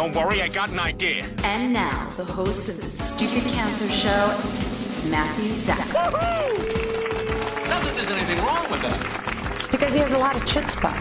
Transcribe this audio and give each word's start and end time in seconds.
Don't 0.00 0.14
worry, 0.14 0.40
I 0.40 0.48
got 0.48 0.70
an 0.70 0.78
idea. 0.78 1.28
And 1.44 1.74
now, 1.74 2.08
the 2.16 2.24
host 2.24 2.70
of 2.70 2.82
the 2.82 2.88
Stupid 2.88 3.46
Cancer 3.50 3.86
Show, 3.86 4.28
Matthew 5.04 5.52
Zack. 5.52 5.92
Not 5.92 6.10
that 7.82 7.92
there's 7.94 8.08
anything 8.08 8.38
wrong 8.38 8.70
with 8.70 8.80
that. 8.80 9.68
Because 9.70 9.92
he 9.92 10.00
has 10.00 10.14
a 10.14 10.18
lot 10.18 10.36
of 10.36 10.42
chutzpah. 10.44 10.96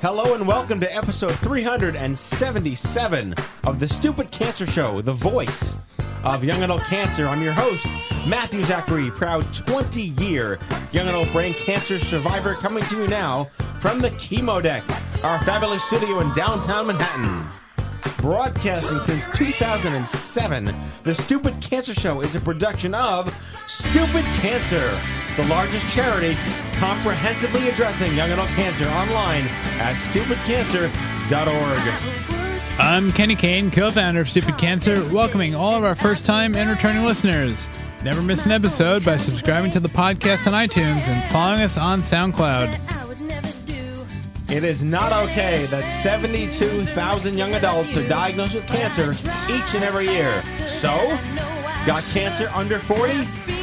Hello 0.00 0.34
and 0.34 0.46
welcome 0.46 0.80
to 0.80 0.96
episode 0.96 1.32
377 1.32 3.34
of 3.64 3.80
the 3.80 3.86
Stupid 3.86 4.30
Cancer 4.30 4.64
Show, 4.64 5.02
the 5.02 5.12
voice 5.12 5.76
of 6.24 6.44
young 6.44 6.62
adult 6.62 6.82
cancer. 6.82 7.26
I'm 7.26 7.42
your 7.42 7.52
host, 7.52 7.86
Matthew 8.26 8.62
Zachary, 8.62 9.10
proud 9.10 9.42
20 9.54 10.02
year 10.02 10.58
young 10.92 11.08
adult 11.08 11.32
brain 11.32 11.54
cancer 11.54 11.98
survivor, 11.98 12.54
coming 12.54 12.84
to 12.84 13.02
you 13.02 13.08
now 13.08 13.50
from 13.80 14.00
the 14.00 14.10
chemo 14.10 14.62
deck, 14.62 14.84
our 15.24 15.42
fabulous 15.44 15.82
studio 15.84 16.20
in 16.20 16.32
downtown 16.32 16.86
Manhattan. 16.88 17.46
Broadcasting 18.20 19.00
since 19.06 19.26
2007, 19.36 20.74
the 21.04 21.14
Stupid 21.14 21.60
Cancer 21.62 21.94
Show 21.94 22.20
is 22.20 22.36
a 22.36 22.40
production 22.40 22.94
of 22.94 23.32
Stupid 23.66 24.24
Cancer, 24.40 24.90
the 25.36 25.48
largest 25.48 25.88
charity 25.94 26.36
comprehensively 26.74 27.68
addressing 27.68 28.14
young 28.14 28.30
adult 28.30 28.48
cancer 28.50 28.86
online 28.88 29.46
at 29.78 29.96
stupidcancer.org. 29.96 32.39
I'm 32.80 33.12
Kenny 33.12 33.36
Kane, 33.36 33.70
co-founder 33.70 34.22
of 34.22 34.28
Stupid 34.28 34.56
Cancer, 34.56 34.94
welcoming 35.12 35.54
all 35.54 35.74
of 35.74 35.84
our 35.84 35.94
first-time 35.94 36.54
and 36.54 36.70
returning 36.70 37.04
listeners. 37.04 37.68
Never 38.02 38.22
miss 38.22 38.46
an 38.46 38.52
episode 38.52 39.04
by 39.04 39.18
subscribing 39.18 39.70
to 39.72 39.80
the 39.80 39.88
podcast 39.90 40.46
on 40.46 40.54
iTunes 40.54 41.06
and 41.06 41.30
following 41.30 41.60
us 41.60 41.76
on 41.76 42.00
SoundCloud. 42.00 42.80
It 44.50 44.64
is 44.64 44.82
not 44.82 45.12
okay 45.12 45.66
that 45.66 45.90
72,000 45.90 47.36
young 47.36 47.54
adults 47.54 47.94
are 47.98 48.08
diagnosed 48.08 48.54
with 48.54 48.66
cancer 48.66 49.10
each 49.52 49.74
and 49.74 49.84
every 49.84 50.06
year. 50.06 50.40
So, 50.66 50.88
got 51.86 52.02
cancer 52.14 52.48
under 52.54 52.78
40? 52.78 53.12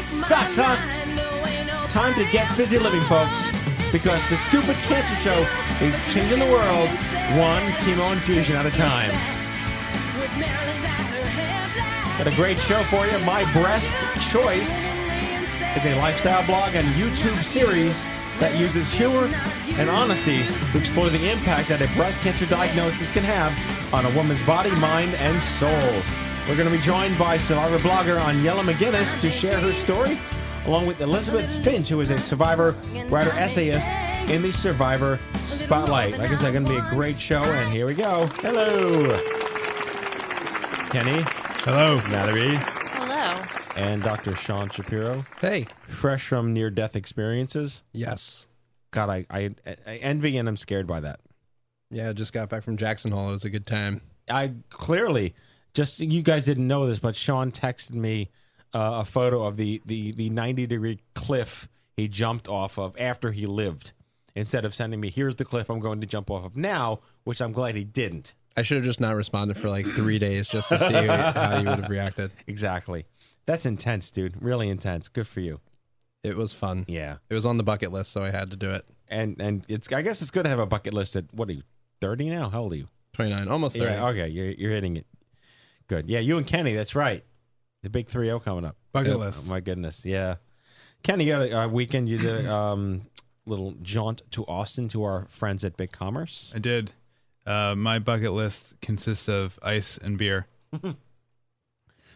Sucks, 0.05 0.57
huh? 0.57 1.87
Time 1.87 2.13
to 2.13 2.31
get 2.31 2.55
busy 2.55 2.77
living, 2.77 3.01
folks, 3.01 3.49
because 3.91 4.27
the 4.29 4.37
Stupid 4.37 4.75
Cancer 4.87 5.15
Show 5.15 5.47
is 5.81 6.13
changing 6.13 6.39
the 6.39 6.45
world 6.45 6.89
one 7.39 7.63
chemo 7.83 8.11
infusion 8.13 8.55
at 8.55 8.65
a 8.65 8.71
time. 8.71 9.11
Got 12.17 12.27
a 12.27 12.35
great 12.35 12.57
show 12.57 12.81
for 12.83 13.05
you. 13.05 13.17
My 13.25 13.49
Breast 13.53 13.95
Choice 14.31 14.85
is 15.77 15.85
a 15.85 15.95
lifestyle 15.97 16.45
blog 16.45 16.73
and 16.75 16.87
YouTube 16.95 17.41
series 17.43 18.01
that 18.39 18.57
uses 18.59 18.91
humor 18.91 19.29
and 19.77 19.89
honesty 19.89 20.45
to 20.71 20.77
explore 20.77 21.09
the 21.09 21.31
impact 21.31 21.69
that 21.69 21.81
a 21.81 21.95
breast 21.95 22.21
cancer 22.21 22.45
diagnosis 22.45 23.09
can 23.09 23.23
have 23.23 23.53
on 23.93 24.05
a 24.05 24.15
woman's 24.15 24.41
body, 24.43 24.71
mind, 24.79 25.13
and 25.15 25.41
soul. 25.41 26.01
We're 26.47 26.55
going 26.55 26.69
to 26.69 26.75
be 26.75 26.83
joined 26.83 27.17
by 27.19 27.37
survivor 27.37 27.77
blogger 27.77 28.19
Aniela 28.19 28.63
McGuinness 28.63 29.19
to 29.21 29.29
share 29.29 29.59
her 29.59 29.73
story, 29.73 30.17
along 30.67 30.85
with 30.85 31.01
Elisabeth 31.01 31.49
Finch, 31.63 31.87
who 31.87 32.01
is 32.01 32.09
a 32.09 32.17
survivor 32.17 32.75
writer 33.07 33.31
essayist 33.31 33.87
in 34.29 34.41
the 34.41 34.51
Survivor 34.51 35.17
Spotlight. 35.33 36.17
Like 36.17 36.31
I 36.31 36.37
said, 36.37 36.51
going 36.51 36.65
to 36.65 36.69
be 36.69 36.77
a 36.77 36.89
great 36.89 37.19
show, 37.19 37.41
and 37.41 37.71
here 37.71 37.87
we 37.87 37.93
go. 37.93 38.27
Hello, 38.41 39.17
Kenny. 40.89 41.23
Hello. 41.63 41.97
Natalie. 42.09 42.57
Hello. 42.57 43.43
And 43.75 44.03
Dr. 44.03 44.35
Sean 44.35 44.69
Shapiro. 44.69 45.25
Hey. 45.39 45.67
Fresh 45.87 46.27
from 46.27 46.53
near 46.53 46.69
death 46.69 46.95
experiences. 46.95 47.83
Yes. 47.93 48.47
God, 48.91 49.09
I, 49.09 49.25
I, 49.29 49.55
I 49.85 49.95
envy 49.97 50.37
and 50.37 50.47
I'm 50.47 50.57
scared 50.57 50.87
by 50.87 50.99
that. 51.01 51.19
Yeah, 51.89 52.11
just 52.13 52.33
got 52.33 52.49
back 52.49 52.63
from 52.63 52.77
Jackson 52.77 53.11
Hole. 53.11 53.29
It 53.29 53.33
was 53.33 53.45
a 53.45 53.49
good 53.49 53.65
time. 53.65 54.01
I 54.29 54.53
clearly 54.69 55.35
just 55.73 55.99
you 55.99 56.21
guys 56.21 56.45
didn't 56.45 56.67
know 56.67 56.87
this, 56.87 56.99
but 56.99 57.15
Sean 57.15 57.51
texted 57.51 57.93
me 57.93 58.29
uh, 58.73 58.99
a 59.01 59.05
photo 59.05 59.45
of 59.45 59.57
the, 59.57 59.81
the 59.85 60.11
the 60.11 60.29
90 60.29 60.67
degree 60.67 60.99
cliff 61.13 61.67
he 61.95 62.07
jumped 62.07 62.47
off 62.47 62.77
of 62.77 62.95
after 62.99 63.31
he 63.31 63.45
lived. 63.45 63.93
Instead 64.35 64.65
of 64.65 64.75
sending 64.75 64.99
me, 64.99 65.09
here's 65.09 65.35
the 65.35 65.45
cliff 65.45 65.67
I'm 65.69 65.79
going 65.79 65.99
to 66.01 66.05
jump 66.07 66.29
off 66.29 66.45
of 66.45 66.55
now, 66.55 66.99
which 67.23 67.41
I'm 67.41 67.51
glad 67.51 67.75
he 67.75 67.83
didn't. 67.83 68.35
I 68.55 68.61
should 68.61 68.75
have 68.77 68.85
just 68.85 68.99
not 68.99 69.15
responded 69.15 69.57
for 69.57 69.69
like 69.69 69.85
three 69.87 70.19
days 70.19 70.47
just 70.47 70.69
to 70.69 70.77
see 70.77 70.93
how 70.93 71.57
you 71.59 71.67
would 71.69 71.79
have 71.79 71.89
reacted. 71.89 72.31
Exactly. 72.47 73.05
That's 73.45 73.65
intense, 73.65 74.11
dude. 74.11 74.41
Really 74.41 74.69
intense. 74.69 75.07
Good 75.07 75.27
for 75.27 75.39
you. 75.39 75.59
It 76.23 76.35
was 76.35 76.53
fun. 76.53 76.85
Yeah. 76.87 77.17
It 77.29 77.33
was 77.33 77.45
on 77.45 77.57
the 77.57 77.63
bucket 77.63 77.91
list, 77.91 78.11
so 78.11 78.23
I 78.23 78.31
had 78.31 78.51
to 78.51 78.57
do 78.57 78.69
it. 78.71 78.83
And 79.07 79.37
and 79.39 79.65
it's 79.69 79.91
I 79.91 80.01
guess 80.01 80.21
it's 80.21 80.31
good 80.31 80.43
to 80.43 80.49
have 80.49 80.59
a 80.59 80.65
bucket 80.65 80.93
list 80.93 81.15
at 81.15 81.25
what 81.33 81.49
are 81.49 81.53
you, 81.53 81.63
30 82.01 82.29
now? 82.29 82.49
How 82.49 82.61
old 82.63 82.73
are 82.73 82.77
you? 82.77 82.87
29, 83.13 83.47
almost 83.47 83.77
30. 83.77 83.89
Yeah, 83.91 84.07
okay, 84.09 84.27
you're 84.27 84.51
you're 84.51 84.71
hitting 84.71 84.97
it. 84.97 85.05
Good. 85.87 86.09
Yeah, 86.09 86.19
you 86.19 86.37
and 86.37 86.45
Kenny, 86.45 86.75
that's 86.75 86.93
right. 86.95 87.23
The 87.87 87.91
big 87.91 88.07
3-0 88.07 88.43
coming 88.43 88.65
up. 88.65 88.75
Bucket 88.91 89.11
Yep. 89.11 89.17
list. 89.19 89.43
Oh 89.47 89.49
my 89.49 89.61
goodness. 89.61 90.05
Yeah. 90.05 90.35
Kenny, 91.03 91.23
you 91.23 91.31
got 91.31 91.41
a, 91.43 91.61
a 91.61 91.67
weekend 91.69 92.09
you 92.09 92.17
did 92.17 92.45
a 92.45 92.53
um, 92.53 93.03
little 93.45 93.75
jaunt 93.81 94.23
to 94.31 94.43
Austin 94.45 94.89
to 94.89 95.03
our 95.05 95.25
friends 95.29 95.63
at 95.63 95.77
Big 95.77 95.93
Commerce. 95.93 96.51
I 96.53 96.59
did. 96.59 96.91
Uh, 97.45 97.75
my 97.77 97.97
bucket 97.99 98.33
list 98.33 98.75
consists 98.81 99.29
of 99.29 99.57
ice 99.63 99.97
and 99.97 100.17
beer. 100.17 100.47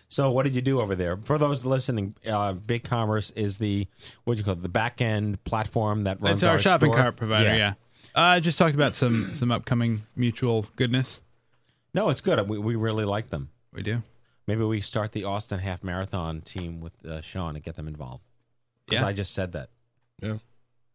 So, 0.09 0.29
what 0.29 0.43
did 0.43 0.55
you 0.55 0.61
do 0.61 0.81
over 0.81 0.93
there? 0.93 1.15
For 1.15 1.37
those 1.37 1.63
listening, 1.63 2.15
uh, 2.27 2.51
Big 2.51 2.83
Commerce 2.83 3.31
is 3.31 3.59
the 3.59 3.87
what 4.25 4.33
do 4.33 4.39
you 4.39 4.43
call 4.43 4.55
it? 4.55 4.61
The 4.61 4.67
back 4.67 4.99
end 5.01 5.41
platform 5.45 6.03
that 6.03 6.19
runs 6.21 6.41
It's 6.43 6.47
our, 6.47 6.57
shopping 6.57 6.91
store. 6.91 7.01
cart 7.01 7.15
provider. 7.15 7.55
Yeah. 7.55 7.75
Uh, 8.13 8.19
I 8.19 8.39
just 8.41 8.57
talked 8.57 8.75
about 8.75 8.93
some 8.97 9.35
some 9.35 9.51
upcoming 9.53 10.01
mutual 10.17 10.65
goodness. 10.75 11.21
No, 11.93 12.09
it's 12.09 12.19
good. 12.19 12.45
We, 12.49 12.57
we 12.59 12.75
really 12.75 13.05
like 13.05 13.29
them. 13.29 13.51
We 13.71 13.83
do. 13.83 14.03
Maybe 14.51 14.65
we 14.65 14.81
start 14.81 15.13
the 15.13 15.23
Austin 15.23 15.59
Half 15.59 15.81
Marathon 15.81 16.41
team 16.41 16.81
with 16.81 17.05
uh, 17.05 17.21
Sean 17.21 17.55
and 17.55 17.63
get 17.63 17.77
them 17.77 17.87
involved. 17.87 18.25
Because 18.85 19.01
Yeah. 19.01 19.07
I 19.07 19.13
just 19.13 19.33
said 19.33 19.53
that. 19.53 19.69
Yeah. 20.21 20.39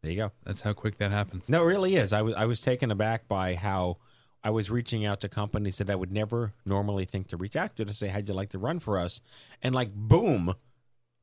There 0.03 0.13
you 0.13 0.19
go. 0.19 0.33
That's 0.45 0.61
how 0.61 0.75
quick 0.75 0.99
that 0.99 1.11
happens. 1.11 1.49
No, 1.49 1.63
it 1.63 1.65
really 1.65 1.97
is. 1.97 2.13
I 2.13 2.21
was 2.21 2.35
I 2.35 2.45
was 2.45 2.61
taken 2.61 2.91
aback 2.91 3.29
by 3.29 3.55
how 3.55 3.97
I 4.45 4.51
was 4.51 4.71
reaching 4.71 5.07
out 5.07 5.21
to 5.21 5.31
companies 5.31 5.79
that 5.79 5.89
I 5.89 5.95
would 5.95 6.13
never 6.13 6.53
normally 6.67 7.07
think 7.07 7.29
to 7.29 7.39
reach 7.39 7.57
out 7.57 7.77
to 7.77 7.87
to 7.87 7.95
say, 7.95 8.09
"How'd 8.09 8.29
you 8.29 8.35
like 8.35 8.51
to 8.51 8.59
run 8.59 8.79
for 8.79 8.99
us?" 8.99 9.23
And 9.63 9.75
like, 9.75 9.95
boom, 9.95 10.55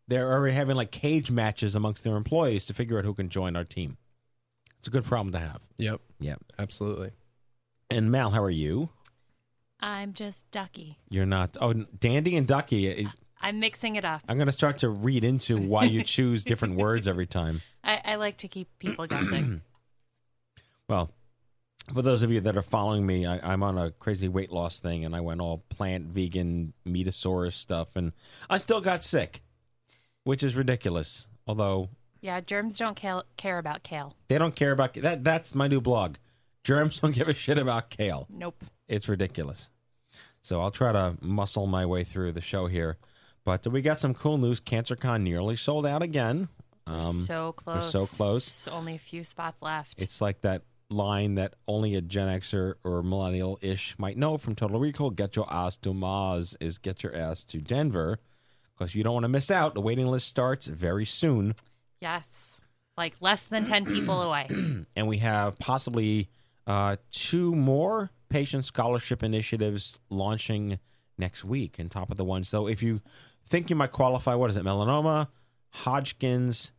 they're 0.07 0.31
already 0.33 0.55
having 0.55 0.75
like 0.75 0.89
cage 0.89 1.29
matches 1.29 1.75
amongst 1.75 2.03
their 2.03 2.15
employees 2.15 2.65
to 2.65 2.73
figure 2.73 2.97
out 2.97 3.05
who 3.05 3.13
can 3.13 3.29
join 3.29 3.55
our 3.55 3.63
team. 3.63 3.97
It's 4.79 4.87
a 4.87 4.91
good 4.91 5.05
problem 5.05 5.33
to 5.33 5.39
have. 5.39 5.61
Yep. 5.77 6.01
Yep. 6.19 6.39
Absolutely. 6.57 7.11
And 7.91 8.11
Mal, 8.11 8.31
how 8.31 8.41
are 8.41 8.49
you? 8.49 8.89
I'm 9.85 10.13
just 10.13 10.49
ducky. 10.49 10.97
You're 11.09 11.25
not. 11.25 11.57
Oh, 11.59 11.73
Dandy 11.73 12.37
and 12.37 12.47
Ducky. 12.47 12.87
it- 12.87 13.07
I'm 13.41 13.59
mixing 13.59 13.97
it 13.97 14.05
up. 14.05 14.21
I'm 14.29 14.37
going 14.37 14.45
to 14.47 14.53
start 14.53 14.77
to 14.77 14.89
read 14.89 15.25
into 15.25 15.57
why 15.57 15.83
you 15.83 16.03
choose 16.03 16.45
different 16.45 16.75
words 16.77 17.05
every 17.09 17.25
time. 17.27 17.61
I, 17.83 17.99
I 18.05 18.15
like 18.15 18.37
to 18.37 18.47
keep 18.47 18.69
people 18.79 19.05
guessing. 19.07 19.61
Well, 20.89 21.11
for 21.93 22.01
those 22.01 22.23
of 22.23 22.31
you 22.31 22.41
that 22.41 22.57
are 22.57 22.61
following 22.61 23.05
me, 23.05 23.25
I, 23.25 23.39
I'm 23.53 23.63
on 23.63 23.77
a 23.77 23.91
crazy 23.91 24.27
weight 24.27 24.51
loss 24.51 24.79
thing, 24.79 25.05
and 25.05 25.15
I 25.15 25.21
went 25.21 25.39
all 25.41 25.63
plant, 25.69 26.05
vegan, 26.07 26.73
metasaurus 26.85 27.53
stuff, 27.53 27.95
and 27.95 28.11
I 28.49 28.57
still 28.57 28.81
got 28.81 29.01
sick, 29.03 29.41
which 30.25 30.43
is 30.43 30.55
ridiculous. 30.55 31.27
Although 31.47 31.89
yeah, 32.21 32.41
germs 32.41 32.77
don't 32.77 32.95
cal- 32.95 33.25
care 33.37 33.57
about 33.59 33.83
kale. 33.83 34.15
they 34.27 34.37
don't 34.37 34.55
care 34.55 34.71
about 34.71 34.93
that. 34.95 35.23
That's 35.23 35.55
my 35.55 35.67
new 35.67 35.81
blog. 35.81 36.15
Germs 36.63 36.99
don't 36.99 37.15
give 37.15 37.27
a 37.29 37.33
shit 37.33 37.57
about 37.57 37.89
kale. 37.89 38.27
Nope. 38.29 38.61
It's 38.87 39.07
ridiculous. 39.09 39.69
So 40.43 40.61
I'll 40.61 40.71
try 40.71 40.91
to 40.91 41.15
muscle 41.21 41.65
my 41.67 41.85
way 41.85 42.03
through 42.03 42.33
the 42.33 42.41
show 42.41 42.67
here. 42.67 42.97
But 43.45 43.65
we 43.67 43.81
got 43.81 43.99
some 43.99 44.13
cool 44.13 44.37
news. 44.37 44.59
CancerCon 44.61 45.21
nearly 45.21 45.55
sold 45.55 45.85
out 45.85 46.01
again. 46.03 46.49
Um, 46.85 47.13
so 47.13 47.55
We're 47.65 47.73
close. 47.73 47.91
so 47.91 48.05
close. 48.05 48.67
Only 48.67 48.95
a 48.95 48.99
few 48.99 49.23
spots 49.23 49.61
left. 49.61 50.01
It's 50.01 50.21
like 50.21 50.41
that 50.41 50.63
line 50.89 51.35
that 51.35 51.53
only 51.67 51.95
a 51.95 52.01
Gen 52.01 52.27
Xer 52.39 52.75
or 52.83 53.01
millennial 53.01 53.57
ish 53.61 53.95
might 53.97 54.17
know 54.17 54.37
from 54.37 54.53
Total 54.53 54.79
Recall. 54.79 55.09
Get 55.11 55.35
your 55.35 55.51
ass 55.51 55.77
to 55.77 55.93
Mars 55.93 56.55
is 56.59 56.77
get 56.77 57.03
your 57.03 57.15
ass 57.15 57.43
to 57.45 57.59
Denver 57.59 58.19
because 58.77 58.95
you 58.95 59.03
don't 59.03 59.13
want 59.13 59.23
to 59.23 59.29
miss 59.29 59.49
out. 59.49 59.73
The 59.73 59.81
waiting 59.81 60.07
list 60.07 60.27
starts 60.27 60.67
very 60.67 61.05
soon. 61.05 61.55
yes. 62.01 62.59
Like 62.95 63.15
less 63.21 63.43
than 63.45 63.65
10 63.65 63.85
people 63.85 64.21
away. 64.21 64.47
and 64.95 65.07
we 65.07 65.17
have 65.17 65.57
possibly 65.57 66.29
uh, 66.67 66.97
two 67.11 67.55
more 67.55 68.11
patient 68.33 68.65
scholarship 68.65 69.21
initiatives 69.21 69.99
launching 70.09 70.79
next 71.19 71.45
week 71.45 71.75
on 71.79 71.87
top 71.87 72.09
of 72.09 72.17
the 72.17 72.25
one. 72.25 72.43
So 72.43 72.65
if 72.65 72.81
you 72.81 72.99
think 73.45 73.69
you 73.69 73.75
might 73.75 73.91
qualify, 73.91 74.33
what 74.33 74.49
is 74.49 74.57
it? 74.57 74.63
Melanoma, 74.63 75.27
Hodgkin's, 75.69 76.71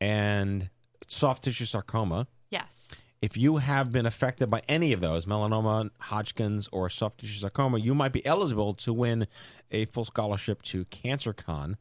and 0.00 0.70
soft 1.08 1.42
tissue 1.42 1.64
sarcoma. 1.64 2.28
Yes. 2.48 2.94
If 3.20 3.36
you 3.36 3.56
have 3.56 3.90
been 3.90 4.06
affected 4.06 4.50
by 4.50 4.62
any 4.68 4.92
of 4.92 5.00
those, 5.00 5.26
melanoma, 5.26 5.90
Hodgkin's, 5.98 6.68
or 6.70 6.88
soft 6.88 7.18
tissue 7.18 7.40
sarcoma, 7.40 7.80
you 7.80 7.92
might 7.92 8.12
be 8.12 8.24
eligible 8.24 8.72
to 8.74 8.92
win 8.92 9.26
a 9.72 9.86
full 9.86 10.04
scholarship 10.04 10.62
to 10.62 10.84
CancerCon. 10.84 11.74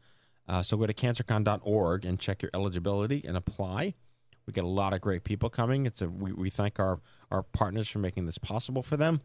Uh, 0.47 0.63
so 0.63 0.75
go 0.75 0.87
to 0.87 0.93
cancercon.org 0.93 2.03
and 2.03 2.19
check 2.19 2.41
your 2.41 2.49
eligibility 2.51 3.23
and 3.27 3.37
apply. 3.37 3.93
We 4.47 4.53
get 4.53 4.63
a 4.63 4.67
lot 4.67 4.95
of 4.95 5.01
great 5.01 5.23
people 5.23 5.51
coming. 5.51 5.85
It's 5.85 6.01
a 6.01 6.09
we, 6.09 6.31
we 6.31 6.49
thank 6.49 6.79
our 6.79 6.99
our 7.31 7.43
partners 7.43 7.87
for 7.89 7.99
making 7.99 8.25
this 8.25 8.37
possible 8.37 8.83
for 8.83 8.97
them. 8.97 9.21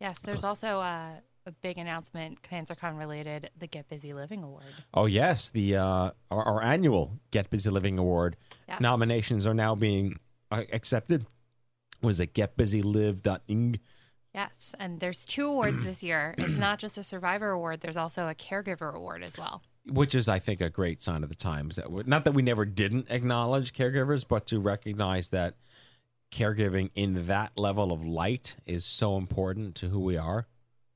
Yes. 0.00 0.18
There's 0.22 0.44
also 0.44 0.80
a, 0.80 1.20
a 1.46 1.52
big 1.62 1.78
announcement, 1.78 2.42
CancerCon 2.42 2.98
related, 2.98 3.50
the 3.58 3.66
Get 3.66 3.88
Busy 3.88 4.12
Living 4.12 4.42
Award. 4.42 4.64
Oh 4.92 5.06
yes, 5.06 5.50
the 5.50 5.76
uh, 5.76 6.10
our, 6.30 6.42
our 6.44 6.62
annual 6.62 7.18
Get 7.30 7.50
Busy 7.50 7.70
Living 7.70 7.98
Award 7.98 8.36
Yes. 8.68 8.80
nominations 8.80 9.46
are 9.46 9.54
now 9.54 9.74
being 9.74 10.18
uh, 10.50 10.62
accepted. 10.72 11.26
Was 12.02 12.18
it 12.20 12.34
getbusylive.ing? 12.34 13.80
Yes. 14.34 14.74
And 14.80 14.98
there's 15.00 15.24
two 15.24 15.46
awards 15.46 15.84
this 15.84 16.02
year. 16.02 16.34
It's 16.38 16.56
not 16.58 16.78
just 16.78 16.98
a 16.98 17.02
survivor 17.02 17.50
award, 17.50 17.80
there's 17.80 17.96
also 17.96 18.26
a 18.28 18.34
caregiver 18.34 18.92
award 18.92 19.22
as 19.22 19.38
well. 19.38 19.62
which 19.86 20.14
is 20.14 20.28
I 20.28 20.38
think 20.40 20.60
a 20.60 20.70
great 20.70 21.00
sign 21.00 21.22
of 21.22 21.28
the 21.28 21.34
times 21.36 21.76
that 21.76 22.06
not 22.08 22.24
that 22.24 22.32
we 22.32 22.42
never 22.42 22.64
didn't 22.64 23.06
acknowledge 23.10 23.72
caregivers, 23.72 24.24
but 24.26 24.46
to 24.48 24.58
recognize 24.58 25.28
that 25.28 25.54
caregiving 26.34 26.90
in 26.94 27.26
that 27.28 27.52
level 27.56 27.92
of 27.92 28.04
light 28.04 28.56
is 28.66 28.84
so 28.84 29.16
important 29.16 29.76
to 29.76 29.88
who 29.88 30.00
we 30.00 30.16
are. 30.16 30.48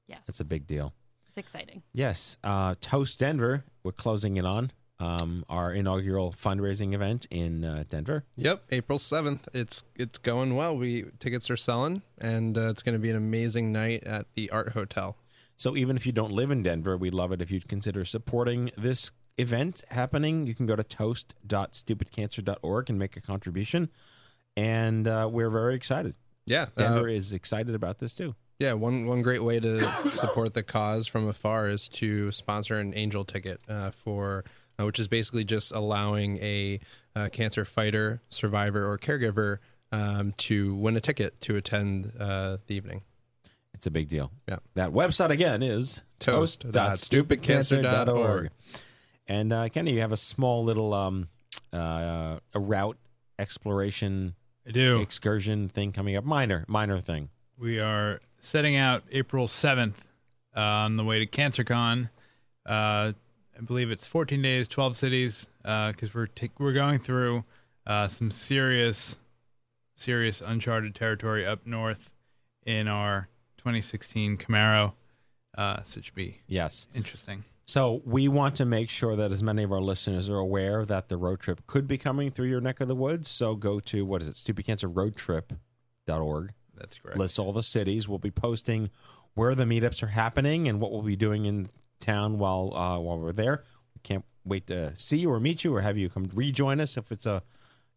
Yes. 0.09 0.19
That's 0.27 0.41
a 0.41 0.45
big 0.45 0.67
deal. 0.67 0.93
It's 1.29 1.39
exciting. 1.39 1.85
Yes, 1.93 2.39
uh, 2.43 2.75
Toast 2.81 3.21
Denver. 3.21 3.65
We're 3.85 3.93
closing 3.93 4.37
in 4.37 4.45
on 4.45 4.73
um, 4.99 5.45
our 5.49 5.73
inaugural 5.73 6.33
fundraising 6.33 6.93
event 6.93 7.29
in 7.31 7.65
uh, 7.65 7.85
Denver. 7.89 8.25
Yep, 8.37 8.65
April 8.71 8.99
seventh. 8.99 9.49
It's 9.55 9.85
it's 9.95 10.19
going 10.19 10.57
well. 10.57 10.77
We 10.77 11.05
tickets 11.21 11.49
are 11.51 11.57
selling, 11.57 12.03
and 12.19 12.59
uh, 12.59 12.71
it's 12.71 12.83
going 12.83 12.95
to 12.95 12.99
be 12.99 13.11
an 13.11 13.17
amazing 13.17 13.71
night 13.71 14.03
at 14.05 14.27
the 14.35 14.51
Art 14.51 14.73
Hotel. 14.73 15.17
So 15.57 15.77
even 15.77 15.97
if 15.97 16.05
you 16.07 16.13
don't 16.13 16.33
live 16.33 16.51
in 16.51 16.63
Denver, 16.63 16.97
we'd 16.97 17.13
love 17.15 17.33
it 17.33 17.43
if 17.43 17.51
you'd 17.51 17.69
consider 17.69 18.05
supporting 18.05 18.71
this 18.77 19.11
event 19.37 19.83
happening. 19.91 20.47
You 20.47 20.55
can 20.55 20.67
go 20.67 20.77
to 20.77 20.85
toast.stupidcancer.org 20.85 22.91
and 22.91 22.99
make 22.99 23.17
a 23.17 23.21
contribution. 23.21 23.91
And 24.59 25.07
uh, 25.07 25.29
we're 25.31 25.51
very 25.51 25.77
excited. 25.77 26.17
Yeah, 26.47 26.67
Denver 26.77 27.09
uh, 27.09 27.13
is 27.13 27.33
excited 27.33 27.77
about 27.77 28.01
this 28.01 28.13
too. 28.13 28.35
Yeah, 28.59 28.73
one 28.73 29.07
one 29.07 29.23
great 29.23 29.45
way 29.45 29.61
to 29.61 29.85
support 30.11 30.55
the 30.55 30.65
cause 30.65 31.07
from 31.07 31.29
afar 31.29 31.69
is 31.69 31.87
to 31.91 32.33
sponsor 32.33 32.81
an 32.81 32.93
angel 32.97 33.25
ticket 33.25 33.61
uh, 33.69 33.93
for, 33.93 34.45
uh, 34.79 34.85
which 34.85 34.99
is 34.99 35.07
basically 35.07 35.45
just 35.45 35.71
allowing 35.71 36.39
a 36.39 36.81
uh, 37.15 37.29
cancer 37.31 37.65
fighter, 37.65 38.21
survivor, 38.31 38.85
or 38.91 38.99
caregiver 38.99 39.59
um, 39.93 40.35
to 40.39 40.75
win 40.75 40.97
a 40.97 41.01
ticket 41.01 41.41
to 41.43 41.55
attend 41.55 42.11
uh, 42.19 42.57
the 42.67 42.75
evening. 42.75 43.03
It's 43.75 43.87
a 43.87 43.93
big 43.93 44.09
deal. 44.09 44.33
Yeah. 44.49 44.57
That 44.75 44.91
website 44.91 45.31
again 45.31 45.63
is 45.63 46.03
toast.stupidcancer.org. 46.19 48.51
And 49.29 49.53
uh, 49.53 49.69
Kenny, 49.69 49.93
you 49.93 50.01
have 50.01 50.11
a 50.11 50.17
small 50.17 50.65
little 50.65 50.93
um, 50.95 51.29
uh, 51.73 52.41
a 52.55 52.59
route 52.59 52.99
exploration 53.39 54.35
I 54.69 54.71
do. 54.71 55.01
excursion 55.01 55.69
thing 55.69 55.93
coming 55.93 56.15
up. 56.17 56.25
Minor, 56.25 56.65
minor 56.69 57.01
thing. 57.01 57.31
We 57.59 57.81
are 57.81 58.21
setting 58.39 58.77
out 58.77 59.03
April 59.11 59.49
7th 59.49 59.95
uh, 60.57 60.61
on 60.61 60.97
the 60.97 61.05
way 61.05 61.19
to 61.19 61.27
CancerCon. 61.27 62.11
Uh, 62.67 63.13
I 63.57 63.61
believe 63.65 63.91
it's 63.91 64.07
14 64.07 64.41
days, 64.43 64.69
12 64.69 64.97
cities, 64.97 65.47
because 65.63 66.15
we're 66.15 66.27
ta- 66.27 66.47
we're 66.59 66.73
going 66.75 66.99
through 67.01 67.45
uh, 67.87 68.07
some 68.09 68.31
serious, 68.31 69.17
serious 69.97 70.41
uncharted 70.41 70.95
territory 70.95 71.45
up 71.47 71.67
north 71.67 72.11
in 72.65 72.87
our 72.89 73.29
2016 73.57 74.37
Camaro. 74.37 74.93
Uh, 75.57 75.83
so 75.83 75.99
it 75.99 76.05
should 76.05 76.15
be 76.15 76.43
Yes. 76.47 76.87
interesting. 76.95 77.45
So 77.69 78.03
we 78.07 78.29
want 78.29 78.57
to 78.57 78.65
make 78.65 78.89
sure 78.89 79.15
that 79.15 79.31
as 79.31 79.43
many 79.43 79.63
of 79.63 79.71
our 79.71 79.83
listeners 79.83 80.27
are 80.31 80.39
aware 80.39 80.87
that 80.87 81.11
the 81.11 81.19
road 81.19 81.41
trip 81.41 81.67
could 81.67 81.87
be 81.87 81.99
coming 81.99 82.31
through 82.31 82.47
your 82.47 82.63
neck 82.63 82.81
of 82.81 82.89
the 82.89 82.95
woods. 82.95 83.29
So 83.29 83.57
go 83.57 83.79
to 83.81 84.07
what 84.07 84.23
is 84.23 84.29
it, 84.29 84.37
stupidcancerroadtrip.org. 84.37 86.53
That's 86.75 86.97
correct. 86.97 87.19
Lists 87.19 87.39
all 87.39 87.53
the 87.53 87.63
cities. 87.63 88.09
We'll 88.09 88.17
be 88.17 88.31
posting 88.31 88.89
where 89.35 89.55
the 89.55 89.65
meetups 89.65 90.03
are 90.03 90.07
happening 90.07 90.67
and 90.67 90.81
what 90.81 90.93
we'll 90.93 91.03
be 91.03 91.15
doing 91.15 91.45
in 91.45 91.69
town 92.01 92.39
while 92.39 92.73
uh, 92.75 92.99
while 93.01 93.19
we're 93.19 93.33
there. 93.33 93.65
We 93.95 94.01
can't 94.03 94.25
wait 94.47 94.67
to 94.69 94.95
see 94.97 95.19
you 95.19 95.31
or 95.31 95.39
meet 95.39 95.63
you 95.63 95.77
or 95.77 95.83
have 95.83 95.99
you 95.99 96.09
come 96.09 96.31
rejoin 96.33 96.81
us 96.81 96.97
if 96.97 97.13
it's 97.13 97.27
a 97.27 97.43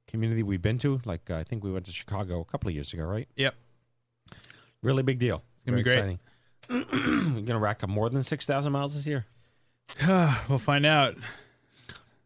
community 0.06 0.44
we've 0.44 0.62
been 0.62 0.80
to. 0.80 1.00
Like 1.06 1.32
uh, 1.32 1.38
I 1.38 1.46
think 1.46 1.64
we 1.64 1.72
went 1.72 1.86
to 1.86 1.94
Chicago 1.94 2.42
a 2.42 2.46
couple 2.46 2.68
of 2.68 2.76
years 2.76 2.92
ago, 2.92 3.06
right? 3.06 3.30
Yep. 3.38 3.56
Really 4.84 5.04
big 5.04 5.20
deal. 5.20 5.44
It's 5.60 5.66
gonna 5.66 5.78
be 5.78 5.84
great. 5.84 5.98
exciting. 5.98 6.20
We're 7.36 7.46
gonna 7.46 7.60
rack 7.60 7.84
up 7.84 7.90
more 7.90 8.10
than 8.10 8.24
six 8.24 8.46
thousand 8.46 8.74
miles 8.74 8.96
this 8.96 9.08
year. 9.08 9.26
we'll 10.50 10.58
find 10.58 10.86
out. 10.86 11.16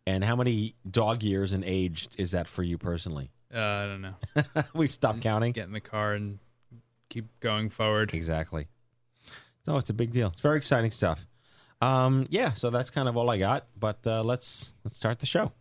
And 0.07 0.23
how 0.23 0.35
many 0.35 0.75
dog 0.89 1.23
years 1.23 1.51
and 1.51 1.63
age 1.65 2.07
is 2.17 2.31
that 2.31 2.47
for 2.47 2.61
you 2.61 2.77
personally? 2.77 3.31
Uh, 3.53 3.59
I 3.59 3.85
don't 3.85 4.01
know. 4.01 4.63
We've 4.73 4.93
stopped 4.93 5.21
counting. 5.21 5.51
Get 5.51 5.65
in 5.67 5.73
the 5.73 5.79
car 5.79 6.13
and 6.13 6.39
keep 7.09 7.25
going 7.39 7.69
forward. 7.69 8.13
Exactly. 8.13 8.67
So 9.65 9.77
it's 9.77 9.89
a 9.89 9.93
big 9.93 10.11
deal. 10.11 10.27
It's 10.27 10.41
very 10.41 10.57
exciting 10.57 10.91
stuff. 10.91 11.25
Um, 11.81 12.27
yeah, 12.29 12.53
so 12.53 12.69
that's 12.69 12.89
kind 12.89 13.09
of 13.09 13.17
all 13.17 13.29
I 13.29 13.37
got. 13.37 13.67
But 13.77 13.99
uh, 14.05 14.23
let's 14.23 14.73
let's 14.83 14.95
start 14.95 15.19
the 15.19 15.25
show. 15.25 15.51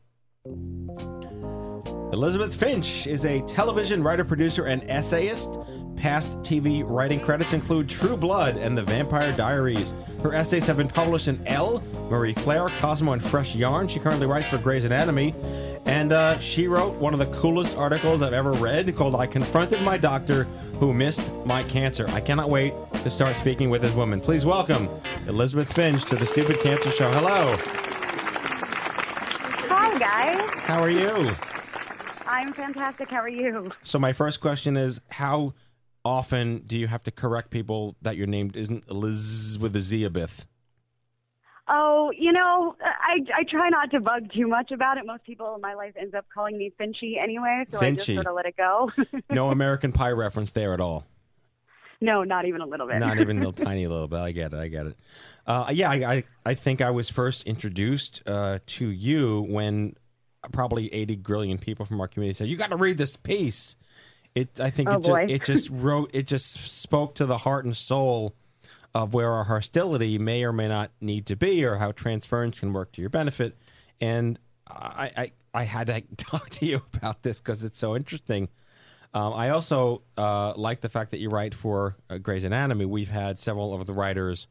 Elisabeth 2.14 2.54
Finch 2.54 3.08
is 3.08 3.24
a 3.24 3.40
television 3.40 4.00
writer, 4.00 4.24
producer, 4.24 4.66
and 4.66 4.88
essayist. 4.88 5.58
Past 5.96 6.30
TV 6.42 6.88
writing 6.88 7.18
credits 7.18 7.52
include 7.52 7.88
True 7.88 8.16
Blood 8.16 8.56
and 8.56 8.78
The 8.78 8.84
Vampire 8.84 9.32
Diaries. 9.32 9.92
Her 10.22 10.32
essays 10.32 10.64
have 10.66 10.76
been 10.76 10.86
published 10.86 11.26
in 11.26 11.44
Elle, 11.48 11.82
Marie 12.08 12.32
Claire, 12.32 12.68
Cosmo, 12.78 13.14
and 13.14 13.24
Fresh 13.24 13.56
Yarn. 13.56 13.88
She 13.88 13.98
currently 13.98 14.28
writes 14.28 14.46
for 14.46 14.58
Grey's 14.58 14.84
Anatomy. 14.84 15.34
And 15.86 16.12
uh, 16.12 16.38
she 16.38 16.68
wrote 16.68 16.94
one 16.98 17.14
of 17.14 17.18
the 17.18 17.26
coolest 17.36 17.76
articles 17.76 18.22
I've 18.22 18.32
ever 18.32 18.52
read 18.52 18.94
called 18.94 19.16
I 19.16 19.26
Confronted 19.26 19.82
My 19.82 19.98
Doctor 19.98 20.44
Who 20.78 20.94
Missed 20.94 21.28
My 21.44 21.64
Cancer. 21.64 22.06
I 22.10 22.20
cannot 22.20 22.48
wait 22.48 22.74
to 22.92 23.10
start 23.10 23.36
speaking 23.36 23.70
with 23.70 23.82
this 23.82 23.92
woman. 23.92 24.20
Please 24.20 24.44
welcome 24.44 24.88
Elisabeth 25.26 25.72
Finch 25.72 26.04
to 26.04 26.14
the 26.14 26.26
Stupid 26.26 26.60
Cancer 26.60 26.90
Show. 26.92 27.10
Hello. 27.10 27.56
Hi, 29.68 29.98
guys. 29.98 30.60
How 30.60 30.80
are 30.80 30.90
you? 30.90 31.34
I'm 32.26 32.52
fantastic. 32.52 33.10
How 33.10 33.20
are 33.20 33.28
you? 33.28 33.70
So 33.82 33.98
my 33.98 34.12
first 34.12 34.40
question 34.40 34.76
is 34.76 35.00
how 35.10 35.54
often 36.04 36.58
do 36.66 36.76
you 36.78 36.86
have 36.86 37.02
to 37.04 37.10
correct 37.10 37.50
people 37.50 37.96
that 38.02 38.16
your 38.16 38.26
name 38.26 38.50
isn't 38.54 38.90
Liz 38.90 39.58
with 39.60 39.74
a 39.76 39.80
Ziabith? 39.80 40.46
Oh, 41.66 42.12
you 42.16 42.30
know, 42.30 42.76
I, 42.82 43.20
I 43.38 43.44
try 43.48 43.70
not 43.70 43.90
to 43.92 44.00
bug 44.00 44.30
too 44.34 44.46
much 44.46 44.70
about 44.70 44.98
it. 44.98 45.06
Most 45.06 45.24
people 45.24 45.54
in 45.54 45.62
my 45.62 45.72
life 45.74 45.94
ends 45.98 46.14
up 46.14 46.26
calling 46.32 46.58
me 46.58 46.70
Finchy 46.78 47.14
anyway, 47.18 47.64
so 47.70 47.78
I 47.80 47.92
just 47.92 48.06
Finchy. 48.06 48.14
sort 48.16 48.26
of 48.26 48.34
let 48.34 48.44
it 48.46 48.56
go. 48.56 48.90
No 49.34 49.48
American 49.48 49.90
Pie 49.90 50.10
reference 50.10 50.52
there 50.52 50.74
at 50.74 50.80
all. 50.80 51.06
no, 52.02 52.22
not 52.22 52.44
even 52.44 52.60
a 52.60 52.66
little 52.66 52.86
bit. 52.86 52.98
Not 52.98 53.18
even 53.18 53.38
a 53.38 53.46
little 53.48 53.52
tiny 53.66 53.86
little 53.86 54.08
bit. 54.08 54.18
I 54.18 54.32
get 54.32 54.52
it. 54.52 54.58
I 54.58 54.68
get 54.68 54.86
it. 54.88 54.96
Uh, 55.46 55.70
yeah, 55.72 55.90
I, 55.90 55.94
I 56.12 56.24
I 56.44 56.54
think 56.54 56.82
I 56.82 56.90
was 56.90 57.08
first 57.08 57.44
introduced 57.44 58.20
uh, 58.26 58.58
to 58.66 58.86
you 58.88 59.40
when 59.48 59.96
probably 60.52 60.92
eighty 60.92 61.16
grillion 61.16 61.58
people 61.58 61.86
from 61.86 62.00
our 62.00 62.08
community 62.08 62.36
said 62.36 62.48
you 62.48 62.56
got 62.56 62.70
to 62.70 62.76
read 62.76 62.98
this 62.98 63.16
piece. 63.16 63.76
It 64.34 64.58
I 64.60 64.70
think 64.70 64.88
Oh, 64.88 64.96
it, 64.96 65.02
just, 65.04 65.30
it 65.30 65.44
just 65.44 65.70
wrote 65.70 66.10
it 66.12 66.26
just 66.26 66.52
spoke 66.68 67.14
to 67.16 67.26
the 67.26 67.38
heart 67.38 67.64
and 67.64 67.76
soul 67.76 68.34
of 68.94 69.12
where 69.14 69.32
our 69.32 69.44
hostility 69.44 70.18
may 70.18 70.44
or 70.44 70.52
may 70.52 70.68
not 70.68 70.90
need 71.00 71.26
to 71.26 71.36
be, 71.36 71.64
or 71.64 71.76
how 71.76 71.92
transference 71.92 72.60
can 72.60 72.72
work 72.72 72.92
to 72.92 73.00
your 73.00 73.10
benefit. 73.10 73.56
And 74.00 74.38
I 74.68 75.10
I, 75.16 75.32
I 75.52 75.62
had 75.64 75.86
to 75.88 76.00
talk 76.16 76.50
to 76.50 76.66
you 76.66 76.82
about 76.94 77.22
this 77.22 77.40
because 77.40 77.62
it's 77.64 77.78
so 77.78 77.94
interesting. 77.96 78.48
Um, 79.12 79.32
I 79.32 79.50
also 79.50 80.02
uh, 80.18 80.54
like 80.56 80.80
the 80.80 80.88
fact 80.88 81.12
that 81.12 81.18
you 81.20 81.30
write 81.30 81.54
for 81.54 81.96
uh, 82.10 82.18
Grey's 82.18 82.42
Anatomy. 82.42 82.84
We've 82.84 83.08
had 83.10 83.38
several 83.38 83.72
of 83.72 83.86
the 83.86 83.92
writers 83.92 84.48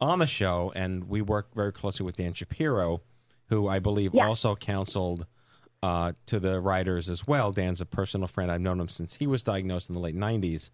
on 0.00 0.18
the 0.20 0.26
show, 0.26 0.72
and 0.74 1.04
we 1.04 1.20
work 1.20 1.54
very 1.54 1.72
closely 1.72 2.06
with 2.06 2.16
Dan 2.16 2.32
Shapiro, 2.32 3.02
who 3.50 3.68
I 3.68 3.78
believe 3.78 4.14
Yeah. 4.14 4.26
also 4.26 4.56
counseled 4.56 5.26
uh, 5.82 6.12
to 6.26 6.40
the 6.40 6.60
writers 6.60 7.08
as 7.08 7.26
well. 7.26 7.52
Dan's 7.52 7.80
a 7.80 7.86
personal 7.86 8.26
friend. 8.28 8.50
I've 8.50 8.60
known 8.60 8.80
him 8.80 8.88
since 8.88 9.14
he 9.14 9.26
was 9.26 9.42
diagnosed 9.42 9.88
in 9.88 9.92
the 9.94 10.00
late 10.00 10.16
'90s. 10.16 10.70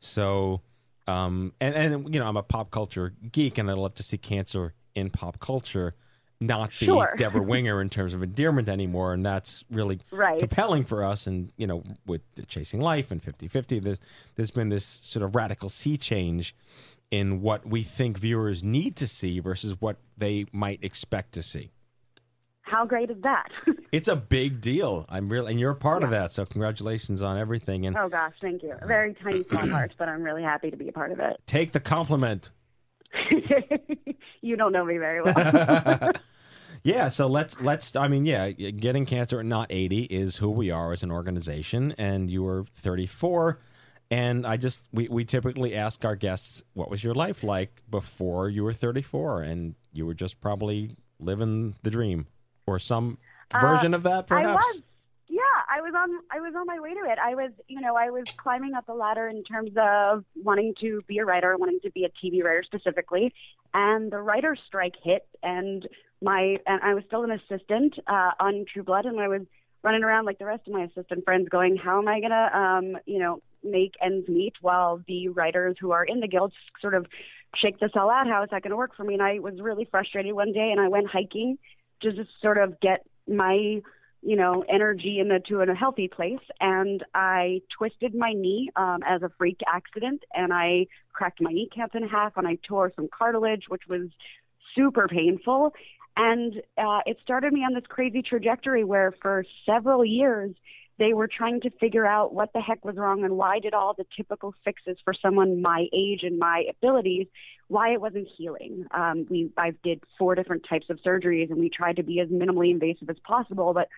So, 0.00 0.60
um, 1.06 1.52
and 1.60 1.74
and 1.74 2.14
you 2.14 2.20
know, 2.20 2.26
I'm 2.26 2.36
a 2.36 2.42
pop 2.42 2.70
culture 2.70 3.12
geek, 3.30 3.58
and 3.58 3.70
I 3.70 3.74
love 3.74 3.94
to 3.96 4.02
see 4.02 4.18
cancer 4.18 4.74
in 4.94 5.10
pop 5.10 5.38
culture 5.40 5.94
not 6.40 6.70
be 6.80 6.86
Sure. 6.86 7.14
Debra 7.16 7.40
Winger 7.42 7.80
in 7.80 7.88
terms 7.88 8.14
of 8.14 8.22
endearment 8.22 8.68
anymore, 8.68 9.12
and 9.12 9.24
that's 9.24 9.64
really 9.70 10.00
Right. 10.10 10.40
compelling 10.40 10.84
for 10.84 11.04
us. 11.04 11.26
And 11.26 11.52
you 11.56 11.66
know, 11.66 11.84
with 12.04 12.20
Chasing 12.48 12.80
Life 12.80 13.10
and 13.12 13.22
50-50, 13.22 13.80
there's 13.82 14.00
there's 14.34 14.50
been 14.50 14.68
this 14.68 14.84
sort 14.84 15.22
of 15.24 15.34
radical 15.36 15.68
sea 15.68 15.96
change 15.96 16.54
in 17.12 17.42
what 17.42 17.66
we 17.66 17.82
think 17.82 18.18
viewers 18.18 18.62
need 18.62 18.96
to 18.96 19.06
see 19.06 19.38
versus 19.38 19.80
what 19.80 19.98
they 20.16 20.46
might 20.52 20.82
expect 20.82 21.32
to 21.32 21.42
see. 21.42 21.70
How 22.62 22.86
great 22.86 23.10
is 23.10 23.20
that? 23.22 23.48
It's 23.92 24.08
a 24.08 24.16
big 24.16 24.62
deal. 24.62 25.04
I'm 25.10 25.28
really, 25.28 25.50
and 25.50 25.60
you're 25.60 25.72
a 25.72 25.76
part 25.76 26.02
of 26.02 26.08
that. 26.12 26.30
So 26.32 26.46
congratulations 26.46 27.20
on 27.20 27.36
everything, 27.36 27.84
and 27.84 27.94
oh 27.94 28.08
gosh, 28.08 28.32
thank 28.40 28.62
you. 28.62 28.74
A 28.80 28.86
very 28.86 29.12
tiny 29.12 29.44
small 29.44 29.68
part, 29.68 29.92
but 29.98 30.08
I'm 30.08 30.22
really 30.22 30.42
happy 30.42 30.70
to 30.70 30.76
be 30.78 30.88
a 30.88 30.92
part 30.92 31.12
of 31.12 31.20
it. 31.20 31.36
take 31.44 31.72
the 31.72 31.80
compliment. 31.80 32.52
you 34.40 34.56
don't 34.56 34.72
know 34.72 34.84
me 34.86 34.96
very 34.96 35.20
well. 35.22 36.10
Yeah, 36.84 37.10
so 37.10 37.28
let's 37.28 37.60
let's. 37.60 37.94
I 37.94 38.08
mean, 38.08 38.24
yeah, 38.26 38.50
getting 38.50 39.06
cancer 39.06 39.38
at 39.38 39.46
not 39.46 39.68
eighty 39.70 40.02
is 40.04 40.38
who 40.38 40.50
we 40.50 40.70
are 40.72 40.92
as 40.92 41.04
an 41.04 41.12
organization, 41.12 41.94
and 41.96 42.28
you 42.28 42.42
were 42.42 42.64
thirty 42.74 43.06
four. 43.06 43.60
And 44.10 44.44
I 44.44 44.56
just 44.56 44.88
we 44.92 45.06
we 45.08 45.24
typically 45.24 45.76
ask 45.76 46.04
our 46.04 46.16
guests, 46.16 46.62
what 46.72 46.90
was 46.90 47.04
your 47.04 47.14
life 47.14 47.44
like 47.44 47.82
before 47.88 48.48
you 48.48 48.64
were 48.64 48.72
thirty 48.72 49.02
four, 49.02 49.42
and 49.42 49.76
you 49.92 50.06
were 50.06 50.14
just 50.14 50.40
probably 50.40 50.96
living 51.20 51.76
the 51.82 51.90
dream, 51.90 52.26
or 52.66 52.78
some 52.78 53.18
version 53.60 53.94
Uh, 53.94 53.98
of 53.98 54.02
that, 54.04 54.26
perhaps. 54.26 54.48
I 54.48 54.54
was. 54.54 54.82
Yeah, 55.28 55.40
I 55.70 55.80
was 55.80 55.94
on. 55.96 56.10
I 56.30 56.40
was 56.40 56.54
on 56.54 56.66
my 56.66 56.78
way 56.78 56.92
to 56.92 57.00
it. 57.10 57.18
I 57.18 57.34
was, 57.34 57.52
you 57.66 57.80
know, 57.80 57.96
I 57.96 58.10
was 58.10 58.24
climbing 58.36 58.74
up 58.74 58.84
the 58.86 58.94
ladder 58.94 59.28
in 59.28 59.42
terms 59.44 59.70
of 59.80 60.24
wanting 60.36 60.74
to 60.80 61.00
be 61.06 61.18
a 61.18 61.24
writer, 61.24 61.56
wanting 61.56 61.80
to 61.84 61.90
be 61.90 62.04
a 62.04 62.10
TV 62.10 62.44
writer 62.44 62.62
specifically, 62.62 63.32
and 63.72 64.12
the 64.12 64.20
writer's 64.20 64.60
strike 64.66 64.94
hit, 65.02 65.26
and 65.42 65.88
my 66.20 66.58
and 66.66 66.82
I 66.82 66.92
was 66.94 67.04
still 67.06 67.24
an 67.24 67.30
assistant 67.30 67.98
uh, 68.06 68.32
on 68.40 68.66
True 68.70 68.82
Blood, 68.82 69.06
and 69.06 69.18
I 69.18 69.28
was 69.28 69.42
running 69.82 70.04
around 70.04 70.26
like 70.26 70.38
the 70.38 70.44
rest 70.44 70.66
of 70.66 70.74
my 70.74 70.82
assistant 70.82 71.24
friends, 71.24 71.48
going, 71.48 71.76
"How 71.78 71.98
am 71.98 72.08
I 72.08 72.20
gonna, 72.20 72.50
um, 72.52 72.98
you 73.06 73.18
know, 73.18 73.40
make 73.64 73.94
ends 74.02 74.28
meet?" 74.28 74.54
While 74.60 75.00
the 75.08 75.28
writers 75.28 75.76
who 75.80 75.92
are 75.92 76.04
in 76.04 76.20
the 76.20 76.28
guild 76.28 76.52
sort 76.82 76.92
of 76.94 77.06
shake 77.54 77.78
this 77.80 77.92
all 77.94 78.10
out. 78.10 78.26
How 78.26 78.42
is 78.42 78.50
that 78.50 78.62
going 78.62 78.70
to 78.70 78.76
work 78.76 78.94
for 78.94 79.04
me? 79.04 79.14
And 79.14 79.22
I 79.22 79.38
was 79.38 79.60
really 79.60 79.86
frustrated 79.86 80.34
one 80.34 80.52
day, 80.52 80.70
and 80.70 80.80
I 80.80 80.88
went 80.88 81.06
hiking 81.08 81.58
to 82.02 82.12
just 82.12 82.30
sort 82.40 82.58
of 82.58 82.80
get 82.80 83.04
my 83.28 83.80
you 84.22 84.36
know 84.36 84.64
energy 84.68 85.18
into 85.18 85.60
a 85.60 85.74
healthy 85.74 86.08
place. 86.08 86.44
And 86.60 87.04
i 87.14 87.60
twisted 87.76 88.14
my 88.14 88.32
knee 88.32 88.70
um, 88.76 89.00
as 89.06 89.22
a 89.22 89.30
freak 89.38 89.60
accident. 89.66 90.22
And 90.34 90.52
i 90.52 90.86
cracked 91.12 91.40
my 91.40 91.52
kneecaps 91.52 91.94
in 91.94 92.06
half. 92.06 92.36
And 92.36 92.46
i 92.46 92.58
tore 92.66 92.92
some 92.94 93.08
cartilage 93.16 93.64
which 93.68 93.82
was 93.88 94.08
super 94.74 95.08
painful. 95.08 95.74
And 96.16 96.62
uh, 96.76 97.00
it 97.06 97.18
started 97.22 97.52
me 97.52 97.60
on 97.60 97.74
this 97.74 97.84
crazy 97.88 98.22
trajectory 98.22 98.84
where 98.84 99.14
for 99.22 99.44
several 99.64 100.04
years 100.04 100.54
they 100.98 101.14
were 101.14 101.28
trying 101.28 101.60
to 101.62 101.70
figure 101.70 102.06
out 102.06 102.34
what 102.34 102.52
the 102.52 102.60
heck 102.60 102.84
was 102.84 102.96
wrong 102.96 103.24
and 103.24 103.36
why 103.36 103.58
did 103.58 103.74
all 103.74 103.94
the 103.94 104.06
typical 104.16 104.54
fixes 104.64 104.96
for 105.04 105.14
someone 105.14 105.62
my 105.62 105.86
age 105.92 106.22
and 106.22 106.38
my 106.38 106.64
abilities 106.68 107.26
why 107.68 107.92
it 107.92 108.00
wasn't 108.00 108.28
healing 108.36 108.86
um, 108.92 109.26
we 109.30 109.50
i 109.56 109.72
did 109.82 110.02
four 110.18 110.34
different 110.34 110.64
types 110.68 110.90
of 110.90 110.98
surgeries 111.02 111.50
and 111.50 111.58
we 111.58 111.70
tried 111.70 111.96
to 111.96 112.02
be 112.02 112.20
as 112.20 112.28
minimally 112.28 112.70
invasive 112.70 113.08
as 113.08 113.18
possible 113.24 113.72
but 113.72 113.88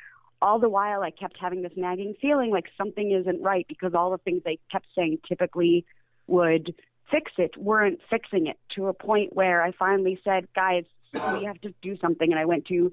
all 0.44 0.58
the 0.58 0.68
while 0.68 1.02
I 1.02 1.10
kept 1.10 1.38
having 1.38 1.62
this 1.62 1.72
nagging 1.74 2.14
feeling 2.20 2.50
like 2.50 2.66
something 2.76 3.10
isn't 3.12 3.42
right 3.42 3.66
because 3.66 3.94
all 3.94 4.10
the 4.10 4.18
things 4.18 4.42
they 4.44 4.58
kept 4.70 4.86
saying 4.94 5.20
typically 5.26 5.86
would 6.26 6.74
fix 7.10 7.32
it 7.38 7.56
weren't 7.56 8.00
fixing 8.10 8.46
it 8.46 8.58
to 8.74 8.88
a 8.88 8.92
point 8.92 9.34
where 9.34 9.62
I 9.62 9.72
finally 9.72 10.20
said, 10.24 10.48
guys, 10.54 10.84
we 11.12 11.44
have 11.44 11.60
to 11.62 11.72
do 11.80 11.96
something. 11.98 12.30
And 12.30 12.38
I 12.38 12.44
went 12.44 12.66
to 12.66 12.92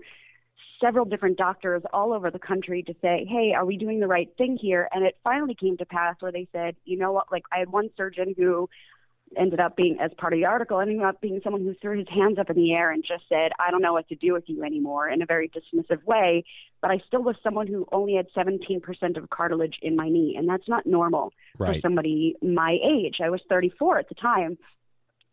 several 0.82 1.06
different 1.06 1.38
doctors 1.38 1.84
all 1.94 2.14
over 2.14 2.32
the 2.32 2.40
country 2.40 2.84
to 2.84 2.94
say, 3.02 3.26
hey, 3.30 3.54
are 3.56 3.66
we 3.66 3.78
doing 3.78 4.00
the 4.00 4.08
right 4.08 4.30
thing 4.38 4.58
here? 4.60 4.90
And 4.92 5.06
it 5.06 5.18
finally 5.24 5.56
came 5.56 5.78
to 5.78 5.86
pass 5.86 6.16
where 6.20 6.32
they 6.32 6.48
said, 6.52 6.76
you 6.84 6.98
know 6.98 7.12
what, 7.12 7.32
like 7.32 7.44
I 7.52 7.60
had 7.60 7.70
one 7.70 7.90
surgeon 7.96 8.34
who 8.38 8.70
ended 9.38 9.60
up 9.62 9.78
being, 9.78 9.98
as 10.02 10.12
part 10.18 10.34
of 10.34 10.40
the 10.40 10.46
article, 10.46 10.80
ended 10.80 11.02
up 11.02 11.22
being 11.22 11.40
someone 11.44 11.62
who 11.62 11.74
threw 11.82 11.98
his 11.98 12.08
hands 12.10 12.38
up 12.38 12.50
in 12.50 12.58
the 12.58 12.76
air 12.76 12.92
and 12.92 13.04
just 13.08 13.24
said, 13.30 13.52
I 13.60 13.72
don't 13.72 13.82
know 13.82 13.94
what 13.94 14.10
to 14.10 14.16
do 14.16 14.34
with 14.34 14.44
you 14.48 14.64
anymore 14.64 15.08
in 15.08 15.22
a 15.22 15.26
very 15.26 15.50
dismissive 15.50 16.04
way. 16.04 16.44
But 16.82 16.92
I 16.92 17.02
still 17.08 17.24
was 17.24 17.36
someone 17.44 17.68
who 17.68 17.88
only 17.92 18.16
had 18.16 18.28
17% 18.36 19.18
of 19.18 19.30
cartilage 19.30 19.78
in 19.82 19.96
my 19.96 20.10
knee. 20.10 20.36
And 20.38 20.50
that's 20.50 20.68
not 20.68 20.86
normal 20.86 21.32
for 21.58 21.80
somebody 21.82 22.36
my 22.42 22.78
age. 22.84 23.18
I 23.24 23.30
was 23.30 23.42
34 23.48 24.00
at 24.00 24.10
the 24.10 24.16
time. 24.16 24.58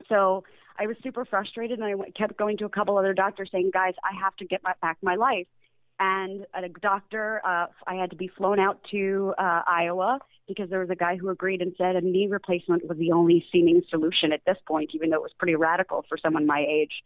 So 0.08 0.44
I 0.78 0.86
was 0.86 0.96
super 1.02 1.24
frustrated, 1.24 1.80
and 1.80 2.02
I 2.02 2.10
kept 2.10 2.36
going 2.36 2.56
to 2.58 2.64
a 2.64 2.68
couple 2.68 2.96
other 2.96 3.14
doctors 3.14 3.50
saying, 3.50 3.70
"Guys, 3.72 3.94
I 4.04 4.14
have 4.18 4.36
to 4.36 4.44
get 4.44 4.62
my, 4.62 4.74
back 4.80 4.98
my 5.02 5.16
life." 5.16 5.46
And 6.00 6.46
a 6.54 6.68
doctor, 6.68 7.40
uh, 7.44 7.66
I 7.86 7.94
had 7.96 8.10
to 8.10 8.16
be 8.16 8.28
flown 8.28 8.60
out 8.60 8.78
to 8.92 9.34
uh, 9.36 9.62
Iowa 9.66 10.20
because 10.46 10.70
there 10.70 10.78
was 10.78 10.90
a 10.90 10.94
guy 10.94 11.16
who 11.16 11.28
agreed 11.28 11.60
and 11.60 11.74
said 11.76 11.96
a 11.96 12.00
knee 12.00 12.28
replacement 12.28 12.86
was 12.86 12.96
the 12.98 13.10
only 13.10 13.44
seeming 13.50 13.82
solution 13.90 14.32
at 14.32 14.40
this 14.46 14.56
point, 14.66 14.90
even 14.94 15.10
though 15.10 15.16
it 15.16 15.22
was 15.22 15.32
pretty 15.38 15.56
radical 15.56 16.04
for 16.08 16.16
someone 16.16 16.46
my 16.46 16.64
age. 16.68 17.02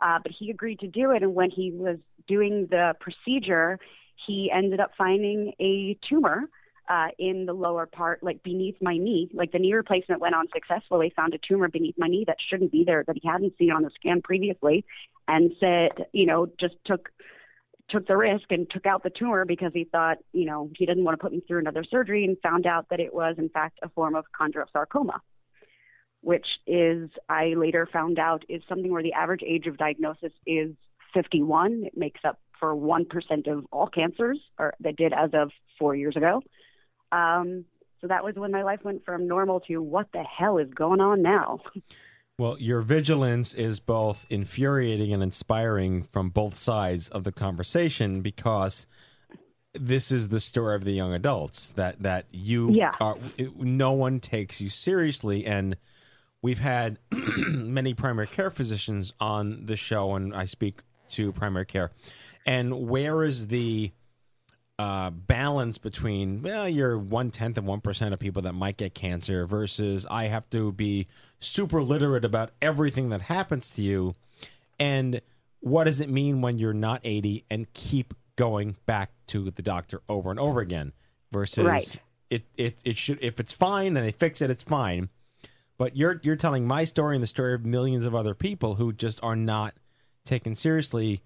Uh, 0.00 0.18
but 0.22 0.30
he 0.30 0.50
agreed 0.50 0.78
to 0.80 0.86
do 0.86 1.10
it, 1.10 1.22
and 1.22 1.34
when 1.34 1.50
he 1.50 1.72
was 1.72 1.98
doing 2.28 2.68
the 2.70 2.94
procedure, 3.00 3.78
he 4.26 4.50
ended 4.52 4.78
up 4.78 4.92
finding 4.96 5.52
a 5.60 5.98
tumor 6.08 6.48
uh, 6.88 7.08
in 7.18 7.46
the 7.46 7.52
lower 7.52 7.86
part, 7.86 8.22
like 8.22 8.42
beneath 8.42 8.76
my 8.80 8.96
knee. 8.96 9.28
Like 9.32 9.52
the 9.52 9.58
knee 9.58 9.74
replacement 9.74 10.20
went 10.20 10.34
on 10.34 10.46
successfully, 10.52 11.12
found 11.14 11.34
a 11.34 11.38
tumor 11.38 11.68
beneath 11.68 11.96
my 11.98 12.08
knee 12.08 12.24
that 12.26 12.36
shouldn't 12.48 12.72
be 12.72 12.84
there, 12.84 13.04
that 13.06 13.16
he 13.20 13.28
hadn't 13.28 13.56
seen 13.58 13.72
on 13.72 13.82
the 13.82 13.90
scan 13.94 14.22
previously, 14.22 14.84
and 15.28 15.52
said, 15.60 16.06
you 16.12 16.26
know, 16.26 16.46
just 16.58 16.76
took 16.84 17.10
took 17.88 18.06
the 18.08 18.16
risk 18.16 18.50
and 18.50 18.68
took 18.68 18.84
out 18.84 19.04
the 19.04 19.10
tumor 19.10 19.44
because 19.44 19.70
he 19.72 19.84
thought, 19.84 20.18
you 20.32 20.44
know, 20.44 20.68
he 20.76 20.86
didn't 20.86 21.04
want 21.04 21.16
to 21.16 21.22
put 21.22 21.30
me 21.30 21.40
through 21.46 21.60
another 21.60 21.84
surgery, 21.84 22.24
and 22.24 22.36
found 22.42 22.66
out 22.66 22.88
that 22.90 23.00
it 23.00 23.14
was 23.14 23.36
in 23.38 23.48
fact 23.48 23.78
a 23.82 23.88
form 23.90 24.14
of 24.14 24.24
chondrosarcoma, 24.38 25.20
which 26.20 26.46
is 26.66 27.10
I 27.28 27.54
later 27.54 27.88
found 27.92 28.18
out 28.18 28.44
is 28.48 28.62
something 28.68 28.90
where 28.90 29.02
the 29.02 29.12
average 29.12 29.42
age 29.46 29.66
of 29.66 29.76
diagnosis 29.76 30.32
is 30.46 30.74
51. 31.14 31.84
It 31.86 31.96
makes 31.96 32.20
up 32.24 32.40
for 32.58 32.74
one 32.74 33.04
percent 33.04 33.46
of 33.46 33.66
all 33.70 33.86
cancers, 33.86 34.38
or 34.58 34.74
that 34.80 34.96
did 34.96 35.12
as 35.12 35.30
of 35.32 35.50
four 35.78 35.94
years 35.94 36.16
ago. 36.16 36.42
Um, 37.12 37.64
so 38.00 38.08
that 38.08 38.22
was 38.24 38.34
when 38.34 38.50
my 38.52 38.62
life 38.62 38.80
went 38.84 39.04
from 39.04 39.26
normal 39.26 39.60
to 39.60 39.78
what 39.78 40.08
the 40.12 40.22
hell 40.22 40.58
is 40.58 40.72
going 40.74 41.00
on 41.00 41.22
now? 41.22 41.60
Well, 42.38 42.58
your 42.60 42.82
vigilance 42.82 43.54
is 43.54 43.80
both 43.80 44.26
infuriating 44.28 45.10
and 45.14 45.22
inspiring 45.22 46.02
from 46.02 46.28
both 46.28 46.54
sides 46.58 47.08
of 47.08 47.24
the 47.24 47.32
conversation 47.32 48.20
because 48.20 48.86
this 49.72 50.12
is 50.12 50.28
the 50.28 50.40
story 50.40 50.74
of 50.74 50.84
the 50.84 50.92
young 50.92 51.14
adults 51.14 51.72
that 51.72 52.02
that 52.02 52.26
you 52.32 52.72
Yeah. 52.72 52.92
are 53.00 53.16
no 53.56 53.92
one 53.92 54.20
takes 54.20 54.60
you 54.60 54.68
seriously 54.68 55.46
and 55.46 55.78
we've 56.42 56.58
had 56.58 56.98
many 57.48 57.94
primary 57.94 58.26
care 58.26 58.50
physicians 58.50 59.14
on 59.18 59.64
the 59.64 59.76
show 59.76 60.14
and 60.14 60.34
I 60.34 60.44
speak 60.44 60.80
to 61.08 61.32
primary 61.32 61.64
care 61.64 61.90
and 62.44 62.86
where 62.86 63.22
is 63.22 63.46
the 63.46 63.92
uh, 64.78 65.10
balance 65.10 65.78
between 65.78 66.42
well, 66.42 66.68
you're 66.68 66.98
one 66.98 67.30
tenth 67.30 67.56
of 67.56 67.64
one 67.64 67.80
percent 67.80 68.12
of 68.12 68.20
people 68.20 68.42
that 68.42 68.52
might 68.52 68.76
get 68.76 68.94
cancer 68.94 69.46
versus 69.46 70.06
I 70.10 70.24
have 70.24 70.48
to 70.50 70.72
be 70.72 71.06
super 71.38 71.82
literate 71.82 72.24
about 72.24 72.50
everything 72.60 73.08
that 73.10 73.22
happens 73.22 73.70
to 73.70 73.82
you, 73.82 74.14
and 74.78 75.20
what 75.60 75.84
does 75.84 76.00
it 76.00 76.10
mean 76.10 76.42
when 76.42 76.58
you're 76.58 76.74
not 76.74 77.00
80 77.02 77.44
and 77.50 77.72
keep 77.72 78.12
going 78.36 78.76
back 78.84 79.10
to 79.28 79.50
the 79.50 79.62
doctor 79.62 80.02
over 80.08 80.30
and 80.30 80.38
over 80.38 80.60
again 80.60 80.92
versus 81.32 81.64
Right. 81.64 81.96
it 82.28 82.44
it 82.56 82.76
it 82.84 82.96
should 82.98 83.18
if 83.22 83.40
it's 83.40 83.52
fine 83.52 83.96
and 83.96 84.04
they 84.06 84.12
fix 84.12 84.42
it, 84.42 84.50
it's 84.50 84.62
fine. 84.62 85.08
But 85.78 85.96
you're 85.96 86.20
you're 86.22 86.36
telling 86.36 86.66
my 86.66 86.84
story 86.84 87.16
and 87.16 87.22
the 87.22 87.26
story 87.28 87.54
of 87.54 87.64
millions 87.64 88.04
of 88.04 88.14
other 88.14 88.34
people 88.34 88.74
who 88.74 88.92
just 88.92 89.18
are 89.22 89.36
not 89.36 89.74
taken 90.24 90.54
seriously. 90.54 91.22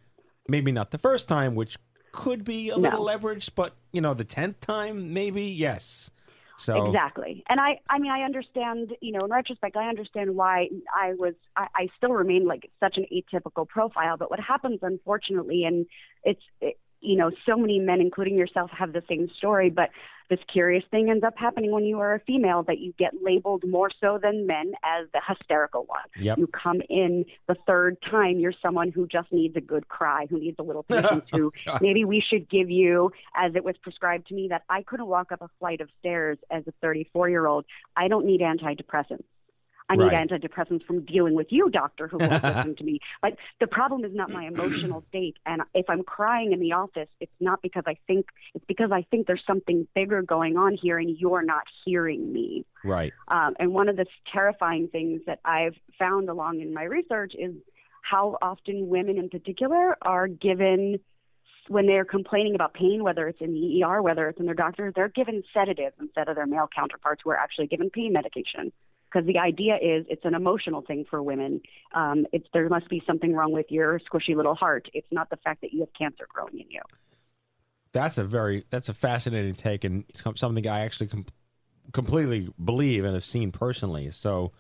Maybe 0.49 0.71
not 0.73 0.91
the 0.93 0.99
first 0.99 1.29
time, 1.29 1.55
which 1.55 1.77
could 2.13 2.45
be 2.45 2.71
a 2.71 2.77
little 2.77 3.03
leverage, 3.03 3.55
but 3.55 3.75
you 3.93 4.01
know, 4.01 4.15
the 4.15 4.25
tenth 4.25 4.61
time, 4.61 5.13
maybe 5.13 5.45
yes. 5.45 6.11
So 6.57 6.87
Exactly. 6.87 7.43
And 7.49 7.59
I, 7.59 7.81
I 7.89 7.99
mean, 7.99 8.11
I 8.11 8.21
understand, 8.23 8.95
you 9.01 9.13
know, 9.13 9.21
in 9.25 9.31
retrospect, 9.31 9.77
I 9.77 9.89
understand 9.89 10.37
why 10.37 10.69
I 10.95 11.15
was, 11.15 11.33
I, 11.57 11.69
I 11.75 11.89
still 11.97 12.13
remain 12.13 12.47
like 12.47 12.71
such 12.81 12.99
an 12.99 13.07
atypical 13.11 13.67
profile. 13.67 14.19
But 14.19 14.31
what 14.31 14.41
happens, 14.41 14.81
unfortunately, 14.83 15.65
and 15.65 15.87
it's, 16.23 16.43
it, 16.61 16.79
you 17.01 17.17
know, 17.17 17.31
so 17.47 17.57
many 17.57 17.79
men, 17.79 18.01
including 18.01 18.37
yourself, 18.37 18.71
have 18.71 18.93
the 18.93 19.03
same 19.09 19.29
story. 19.37 19.71
But 19.71 19.91
this 20.31 20.39
curious 20.51 20.85
thing 20.91 21.11
ends 21.11 21.25
up 21.25 21.35
happening 21.37 21.73
when 21.73 21.85
you 21.85 21.99
are 21.99 22.15
a 22.15 22.21
female 22.21 22.63
that 22.63 22.79
you 22.79 22.95
get 22.99 23.13
labeled 23.21 23.65
more 23.67 23.91
so 24.01 24.19
than 24.23 24.47
men 24.47 24.73
as 24.85 25.09
the 25.13 25.21
hysterical 25.27 25.85
one. 25.87 26.05
Yep. 26.19 26.39
You 26.39 26.47
come 26.47 26.81
in 26.89 27.25
the 27.49 27.57
third 27.67 27.97
time, 28.09 28.39
you're 28.39 28.55
someone 28.63 28.93
who 28.93 29.09
just 29.09 29.33
needs 29.33 29.57
a 29.57 29.61
good 29.61 29.89
cry, 29.89 30.27
who 30.31 30.39
needs 30.39 30.57
a 30.59 30.63
little 30.63 30.85
patience, 30.85 31.25
who 31.33 31.53
oh, 31.67 31.79
maybe 31.81 32.05
we 32.05 32.23
should 32.27 32.49
give 32.49 32.71
you, 32.71 33.11
as 33.35 33.57
it 33.57 33.65
was 33.65 33.75
prescribed 33.83 34.29
to 34.29 34.35
me, 34.35 34.49
that 34.49 34.63
I 34.69 34.83
couldn't 34.83 35.07
walk 35.07 35.33
up 35.33 35.43
a 35.43 35.51
flight 35.59 35.81
of 35.81 35.89
stairs 35.99 36.39
as 36.51 36.63
a 36.69 36.73
34 36.81 37.29
year 37.29 37.47
old. 37.47 37.65
I 37.97 38.07
don't 38.07 38.25
need 38.25 38.41
antidepressants. 38.41 39.25
I 39.91 39.97
need 39.97 40.05
Right. 40.05 40.29
antidepressants 40.29 40.85
from 40.87 41.05
dealing 41.05 41.35
with 41.35 41.49
you, 41.51 41.69
doctor, 41.69 42.07
who 42.07 42.19
won't 42.19 42.31
listen 42.45 42.77
to 42.77 42.85
me. 42.85 43.01
But 43.21 43.37
the 43.59 43.67
problem 43.67 44.05
is 44.05 44.15
not 44.15 44.31
my 44.31 44.47
emotional 44.47 45.05
state. 45.09 45.37
And 45.45 45.63
if 45.75 45.91
I'm 45.91 46.05
crying 46.05 46.53
in 46.53 46.61
the 46.61 46.73
office, 46.73 47.09
it's 47.19 47.33
not 47.41 47.61
because 47.61 47.83
I 47.87 47.97
think, 48.07 48.27
it's 48.55 48.65
because 48.67 48.93
I 48.93 49.03
think 49.11 49.27
there's 49.27 49.43
something 49.45 49.89
bigger 49.95 50.23
going 50.23 50.57
on 50.57 50.79
here 50.81 50.97
and 50.97 51.11
you're 51.19 51.43
not 51.43 51.65
hearing 51.85 52.33
me. 52.33 52.65
Right. 52.85 53.13
Um, 53.27 53.57
and 53.59 53.75
one 53.75 53.89
of 53.89 53.97
the 53.97 54.07
terrifying 54.33 54.89
things 54.89 55.23
that 55.27 55.41
I've 55.45 55.75
found 55.99 56.29
along 56.29 56.61
in 56.61 56.73
my 56.73 56.85
research 56.85 57.33
is 57.37 57.55
how 58.03 58.39
often 58.41 58.89
women 58.89 59.19
in 59.19 59.29
particular 59.29 59.97
are 60.03 60.29
given 60.29 61.01
when 61.69 61.87
they're 61.87 62.05
complaining 62.05 62.55
about 62.55 62.75
pain, 62.75 63.03
whether 63.03 63.29
it's 63.29 63.41
in 63.41 63.53
the 63.53 63.85
ER, 63.85 64.03
whether 64.03 64.29
it's 64.29 64.41
in 64.41 64.47
their 64.47 64.55
doctor, 64.55 64.93
they're 64.95 65.09
given 65.09 65.43
sedatives 65.53 65.95
instead 66.01 66.29
of 66.29 66.35
their 66.35 66.47
male 66.47 66.69
counterparts 66.75 67.23
who 67.25 67.31
are 67.31 67.37
actually 67.37 67.67
given 67.67 67.91
pain 67.91 68.13
medication. 68.13 68.73
Because 69.13 69.27
the 69.27 69.39
idea 69.39 69.75
is 69.75 70.07
it's 70.09 70.25
an 70.25 70.35
emotional 70.35 70.83
thing 70.83 71.05
for 71.11 71.23
women. 71.23 71.61
Um, 71.95 72.27
it's 72.33 72.47
there 72.53 72.69
must 72.69 72.89
be 72.89 73.03
something 73.07 73.33
wrong 73.35 73.53
with 73.53 73.67
your 73.71 73.99
squishy 74.01 74.37
little 74.37 74.55
heart. 74.55 74.89
It's 74.95 75.09
not 75.11 75.31
the 75.31 75.37
fact 75.39 75.63
that 75.63 75.73
you 75.73 75.81
have 75.81 75.93
cancer 75.99 76.27
growing 76.33 76.61
in 76.61 76.71
you. 76.71 76.81
That's 77.93 78.19
a 78.19 78.25
very 78.25 78.65
that's 78.71 78.89
a 78.89 78.95
fascinating 78.95 79.55
take 79.55 79.83
and 79.85 80.05
some- 80.15 80.37
something 80.37 80.67
I 80.69 80.81
actually 80.81 81.09
com- 81.09 81.25
completely 81.93 82.49
believe 82.65 83.05
and 83.05 83.15
have 83.15 83.25
seen 83.25 83.51
personally. 83.51 84.11
So, 84.11 84.53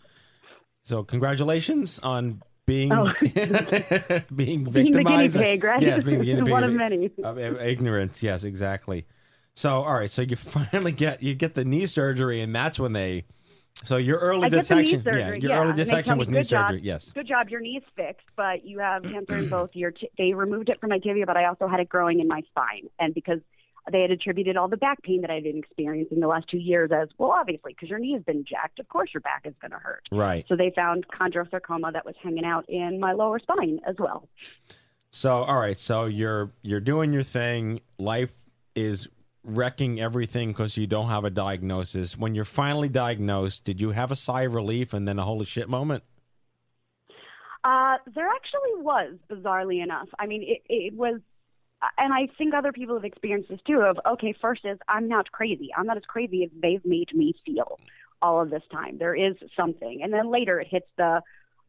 so 0.82 1.04
congratulations 1.04 2.00
on 2.02 2.42
being 2.66 2.92
Oh. 2.92 3.12
being 3.22 4.24
Being 4.34 4.64
the 4.64 4.70
guinea 4.70 4.92
victimized. 4.92 5.36
pig, 5.36 5.62
right? 5.64 5.80
Yes, 5.82 6.02
being 6.02 6.18
the 6.18 6.24
guinea 6.24 6.42
pig 6.42 6.50
One 6.52 6.64
of 6.64 6.72
many. 6.74 7.10
of 7.22 7.38
ignorance. 7.38 8.22
Yes, 8.22 8.42
exactly. 8.44 9.06
So, 9.54 9.82
all 9.82 9.94
right. 9.94 10.10
So 10.10 10.22
you 10.22 10.36
finally 10.36 10.92
get 10.92 11.22
you 11.22 11.34
get 11.34 11.54
the 11.54 11.64
knee 11.64 11.86
surgery, 11.86 12.40
and 12.40 12.54
that's 12.54 12.80
when 12.80 12.92
they. 12.94 13.26
So 13.84 13.96
your 13.96 14.18
early 14.18 14.46
I 14.46 14.48
detection, 14.50 15.02
yeah, 15.06 15.28
your 15.28 15.36
yeah. 15.36 15.62
early 15.62 15.72
detection 15.72 16.14
me, 16.14 16.18
was 16.18 16.28
knee 16.28 16.38
"Good 16.40 16.48
job. 16.48 16.68
surgery. 16.68 16.82
Yes. 16.82 17.12
Good 17.12 17.26
job, 17.26 17.48
your 17.48 17.60
knee's 17.60 17.82
fixed, 17.96 18.26
but 18.36 18.64
you 18.64 18.78
have 18.78 19.02
cancer 19.12 19.38
in 19.38 19.48
both 19.48 19.70
your. 19.74 19.90
T- 19.92 20.10
they 20.18 20.34
removed 20.34 20.68
it 20.68 20.78
from 20.80 20.90
my 20.90 20.98
tibia, 20.98 21.24
but 21.26 21.36
I 21.36 21.46
also 21.46 21.66
had 21.66 21.80
it 21.80 21.88
growing 21.88 22.20
in 22.20 22.28
my 22.28 22.42
spine, 22.50 22.88
and 22.98 23.14
because 23.14 23.40
they 23.90 24.02
had 24.02 24.10
attributed 24.10 24.56
all 24.56 24.68
the 24.68 24.76
back 24.76 25.02
pain 25.02 25.22
that 25.22 25.30
I 25.30 25.34
had 25.34 25.44
been 25.44 25.56
experiencing 25.56 26.20
the 26.20 26.26
last 26.26 26.48
two 26.48 26.58
years 26.58 26.90
as 26.92 27.08
well, 27.18 27.30
obviously, 27.30 27.72
because 27.72 27.88
your 27.88 27.98
knee 27.98 28.12
has 28.12 28.22
been 28.22 28.44
jacked. 28.44 28.78
Of 28.78 28.88
course, 28.88 29.10
your 29.14 29.22
back 29.22 29.42
is 29.46 29.54
going 29.60 29.70
to 29.70 29.78
hurt. 29.78 30.02
Right. 30.12 30.44
So 30.48 30.56
they 30.56 30.72
found 30.76 31.06
chondrosarcoma 31.08 31.92
that 31.94 32.04
was 32.04 32.14
hanging 32.22 32.44
out 32.44 32.68
in 32.68 33.00
my 33.00 33.12
lower 33.12 33.38
spine 33.38 33.80
as 33.86 33.96
well. 33.98 34.28
So 35.12 35.42
all 35.42 35.58
right, 35.58 35.78
so 35.78 36.04
you're 36.04 36.52
you're 36.62 36.80
doing 36.80 37.12
your 37.12 37.22
thing. 37.24 37.80
Life 37.98 38.34
is 38.76 39.08
wrecking 39.42 40.00
everything 40.00 40.50
because 40.50 40.76
you 40.76 40.86
don't 40.86 41.08
have 41.08 41.24
a 41.24 41.30
diagnosis. 41.30 42.16
When 42.16 42.34
you're 42.34 42.44
finally 42.44 42.88
diagnosed, 42.88 43.64
did 43.64 43.80
you 43.80 43.90
have 43.90 44.12
a 44.12 44.16
sigh 44.16 44.42
of 44.42 44.54
relief 44.54 44.92
and 44.92 45.08
then 45.08 45.18
a 45.18 45.24
holy 45.24 45.46
shit 45.46 45.68
moment? 45.68 46.04
Uh, 47.62 47.96
there 48.14 48.28
actually 48.28 48.82
was, 48.82 49.16
bizarrely 49.30 49.82
enough. 49.82 50.08
I 50.18 50.26
mean, 50.26 50.42
it, 50.42 50.62
it 50.68 50.94
was, 50.94 51.20
and 51.98 52.12
I 52.12 52.28
think 52.38 52.54
other 52.54 52.72
people 52.72 52.94
have 52.94 53.04
experienced 53.04 53.50
this 53.50 53.60
too. 53.66 53.80
Of 53.80 53.98
okay, 54.12 54.34
first 54.40 54.64
is 54.64 54.78
I'm 54.88 55.08
not 55.08 55.30
crazy. 55.30 55.70
I'm 55.76 55.86
not 55.86 55.98
as 55.98 56.04
crazy 56.06 56.44
as 56.44 56.50
they've 56.60 56.84
made 56.84 57.14
me 57.14 57.34
feel 57.44 57.78
all 58.22 58.40
of 58.40 58.50
this 58.50 58.62
time. 58.72 58.96
There 58.98 59.14
is 59.14 59.36
something, 59.56 60.00
and 60.02 60.12
then 60.12 60.30
later 60.30 60.58
it 60.60 60.68
hits 60.70 60.88
the, 60.96 61.20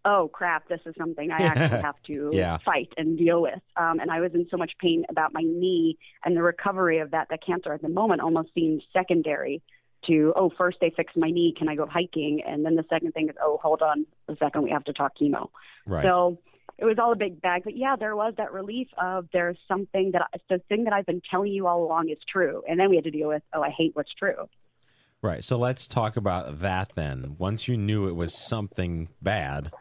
oh 0.04 0.30
crap, 0.34 0.68
this 0.68 0.80
is 0.86 0.96
something 0.98 1.30
I 1.32 1.42
actually 1.44 1.82
have 1.84 1.96
to 2.08 2.32
Yeah. 2.34 2.58
fight 2.66 2.90
and 2.98 3.18
deal 3.18 3.42
with. 3.42 3.60
Um, 3.78 4.00
and 4.00 4.10
I 4.10 4.20
was 4.20 4.32
in 4.34 4.48
so 4.50 4.58
much 4.58 4.72
pain 4.80 5.06
about 5.10 5.32
my 5.34 5.42
knee 5.44 5.98
and 6.26 6.36
the 6.36 6.42
recovery 6.42 7.00
of 7.00 7.12
that. 7.12 7.28
That 7.30 7.46
cancer 7.46 7.72
at 7.74 7.82
the 7.82 7.90
moment 7.90 8.22
almost 8.22 8.50
seemed 8.56 8.82
secondary 8.94 9.62
to 10.08 10.34
oh 10.36 10.50
first 10.58 10.80
they 10.82 10.90
fixed 10.90 11.16
my 11.16 11.30
knee 11.30 11.54
can 11.56 11.70
i 11.70 11.76
go 11.76 11.86
hiking 11.86 12.42
and 12.44 12.66
then 12.66 12.74
the 12.76 12.84
second 12.90 13.12
thing 13.12 13.30
is 13.30 13.36
oh 13.40 13.60
hold 13.62 13.84
on 13.84 14.04
a 14.30 14.36
second 14.38 14.64
we 14.64 14.72
have 14.72 14.84
to 14.84 14.92
talk 14.94 15.12
chemo 15.16 15.50
Right. 15.86 16.04
so 16.04 16.40
it 16.80 16.86
was 16.86 16.98
all 16.98 17.12
a 17.12 17.16
big 17.16 17.40
bag 17.40 17.62
but 17.64 17.78
yeah 17.78 17.96
there 17.98 18.16
was 18.16 18.34
that 18.38 18.52
relief 18.52 18.88
of 18.98 19.28
there's 19.32 19.60
something 19.68 20.10
that 20.14 20.24
I, 20.34 20.40
the 20.50 20.58
thing 20.70 20.86
that 20.86 20.94
i've 20.94 21.06
been 21.06 21.22
telling 21.30 21.52
you 21.52 21.68
all 21.68 21.84
along 21.84 22.10
is 22.10 22.18
true 22.28 22.64
and 22.68 22.80
then 22.80 22.90
we 22.90 22.96
had 22.96 23.04
to 23.06 23.12
deal 23.12 23.28
with 23.28 23.44
oh 23.54 23.62
i 23.62 23.70
hate 23.70 23.92
what's 23.96 24.12
true 24.16 24.50
Right. 25.22 25.44
So 25.44 25.56
let's 25.56 25.88
talk 25.88 26.18
about 26.18 26.62
that 26.62 26.94
then. 26.96 27.36
Once 27.38 27.68
you 27.68 27.78
knew 27.78 28.08
it 28.08 28.16
was 28.16 28.34
something 28.36 29.10
bad, 29.22 29.72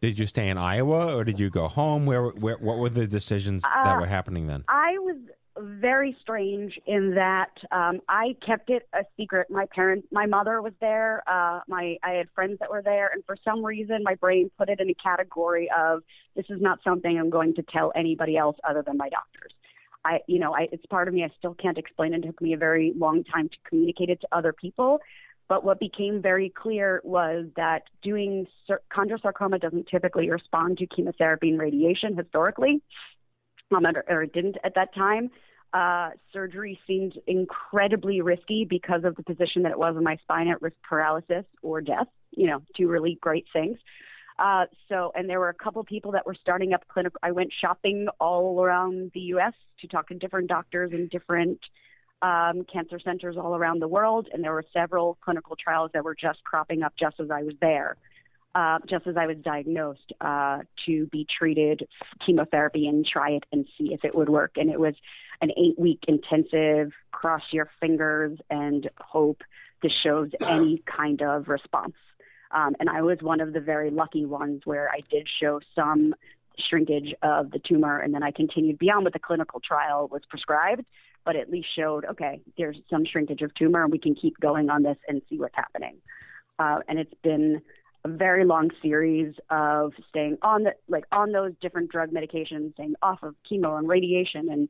did 0.00 0.18
you 0.18 0.26
stay 0.26 0.48
in 0.48 0.58
Iowa 0.58 1.14
or 1.14 1.24
did 1.24 1.40
you 1.40 1.50
go 1.50 1.68
home? 1.68 2.06
Where, 2.06 2.28
where 2.28 2.56
what 2.56 2.78
were 2.78 2.88
the 2.88 3.06
decisions 3.06 3.62
that 3.62 3.96
Uh, 3.96 4.00
were 4.00 4.06
happening 4.06 4.46
then? 4.46 4.64
I 4.68 4.92
was 4.98 5.16
very 5.60 6.16
strange 6.20 6.78
in 6.86 7.16
that 7.16 7.50
um, 7.72 8.00
I 8.08 8.36
kept 8.46 8.70
it 8.70 8.88
a 8.92 9.04
secret. 9.16 9.50
My 9.50 9.66
parents, 9.74 10.06
my 10.12 10.26
mother 10.26 10.62
was 10.62 10.72
there. 10.80 11.24
Uh, 11.26 11.60
my 11.66 11.98
I 12.04 12.10
had 12.12 12.28
friends 12.34 12.58
that 12.60 12.70
were 12.70 12.82
there, 12.82 13.10
and 13.12 13.24
for 13.24 13.36
some 13.44 13.64
reason, 13.64 14.02
my 14.04 14.14
brain 14.14 14.50
put 14.56 14.68
it 14.68 14.78
in 14.80 14.88
a 14.88 14.94
category 14.94 15.68
of 15.76 16.04
this 16.36 16.46
is 16.48 16.60
not 16.60 16.78
something 16.84 17.18
I'm 17.18 17.30
going 17.30 17.54
to 17.56 17.62
tell 17.62 17.92
anybody 17.96 18.36
else 18.36 18.56
other 18.68 18.82
than 18.82 18.96
my 18.96 19.08
doctors. 19.08 19.52
I, 20.04 20.20
you 20.28 20.38
know, 20.38 20.54
I, 20.54 20.68
it's 20.70 20.86
part 20.86 21.08
of 21.08 21.14
me. 21.14 21.24
I 21.24 21.30
still 21.38 21.54
can't 21.54 21.76
explain 21.76 22.14
it. 22.14 22.24
It 22.24 22.26
took 22.28 22.40
me 22.40 22.52
a 22.52 22.56
very 22.56 22.92
long 22.96 23.24
time 23.24 23.48
to 23.48 23.56
communicate 23.68 24.10
it 24.10 24.20
to 24.20 24.28
other 24.30 24.52
people. 24.52 25.00
But 25.48 25.64
what 25.64 25.80
became 25.80 26.20
very 26.20 26.50
clear 26.50 27.00
was 27.04 27.46
that 27.56 27.84
doing 28.02 28.46
chondrosarcoma 28.92 29.60
doesn't 29.60 29.88
typically 29.88 30.30
respond 30.30 30.78
to 30.78 30.86
chemotherapy 30.86 31.48
and 31.48 31.58
radiation 31.58 32.16
historically, 32.16 32.82
um, 33.74 33.86
or, 34.08 34.26
didn't 34.26 34.58
at 34.62 34.74
that 34.74 34.94
time. 34.94 35.30
Uh, 35.72 36.10
surgery 36.32 36.78
seemed 36.86 37.18
incredibly 37.26 38.20
risky 38.22 38.64
because 38.64 39.04
of 39.04 39.14
the 39.16 39.22
position 39.22 39.62
that 39.62 39.72
it 39.72 39.78
was 39.78 39.96
in 39.96 40.04
my 40.04 40.16
spine 40.16 40.48
at 40.48 40.60
risk 40.62 40.76
paralysis 40.82 41.44
or 41.62 41.80
death. 41.80 42.06
You 42.30 42.46
know, 42.46 42.62
two 42.76 42.88
really 42.88 43.18
great 43.20 43.46
things. 43.52 43.78
Uh, 44.38 44.66
so, 44.88 45.12
and 45.14 45.28
there 45.28 45.40
were 45.40 45.48
a 45.48 45.54
couple 45.54 45.82
people 45.82 46.12
that 46.12 46.24
were 46.24 46.34
starting 46.34 46.72
up 46.72 46.86
clinical. 46.88 47.18
I 47.22 47.32
went 47.32 47.52
shopping 47.60 48.06
all 48.20 48.62
around 48.62 49.10
the 49.12 49.20
U.S. 49.20 49.52
to 49.80 49.88
talk 49.88 50.08
to 50.08 50.14
different 50.14 50.48
doctors 50.48 50.92
and 50.92 51.10
different 51.10 51.58
um, 52.22 52.64
cancer 52.72 52.98
centers 52.98 53.36
all 53.36 53.54
around 53.54 53.80
the 53.80 53.88
world, 53.88 54.28
and 54.32 54.42
there 54.42 54.52
were 54.52 54.64
several 54.72 55.18
clinical 55.24 55.56
trials 55.56 55.90
that 55.94 56.04
were 56.04 56.14
just 56.14 56.42
cropping 56.44 56.82
up 56.82 56.94
just 56.98 57.20
as 57.20 57.30
I 57.30 57.42
was 57.42 57.54
there, 57.60 57.96
uh, 58.54 58.78
just 58.88 59.06
as 59.06 59.16
I 59.16 59.26
was 59.26 59.36
diagnosed 59.38 60.12
uh, 60.20 60.60
to 60.86 61.06
be 61.06 61.26
treated 61.38 61.86
chemotherapy 62.24 62.88
and 62.88 63.06
try 63.06 63.30
it 63.30 63.44
and 63.52 63.66
see 63.76 63.92
if 63.92 64.04
it 64.04 64.14
would 64.14 64.28
work. 64.28 64.52
And 64.56 64.70
it 64.70 64.80
was 64.80 64.94
an 65.40 65.50
eight-week 65.56 66.00
intensive, 66.08 66.92
cross 67.12 67.42
your 67.52 67.70
fingers 67.80 68.38
and 68.50 68.90
hope 68.98 69.42
this 69.82 69.92
shows 70.02 70.30
any 70.40 70.82
kind 70.86 71.22
of 71.22 71.48
response. 71.48 71.94
Um, 72.50 72.74
and 72.80 72.88
I 72.88 73.02
was 73.02 73.18
one 73.20 73.40
of 73.40 73.52
the 73.52 73.60
very 73.60 73.90
lucky 73.90 74.24
ones 74.24 74.62
where 74.64 74.90
I 74.90 75.00
did 75.08 75.28
show 75.40 75.60
some 75.74 76.14
shrinkage 76.58 77.14
of 77.22 77.52
the 77.52 77.60
tumor, 77.60 78.00
and 78.00 78.12
then 78.12 78.24
I 78.24 78.32
continued 78.32 78.78
beyond 78.78 79.04
what 79.04 79.12
the 79.12 79.20
clinical 79.20 79.60
trial 79.60 80.08
was 80.08 80.22
prescribed, 80.28 80.84
but 81.28 81.36
at 81.36 81.50
least 81.50 81.68
showed 81.76 82.06
okay, 82.06 82.40
there's 82.56 82.78
some 82.88 83.04
shrinkage 83.04 83.42
of 83.42 83.54
tumor, 83.54 83.82
and 83.82 83.92
we 83.92 83.98
can 83.98 84.14
keep 84.14 84.40
going 84.40 84.70
on 84.70 84.82
this 84.82 84.96
and 85.08 85.20
see 85.28 85.38
what's 85.38 85.54
happening. 85.54 85.98
Uh, 86.58 86.78
and 86.88 86.98
it's 86.98 87.12
been 87.22 87.60
a 88.06 88.08
very 88.08 88.46
long 88.46 88.70
series 88.80 89.34
of 89.50 89.92
staying 90.08 90.38
on 90.40 90.62
the 90.62 90.72
like 90.88 91.04
on 91.12 91.32
those 91.32 91.52
different 91.60 91.90
drug 91.90 92.08
medications, 92.12 92.72
staying 92.72 92.94
off 93.02 93.18
of 93.22 93.34
chemo 93.44 93.78
and 93.78 93.86
radiation, 93.86 94.48
and 94.48 94.68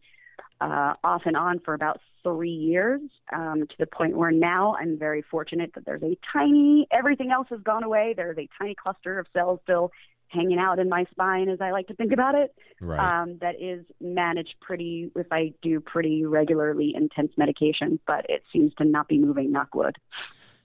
uh, 0.61 0.94
off 1.05 1.23
and 1.27 1.37
on 1.37 1.61
for 1.61 1.75
about 1.75 2.01
three 2.25 2.51
years 2.51 3.03
um, 3.33 3.61
to 3.68 3.75
the 3.79 3.87
point 3.87 4.16
where 4.16 4.33
now 4.33 4.75
I'm 4.75 4.99
very 4.99 5.23
fortunate 5.31 5.71
that 5.77 5.85
there's 5.87 6.03
a 6.03 6.18
tiny, 6.33 6.88
everything 6.90 7.31
else 7.31 7.47
has 7.51 7.61
gone 7.61 7.85
away. 7.85 8.14
There's 8.16 8.37
a 8.37 8.49
tiny 8.59 8.75
cluster 8.75 9.21
of 9.21 9.29
cells 9.33 9.61
still 9.62 9.92
hanging 10.29 10.59
out 10.59 10.79
in 10.79 10.88
my 10.88 11.05
spine, 11.11 11.49
as 11.49 11.61
I 11.61 11.71
like 11.71 11.87
to 11.88 11.95
think 11.95 12.12
about 12.12 12.35
it, 12.35 12.55
Right. 12.81 13.23
um, 13.23 13.38
that 13.41 13.61
is 13.61 13.85
managed 14.01 14.55
pretty, 14.61 15.11
if 15.17 15.27
I 15.31 15.53
do 15.62 15.81
pretty 15.81 16.25
regularly 16.25 16.93
intense 16.95 17.33
medication, 17.37 17.99
but 18.07 18.27
it 18.29 18.43
seems 18.53 18.75
to 18.75 18.85
not 18.85 19.09
be 19.09 19.19
moving, 19.19 19.51
knock 19.53 19.75
wood. 19.75 19.97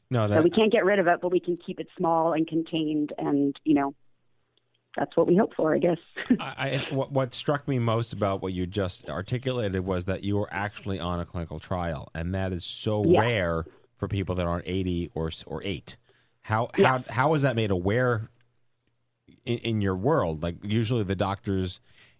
No, 0.09 0.27
So 0.27 0.33
that 0.35 0.43
we 0.43 0.49
can't 0.49 0.71
get 0.71 0.85
rid 0.85 0.99
of 0.99 1.07
it, 1.07 1.19
but 1.21 1.31
we 1.31 1.39
can 1.39 1.57
keep 1.57 1.79
it 1.79 1.87
small 1.97 2.33
and 2.33 2.47
contained, 2.47 3.13
and, 3.17 3.59
you 3.63 3.73
know, 3.73 3.95
that's 4.95 5.17
what 5.17 5.25
we 5.27 5.35
hope 5.35 5.55
for, 5.55 5.73
I 5.73 5.79
guess. 5.79 5.97
I, 6.39 6.45
I, 6.89 6.93
what, 6.93 7.11
what 7.11 7.33
struck 7.33 7.67
me 7.67 7.79
most 7.79 8.13
about 8.13 8.41
what 8.43 8.53
you 8.53 8.67
just 8.67 9.09
articulated 9.09 9.85
was 9.85 10.05
that 10.05 10.23
you 10.23 10.37
were 10.37 10.49
actually 10.51 10.99
on 10.99 11.19
a 11.19 11.25
clinical 11.25 11.59
trial, 11.59 12.09
and 12.13 12.35
that 12.35 12.53
is 12.53 12.63
so 12.63 13.03
Yeah. 13.03 13.21
rare 13.21 13.65
for 13.97 14.07
people 14.07 14.35
that 14.35 14.45
aren't 14.45 14.67
eighty 14.67 15.09
or 15.15 15.31
or 15.47 15.61
eight. 15.63 15.95
How 16.41 16.69
Yeah. 16.77 16.99
how 16.99 17.03
how 17.09 17.33
is 17.33 17.41
that 17.41 17.55
made 17.55 17.71
aware 17.71 18.29
in, 19.45 19.57
in 19.59 19.81
your 19.81 19.95
world? 19.95 20.43
Like 20.43 20.55
usually 20.63 21.03
the 21.03 21.15
doctors 21.15 21.79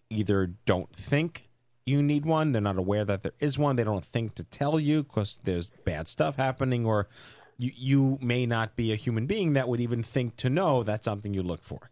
either 0.10 0.48
don't 0.66 0.96
think 0.96 1.50
you 1.86 2.02
need 2.02 2.26
one. 2.26 2.52
They're 2.52 2.62
not 2.62 2.78
aware 2.78 3.06
that 3.06 3.22
there 3.22 3.34
is 3.39 3.58
one. 3.58 3.76
They 3.76 3.84
don't 3.84 4.04
think 4.04 4.36
to 4.36 4.44
tell 4.44 4.80
you 4.80 5.04
because 5.04 5.39
there's 5.44 5.70
bad 5.84 6.08
stuff 6.08 6.36
happening, 6.38 6.86
or 6.86 7.08
you 7.58 7.72
you 7.76 8.18
may 8.22 8.46
not 8.46 8.76
be 8.76 8.92
a 8.92 8.96
human 8.96 9.26
being 9.26 9.54
that 9.54 9.68
would 9.68 9.82
even 9.82 10.04
think 10.04 10.38
to 10.38 10.50
know 10.50 10.84
that's 10.84 11.06
something 11.06 11.34
you 11.34 11.44
look 11.44 11.63
for. 11.63 11.89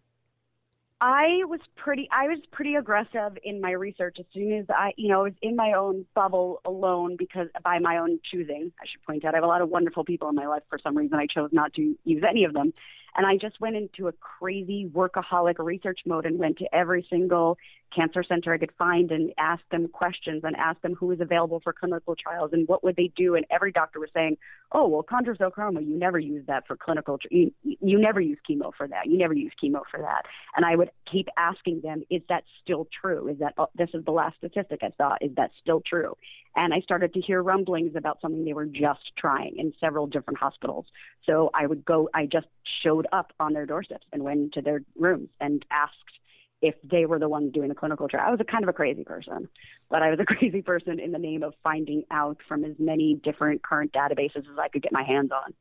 I 1.03 1.43
was 1.45 1.59
pretty 1.75 2.07
I 2.11 2.27
was 2.27 2.37
pretty 2.51 2.75
aggressive 2.75 3.35
in 3.43 3.59
my 3.59 3.71
research 3.71 4.17
as 4.19 4.25
soon 4.33 4.53
as 4.53 4.65
I 4.69 4.93
you 4.97 5.09
know, 5.09 5.21
I 5.21 5.23
was 5.23 5.33
in 5.41 5.55
my 5.55 5.73
own 5.73 6.05
bubble 6.13 6.61
alone 6.63 7.15
because 7.17 7.47
by 7.63 7.79
my 7.79 7.97
own 7.97 8.19
choosing. 8.31 8.71
I 8.79 8.85
should 8.85 9.01
point 9.01 9.25
out 9.25 9.33
I 9.33 9.37
have 9.37 9.43
a 9.43 9.47
lot 9.47 9.61
of 9.61 9.69
wonderful 9.69 10.05
people 10.05 10.29
in 10.29 10.35
my 10.35 10.45
life 10.45 10.61
for 10.69 10.77
some 10.81 10.95
reason 10.95 11.17
I 11.17 11.25
chose 11.25 11.49
not 11.51 11.73
to 11.73 11.97
use 12.05 12.23
any 12.27 12.43
of 12.43 12.53
them. 12.53 12.71
And 13.15 13.25
I 13.25 13.37
just 13.37 13.59
went 13.59 13.75
into 13.75 14.07
a 14.07 14.13
crazy 14.13 14.89
workaholic 14.93 15.59
research 15.59 15.99
mode 16.05 16.25
and 16.25 16.39
went 16.39 16.57
to 16.59 16.75
every 16.75 17.05
single 17.09 17.57
cancer 17.93 18.23
center 18.23 18.53
I 18.53 18.57
could 18.57 18.71
find 18.77 19.11
and 19.11 19.31
ask 19.37 19.61
them 19.71 19.87
questions 19.87 20.41
and 20.43 20.55
ask 20.55 20.81
them 20.81 20.95
who 20.95 21.07
was 21.07 21.19
available 21.19 21.59
for 21.63 21.73
clinical 21.73 22.15
trials 22.15 22.51
and 22.53 22.67
what 22.67 22.83
would 22.83 22.95
they 22.95 23.11
do. 23.15 23.35
And 23.35 23.45
every 23.49 23.71
doctor 23.71 23.99
was 23.99 24.09
saying, 24.13 24.37
"Oh, 24.71 24.87
well, 24.87 25.03
chondrosarcoma, 25.03 25.85
you 25.85 25.97
never 25.97 26.19
use 26.19 26.45
that 26.47 26.67
for 26.67 26.75
clinical. 26.75 27.17
Tr- 27.17 27.27
you, 27.31 27.51
you 27.63 27.99
never 27.99 28.21
use 28.21 28.39
chemo 28.49 28.71
for 28.75 28.87
that. 28.87 29.07
You 29.07 29.17
never 29.17 29.33
use 29.33 29.51
chemo 29.61 29.81
for 29.89 29.99
that." 29.99 30.23
And 30.55 30.65
I 30.65 30.75
would 30.75 30.91
keep 31.11 31.27
asking 31.37 31.81
them, 31.81 32.03
"Is 32.09 32.21
that 32.29 32.43
still 32.63 32.87
true? 33.01 33.27
Is 33.27 33.39
that 33.39 33.53
oh, 33.57 33.67
this 33.75 33.89
is 33.93 34.05
the 34.05 34.11
last 34.11 34.37
statistic 34.37 34.79
I 34.83 34.91
saw? 34.97 35.15
Is 35.21 35.35
that 35.35 35.51
still 35.61 35.81
true?" 35.81 36.17
And 36.55 36.73
I 36.73 36.81
started 36.81 37.13
to 37.13 37.21
hear 37.21 37.41
rumblings 37.41 37.95
about 37.95 38.19
something 38.21 38.43
they 38.43 38.53
were 38.53 38.65
just 38.65 39.15
trying 39.17 39.55
in 39.57 39.73
several 39.79 40.07
different 40.07 40.39
hospitals. 40.39 40.85
So 41.25 41.49
I 41.53 41.65
would 41.65 41.85
go. 41.85 42.09
I 42.13 42.25
just 42.25 42.47
showed 42.83 43.07
up 43.11 43.33
on 43.39 43.53
their 43.53 43.65
doorsteps 43.65 44.05
and 44.11 44.23
went 44.23 44.53
to 44.53 44.61
their 44.61 44.81
rooms 44.97 45.29
and 45.39 45.65
asked 45.71 46.19
if 46.61 46.75
they 46.83 47.05
were 47.05 47.19
the 47.19 47.29
ones 47.29 47.51
doing 47.53 47.69
the 47.69 47.75
clinical 47.75 48.07
trial. 48.07 48.25
I 48.27 48.31
was 48.31 48.39
a 48.39 48.43
kind 48.43 48.63
of 48.63 48.69
a 48.69 48.73
crazy 48.73 49.03
person, 49.03 49.49
but 49.89 50.01
I 50.01 50.09
was 50.11 50.19
a 50.19 50.25
crazy 50.33 50.61
person 50.61 50.99
in 50.99 51.11
the 51.11 51.19
name 51.19 51.43
of 51.43 51.53
finding 51.63 52.03
out 52.11 52.37
from 52.47 52.63
as 52.63 52.75
many 52.77 53.15
different 53.15 53.63
current 53.63 53.91
databases 53.93 54.37
as 54.37 54.59
I 54.59 54.67
could 54.67 54.83
get 54.83 54.91
my 54.91 55.03
hands 55.03 55.31
on. 55.31 55.53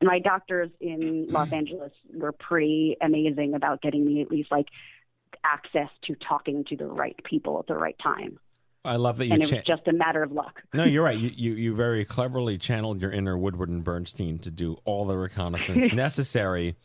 And 0.00 0.08
my 0.08 0.18
doctors 0.18 0.70
in 0.80 1.26
Los 1.28 1.52
Angeles 1.52 1.92
were 2.12 2.32
pretty 2.32 2.96
amazing 3.00 3.54
about 3.54 3.82
getting 3.82 4.04
me 4.04 4.22
at 4.22 4.30
least 4.30 4.50
like 4.50 4.66
access 5.44 5.88
to 6.06 6.14
talking 6.16 6.64
to 6.64 6.76
the 6.76 6.86
right 6.86 7.16
people 7.24 7.58
at 7.60 7.66
the 7.66 7.74
right 7.74 7.96
time. 8.02 8.38
I 8.84 8.96
love 8.96 9.18
that 9.18 9.26
you. 9.26 9.34
And 9.34 9.42
it 9.42 9.48
cha- 9.48 9.56
was 9.56 9.64
just 9.64 9.88
a 9.88 9.92
matter 9.92 10.22
of 10.22 10.32
luck. 10.32 10.62
no, 10.72 10.84
you're 10.84 11.04
right. 11.04 11.18
You, 11.20 11.30
you 11.34 11.52
you 11.52 11.74
very 11.74 12.04
cleverly 12.04 12.56
channeled 12.56 13.02
your 13.02 13.12
inner 13.12 13.36
Woodward 13.36 13.68
and 13.68 13.84
Bernstein 13.84 14.38
to 14.38 14.50
do 14.50 14.78
all 14.84 15.04
the 15.04 15.16
reconnaissance 15.16 15.92
necessary. 15.92 16.76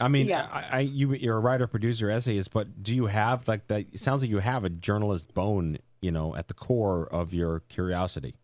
I 0.00 0.08
mean, 0.08 0.28
Yeah. 0.28 0.48
I, 0.50 0.78
I 0.78 0.80
you 0.80 1.14
you're 1.14 1.36
a 1.36 1.40
writer, 1.40 1.66
producer, 1.66 2.10
essayist, 2.10 2.52
but 2.52 2.82
do 2.82 2.94
you 2.94 3.06
have 3.06 3.46
like 3.46 3.66
that? 3.68 3.86
It 3.92 4.00
sounds 4.00 4.22
like 4.22 4.30
you 4.30 4.38
have 4.38 4.64
a 4.64 4.70
journalist 4.70 5.34
bone, 5.34 5.78
you 6.00 6.10
know, 6.10 6.34
at 6.34 6.48
the 6.48 6.54
core 6.54 7.06
of 7.06 7.34
your 7.34 7.60
curiosity. 7.68 8.34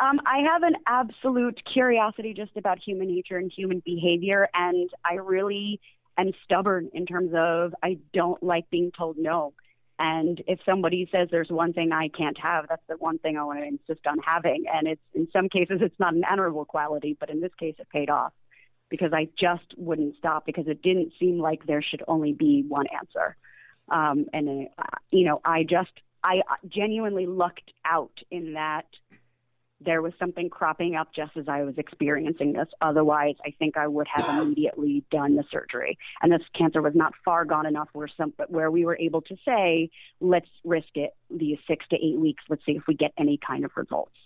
Um, 0.00 0.20
I 0.24 0.38
have 0.52 0.62
an 0.62 0.76
absolute 0.86 1.60
curiosity 1.72 2.32
just 2.32 2.56
about 2.56 2.78
human 2.78 3.08
nature 3.08 3.36
and 3.36 3.50
human 3.50 3.82
behavior, 3.84 4.48
and 4.54 4.88
I 5.04 5.14
really 5.14 5.80
am 6.16 6.30
stubborn 6.44 6.90
in 6.92 7.04
terms 7.04 7.32
of 7.34 7.74
I 7.82 7.98
don't 8.12 8.40
like 8.42 8.70
being 8.70 8.92
told 8.96 9.16
no. 9.18 9.54
And 9.98 10.40
if 10.46 10.60
somebody 10.64 11.08
says 11.10 11.26
there's 11.32 11.50
one 11.50 11.72
thing 11.72 11.90
I 11.90 12.08
can't 12.16 12.38
have, 12.38 12.66
that's 12.68 12.86
the 12.88 12.96
one 12.98 13.18
thing 13.18 13.36
I 13.36 13.42
want 13.42 13.58
to 13.58 13.66
insist 13.66 14.06
on 14.06 14.18
having. 14.24 14.66
And 14.72 14.86
it's 14.86 15.02
in 15.12 15.26
some 15.32 15.48
cases 15.48 15.78
it's 15.80 15.98
not 15.98 16.14
an 16.14 16.22
honorable 16.30 16.64
quality, 16.64 17.16
but 17.18 17.30
in 17.30 17.40
this 17.40 17.54
case 17.58 17.74
it 17.78 17.88
paid 17.90 18.08
off 18.08 18.32
because 18.88 19.12
I 19.12 19.28
just 19.38 19.74
wouldn't 19.76 20.16
stop 20.16 20.46
because 20.46 20.66
it 20.68 20.82
didn't 20.82 21.12
seem 21.18 21.38
like 21.38 21.66
there 21.66 21.82
should 21.82 22.02
only 22.08 22.32
be 22.32 22.64
one 22.66 22.86
answer. 22.86 23.36
Um, 23.88 24.26
and 24.32 24.68
uh, 24.78 24.82
you 25.10 25.24
know, 25.24 25.40
I 25.44 25.64
just 25.64 25.92
I 26.22 26.40
genuinely 26.68 27.26
lucked 27.26 27.72
out 27.84 28.12
in 28.30 28.54
that 28.54 28.86
there 29.80 30.02
was 30.02 30.12
something 30.18 30.50
cropping 30.50 30.96
up 30.96 31.14
just 31.14 31.36
as 31.36 31.44
I 31.48 31.62
was 31.62 31.74
experiencing 31.78 32.52
this. 32.52 32.68
Otherwise, 32.80 33.36
I 33.44 33.52
think 33.58 33.76
I 33.76 33.86
would 33.86 34.08
have 34.12 34.42
immediately 34.42 35.04
done 35.10 35.36
the 35.36 35.44
surgery. 35.50 35.98
And 36.20 36.32
this 36.32 36.42
cancer 36.52 36.82
was 36.82 36.94
not 36.96 37.12
far 37.24 37.44
gone 37.44 37.66
enough 37.66 37.88
where 37.92 38.08
some, 38.16 38.32
where 38.48 38.70
we 38.70 38.84
were 38.84 38.98
able 38.98 39.22
to 39.22 39.36
say, 39.44 39.90
let's 40.20 40.48
risk 40.64 40.88
it 40.96 41.14
these 41.30 41.58
six 41.68 41.86
to 41.90 41.96
eight 41.96 42.18
weeks. 42.18 42.42
Let's 42.48 42.64
see 42.66 42.72
if 42.72 42.88
we 42.88 42.94
get 42.94 43.12
any 43.16 43.38
kind 43.38 43.64
of 43.64 43.70
results. 43.76 44.16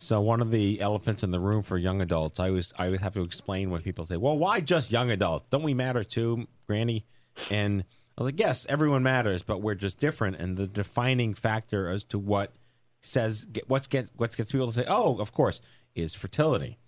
So 0.00 0.20
one 0.20 0.40
of 0.40 0.52
the 0.52 0.80
elephants 0.80 1.24
in 1.24 1.32
the 1.32 1.40
room 1.40 1.64
for 1.64 1.76
young 1.76 2.00
adults, 2.00 2.38
I 2.38 2.48
always 2.48 2.72
I 2.78 2.86
always 2.86 3.00
have 3.00 3.14
to 3.14 3.22
explain 3.22 3.70
when 3.70 3.82
people 3.82 4.04
say, 4.04 4.16
"Well, 4.16 4.38
why 4.38 4.60
just 4.60 4.92
young 4.92 5.10
adults? 5.10 5.48
Don't 5.50 5.64
we 5.64 5.74
matter 5.74 6.04
too, 6.04 6.46
Granny?" 6.66 7.04
And 7.50 7.82
I 8.16 8.22
was 8.22 8.32
like, 8.32 8.40
"Yes, 8.40 8.64
everyone 8.68 9.02
matters, 9.02 9.42
but 9.42 9.60
we're 9.60 9.74
just 9.74 9.98
different." 9.98 10.36
And 10.36 10.56
the 10.56 10.68
defining 10.68 11.34
factor 11.34 11.90
as 11.90 12.04
to 12.04 12.18
what 12.18 12.52
says 13.00 13.44
get, 13.44 13.68
what's 13.68 13.88
get 13.88 14.08
what 14.16 14.36
gets 14.36 14.52
people 14.52 14.68
to 14.68 14.72
say, 14.72 14.84
"Oh, 14.86 15.18
of 15.18 15.32
course," 15.32 15.60
is 15.96 16.14
fertility. 16.14 16.78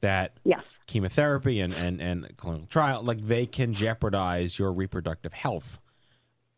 That 0.00 0.38
yes. 0.44 0.62
chemotherapy 0.86 1.60
and 1.60 1.74
and 1.74 2.00
and 2.00 2.36
clinical 2.36 2.68
trial 2.68 3.02
like 3.02 3.20
they 3.20 3.46
can 3.46 3.74
jeopardize 3.74 4.60
your 4.60 4.72
reproductive 4.72 5.32
health. 5.32 5.80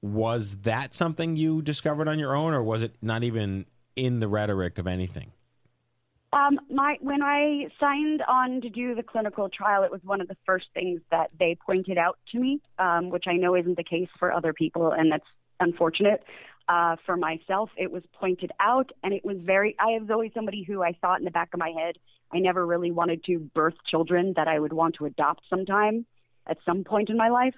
Was 0.02 0.56
that 0.58 0.92
something 0.92 1.36
you 1.36 1.62
discovered 1.62 2.06
on 2.06 2.18
your 2.18 2.36
own, 2.36 2.52
or 2.52 2.62
was 2.62 2.82
it 2.82 2.96
not 3.00 3.24
even 3.24 3.64
in 3.94 4.20
the 4.20 4.28
rhetoric 4.28 4.76
of 4.78 4.86
anything? 4.86 5.32
Um, 6.36 6.60
my 6.68 6.98
when 7.00 7.24
I 7.24 7.68
signed 7.80 8.22
on 8.28 8.60
to 8.60 8.68
do 8.68 8.94
the 8.94 9.02
clinical 9.02 9.48
trial, 9.48 9.84
it 9.84 9.90
was 9.90 10.02
one 10.04 10.20
of 10.20 10.28
the 10.28 10.36
first 10.44 10.66
things 10.74 11.00
that 11.10 11.30
they 11.38 11.56
pointed 11.64 11.96
out 11.96 12.18
to 12.32 12.38
me, 12.38 12.60
um, 12.78 13.08
which 13.08 13.24
I 13.26 13.36
know 13.36 13.54
isn't 13.56 13.76
the 13.76 13.84
case 13.84 14.10
for 14.18 14.30
other 14.30 14.52
people, 14.52 14.92
and 14.92 15.10
that's 15.10 15.24
unfortunate. 15.60 16.22
Uh, 16.68 16.96
for 17.06 17.16
myself, 17.16 17.70
it 17.78 17.90
was 17.90 18.02
pointed 18.12 18.50
out, 18.60 18.90
and 19.02 19.14
it 19.14 19.24
was 19.24 19.38
very. 19.40 19.76
I 19.78 19.98
was 19.98 20.10
always 20.10 20.32
somebody 20.34 20.62
who 20.62 20.82
I 20.82 20.92
thought 21.00 21.20
in 21.20 21.24
the 21.24 21.30
back 21.30 21.54
of 21.54 21.60
my 21.60 21.70
head, 21.70 21.96
I 22.30 22.40
never 22.40 22.66
really 22.66 22.90
wanted 22.90 23.24
to 23.24 23.38
birth 23.38 23.76
children 23.86 24.34
that 24.36 24.46
I 24.46 24.58
would 24.58 24.74
want 24.74 24.96
to 24.96 25.06
adopt 25.06 25.42
sometime 25.48 26.04
at 26.46 26.58
some 26.66 26.84
point 26.84 27.08
in 27.08 27.16
my 27.16 27.30
life, 27.30 27.54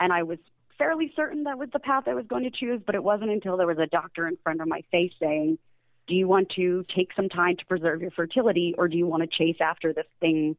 and 0.00 0.12
I 0.12 0.24
was 0.24 0.38
fairly 0.78 1.12
certain 1.14 1.44
that 1.44 1.58
was 1.58 1.68
the 1.72 1.78
path 1.78 2.08
I 2.08 2.14
was 2.14 2.26
going 2.26 2.42
to 2.42 2.50
choose. 2.50 2.80
But 2.84 2.96
it 2.96 3.04
wasn't 3.04 3.30
until 3.30 3.56
there 3.56 3.68
was 3.68 3.78
a 3.78 3.86
doctor 3.86 4.26
in 4.26 4.36
front 4.42 4.60
of 4.60 4.66
my 4.66 4.82
face 4.90 5.12
saying, 5.22 5.58
"Do 6.06 6.14
you 6.14 6.28
want 6.28 6.50
to 6.50 6.84
take 6.94 7.12
some 7.14 7.28
time 7.28 7.56
to 7.56 7.66
preserve 7.66 8.02
your 8.02 8.10
fertility, 8.10 8.74
or 8.78 8.88
do 8.88 8.96
you 8.96 9.06
want 9.06 9.22
to 9.22 9.26
chase 9.26 9.56
after 9.60 9.92
this 9.92 10.06
thing 10.20 10.56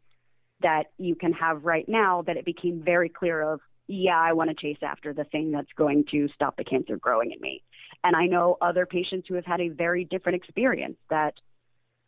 that 0.61 0.87
you 0.97 1.15
can 1.15 1.33
have 1.33 1.65
right 1.65 1.87
now?" 1.87 2.21
That 2.23 2.37
it 2.37 2.45
became 2.45 2.81
very 2.81 3.09
clear 3.09 3.41
of, 3.41 3.61
yeah, 3.87 4.19
I 4.19 4.33
want 4.33 4.49
to 4.49 4.55
chase 4.55 4.81
after 4.81 5.13
the 5.13 5.23
thing 5.23 5.51
that's 5.51 5.71
going 5.73 6.05
to 6.11 6.27
stop 6.29 6.57
the 6.57 6.63
cancer 6.63 6.97
growing 6.97 7.31
in 7.31 7.39
me. 7.39 7.63
And 8.03 8.15
I 8.15 8.27
know 8.27 8.57
other 8.61 8.85
patients 8.85 9.27
who 9.27 9.35
have 9.35 9.45
had 9.45 9.61
a 9.61 9.69
very 9.69 10.03
different 10.03 10.35
experience 10.35 10.97
that 11.09 11.35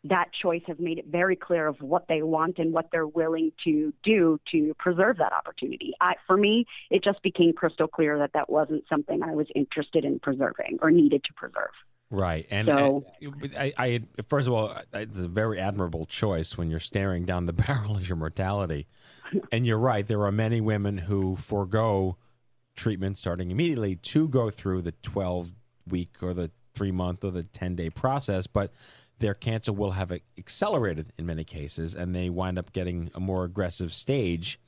that 0.05 0.31
choice 0.31 0.61
has 0.65 0.77
made 0.79 0.97
it 0.97 1.07
very 1.07 1.35
clear 1.35 1.67
of 1.67 1.81
what 1.81 2.07
they 2.07 2.21
want 2.21 2.57
and 2.57 2.71
what 2.71 2.89
they're 2.91 3.07
willing 3.07 3.51
to 3.65 3.93
do 4.03 4.39
to 4.51 4.73
preserve 4.79 5.17
that 5.17 5.33
opportunity. 5.33 5.93
I, 5.99 6.15
for 6.25 6.37
me, 6.37 6.65
it 6.89 7.03
just 7.03 7.21
became 7.21 7.51
crystal 7.53 7.87
clear 7.87 8.17
that 8.19 8.31
that 8.33 8.49
wasn't 8.49 8.85
something 8.87 9.21
I 9.21 9.35
was 9.35 9.47
interested 9.55 10.05
in 10.05 10.19
preserving 10.19 10.79
or 10.81 10.89
needed 10.89 11.23
to 11.25 11.33
preserve. 11.33 11.71
Right, 12.11 12.47
and, 12.49 12.67
So- 12.67 13.05
and 13.21 13.55
I, 13.55 13.73
I, 13.77 13.99
first 14.27 14.47
of 14.47 14.53
all, 14.53 14.75
it's 14.93 15.19
a 15.19 15.27
very 15.27 15.59
admirable 15.59 16.05
choice 16.05 16.57
when 16.57 16.69
you're 16.71 16.79
staring 16.79 17.25
down 17.25 17.45
the 17.45 17.53
barrel 17.67 17.95
of 17.97 18.07
your 18.07 18.15
mortality. 18.15 18.87
and 19.51 19.65
you're 19.65 19.77
right, 19.77 20.05
there 20.07 20.23
are 20.25 20.31
many 20.31 20.59
women 20.59 20.97
who 20.97 21.35
forego 21.35 22.17
treatment 22.75 23.17
starting 23.17 23.51
immediately 23.51 23.95
to 23.95 24.27
go 24.27 24.49
through 24.49 24.81
the 24.81 24.93
12 25.03 25.51
week 25.87 26.15
or 26.21 26.33
the 26.33 26.49
three 26.73 26.91
month 26.91 27.23
or 27.23 27.29
the 27.31 27.43
10 27.43 27.75
day 27.75 27.89
process, 27.91 28.47
but 28.47 28.73
their 29.19 29.33
cancer 29.35 29.73
will 29.73 29.91
have 29.91 30.11
accelerated 30.37 31.11
in 31.17 31.25
many 31.27 31.43
cases, 31.43 31.93
and 31.93 32.15
they 32.15 32.29
wind 32.29 32.57
up 32.57 32.71
getting 32.73 33.11
a 33.13 33.19
more 33.19 33.43
aggressive 33.43 33.93
stage, 33.93 34.59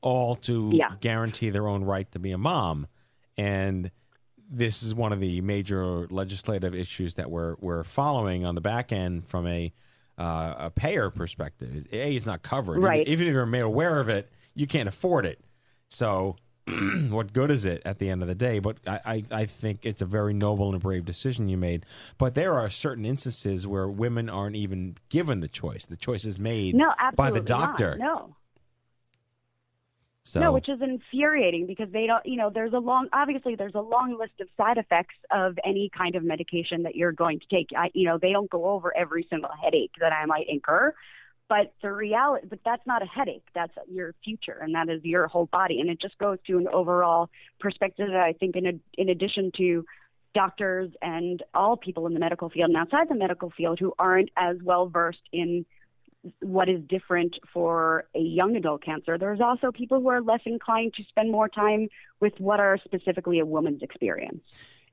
all 0.00 0.34
to 0.34 0.70
Yeah. 0.74 0.94
guarantee 1.00 1.50
their 1.50 1.68
own 1.68 1.84
right 1.84 2.10
to 2.12 2.18
be 2.18 2.32
a 2.32 2.38
mom. 2.38 2.86
And 3.36 3.90
this 4.50 4.82
is 4.82 4.94
one 4.94 5.12
of 5.12 5.20
the 5.20 5.40
major 5.40 6.06
legislative 6.08 6.74
issues 6.74 7.14
that 7.14 7.30
we're 7.30 7.54
we're 7.60 7.84
following 7.84 8.44
on 8.44 8.56
the 8.56 8.60
back 8.60 8.92
end 8.92 9.26
from 9.26 9.46
a 9.46 9.72
uh, 10.18 10.54
a 10.58 10.70
payer 10.70 11.08
perspective. 11.08 11.86
A, 11.92 12.14
it's 12.14 12.26
not 12.26 12.42
covered. 12.42 12.78
Right. 12.82 13.06
Even, 13.08 13.28
if 13.28 13.32
you're 13.32 13.46
made 13.46 13.60
aware 13.60 14.00
of 14.00 14.10
it, 14.10 14.28
you 14.54 14.66
can't 14.66 14.88
afford 14.88 15.24
it. 15.24 15.40
So, 15.88 16.36
what 17.08 17.32
good 17.32 17.50
is 17.50 17.64
it 17.64 17.80
at 17.86 17.98
the 17.98 18.10
end 18.10 18.20
of 18.20 18.28
the 18.28 18.34
day? 18.34 18.58
But 18.58 18.76
I, 18.86 19.00
I, 19.04 19.24
I 19.30 19.46
think 19.46 19.86
it's 19.86 20.02
a 20.02 20.06
very 20.06 20.34
noble 20.34 20.72
and 20.72 20.80
brave 20.80 21.06
decision 21.06 21.48
you 21.48 21.56
made. 21.56 21.86
But 22.18 22.34
there 22.34 22.52
are 22.54 22.68
certain 22.68 23.06
instances 23.06 23.66
where 23.66 23.88
women 23.88 24.28
aren't 24.28 24.56
even 24.56 24.96
given 25.08 25.40
the 25.40 25.48
choice. 25.48 25.86
The 25.86 25.96
choice 25.96 26.26
is 26.26 26.38
made 26.38 26.74
No, 26.74 26.92
by 27.14 27.30
the 27.30 27.40
doctor. 27.40 27.96
Not. 27.96 27.98
No. 27.98 28.36
So 30.22 30.38
No, 30.38 30.52
which 30.52 30.68
is 30.68 30.80
infuriating 30.82 31.66
because 31.66 31.90
they 31.92 32.06
don't, 32.06 32.24
you 32.26 32.36
know, 32.36 32.50
there's 32.52 32.74
a 32.74 32.78
long, 32.78 33.08
obviously, 33.12 33.54
there's 33.54 33.74
a 33.74 33.80
long 33.80 34.18
list 34.18 34.34
of 34.40 34.48
side 34.56 34.76
effects 34.76 35.14
of 35.30 35.58
any 35.64 35.90
kind 35.96 36.14
of 36.14 36.22
medication 36.22 36.82
that 36.82 36.94
you're 36.94 37.12
going 37.12 37.40
to 37.40 37.46
take. 37.50 37.68
I, 37.76 37.90
you 37.94 38.06
know, 38.06 38.18
they 38.18 38.32
don't 38.32 38.50
go 38.50 38.66
over 38.66 38.94
every 38.96 39.26
single 39.30 39.50
headache 39.62 39.92
that 39.98 40.12
I 40.12 40.26
might 40.26 40.46
incur, 40.48 40.94
but 41.48 41.72
the 41.82 41.90
reality, 41.90 42.46
but 42.48 42.60
that's 42.64 42.86
not 42.86 43.02
a 43.02 43.06
headache. 43.06 43.46
That's 43.54 43.72
your 43.88 44.14
future, 44.22 44.58
and 44.60 44.74
that 44.74 44.90
is 44.90 45.02
your 45.04 45.26
whole 45.26 45.46
body, 45.46 45.80
and 45.80 45.88
it 45.88 46.00
just 46.00 46.18
goes 46.18 46.38
to 46.46 46.58
an 46.58 46.68
overall 46.68 47.30
perspective 47.58 48.08
that 48.08 48.22
I 48.22 48.34
think, 48.34 48.56
in 48.56 48.66
a, 48.66 48.72
in 48.98 49.08
addition 49.08 49.52
to 49.56 49.84
doctors 50.34 50.90
and 51.02 51.42
all 51.54 51.76
people 51.76 52.06
in 52.06 52.14
the 52.14 52.20
medical 52.20 52.50
field 52.50 52.68
and 52.68 52.76
outside 52.76 53.08
the 53.08 53.16
medical 53.16 53.50
field 53.50 53.78
who 53.80 53.92
aren't 53.98 54.30
as 54.36 54.56
well 54.62 54.86
versed 54.86 55.28
in 55.32 55.66
what 56.40 56.68
is 56.68 56.82
different 56.88 57.38
for 57.52 58.04
a 58.14 58.20
young 58.20 58.56
adult 58.56 58.82
cancer. 58.82 59.16
There's 59.16 59.40
also 59.40 59.72
people 59.72 60.00
who 60.00 60.08
are 60.08 60.20
less 60.20 60.40
inclined 60.44 60.94
to 60.94 61.04
spend 61.04 61.30
more 61.30 61.48
time 61.48 61.88
with 62.20 62.34
what 62.38 62.60
are 62.60 62.78
specifically 62.84 63.38
a 63.38 63.46
woman's 63.46 63.82
experience. 63.82 64.42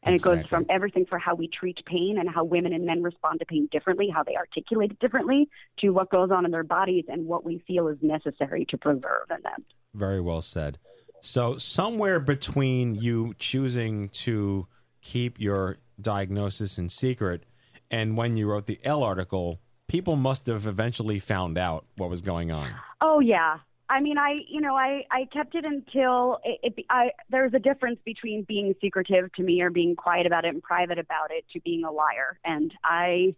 And 0.04 0.16
it 0.16 0.22
goes 0.22 0.46
from 0.46 0.66
everything 0.70 1.06
for 1.06 1.18
how 1.18 1.36
we 1.36 1.50
treat 1.50 1.84
pain 1.86 2.18
and 2.18 2.30
how 2.30 2.44
women 2.44 2.72
and 2.72 2.86
men 2.86 3.04
respond 3.04 3.40
to 3.40 3.46
pain 3.46 3.68
differently, 3.72 4.10
how 4.10 4.24
they 4.24 4.36
articulate 4.38 4.92
it 4.92 5.00
differently, 5.00 5.50
to 5.80 5.90
what 5.90 6.10
goes 6.10 6.32
on 6.32 6.46
in 6.46 6.52
their 6.52 6.63
bodies 6.63 7.06
and 7.10 7.26
what 7.26 7.44
we 7.44 7.62
feel 7.68 7.88
is 7.90 7.98
necessary 8.02 8.66
to 8.70 8.78
preserve 8.78 9.26
in 9.30 9.42
them. 9.42 9.66
Very 9.94 10.22
well 10.22 10.42
said. 10.42 10.78
So, 11.20 11.58
somewhere 11.58 12.20
between 12.20 12.96
you 12.96 13.34
choosing 13.40 14.08
to 14.10 14.68
keep 15.02 15.42
your 15.42 15.78
diagnosis 16.00 16.78
in 16.78 16.90
secret 16.90 17.44
and 17.90 18.18
when 18.18 18.36
you 18.36 18.48
wrote 18.48 18.66
the 18.66 18.80
Elle 18.84 19.04
article, 19.04 19.60
people 19.88 20.15
must 20.15 20.47
have 20.47 20.65
eventually 20.65 21.19
found 21.19 21.58
out 21.58 21.86
what 21.95 22.10
was 22.10 22.21
going 22.21 22.52
on. 22.52 22.73
Oh 23.02 23.19
yeah. 23.19 23.60
I 23.89 24.02
mean, 24.02 24.17
I 24.17 24.38
you 24.47 24.62
know, 24.62 24.76
I 24.76 25.06
I 25.12 25.26
kept 25.32 25.56
it 25.56 25.65
until 25.65 26.39
it, 26.43 26.73
it 26.78 26.86
I 26.89 27.12
there's 27.30 27.54
a 27.54 27.60
difference 27.60 28.00
between 28.06 28.43
being 28.43 28.76
secretive 28.82 29.32
to 29.34 29.43
me 29.43 29.62
or 29.62 29.69
being 29.69 29.95
quiet 29.95 30.26
about 30.26 30.45
it 30.45 30.50
and 30.50 30.62
private 30.62 31.00
about 31.00 31.32
it 31.32 31.45
to 31.54 31.62
being 31.62 31.84
a 31.84 31.91
liar. 31.91 32.39
And 32.43 32.73
I, 32.84 33.36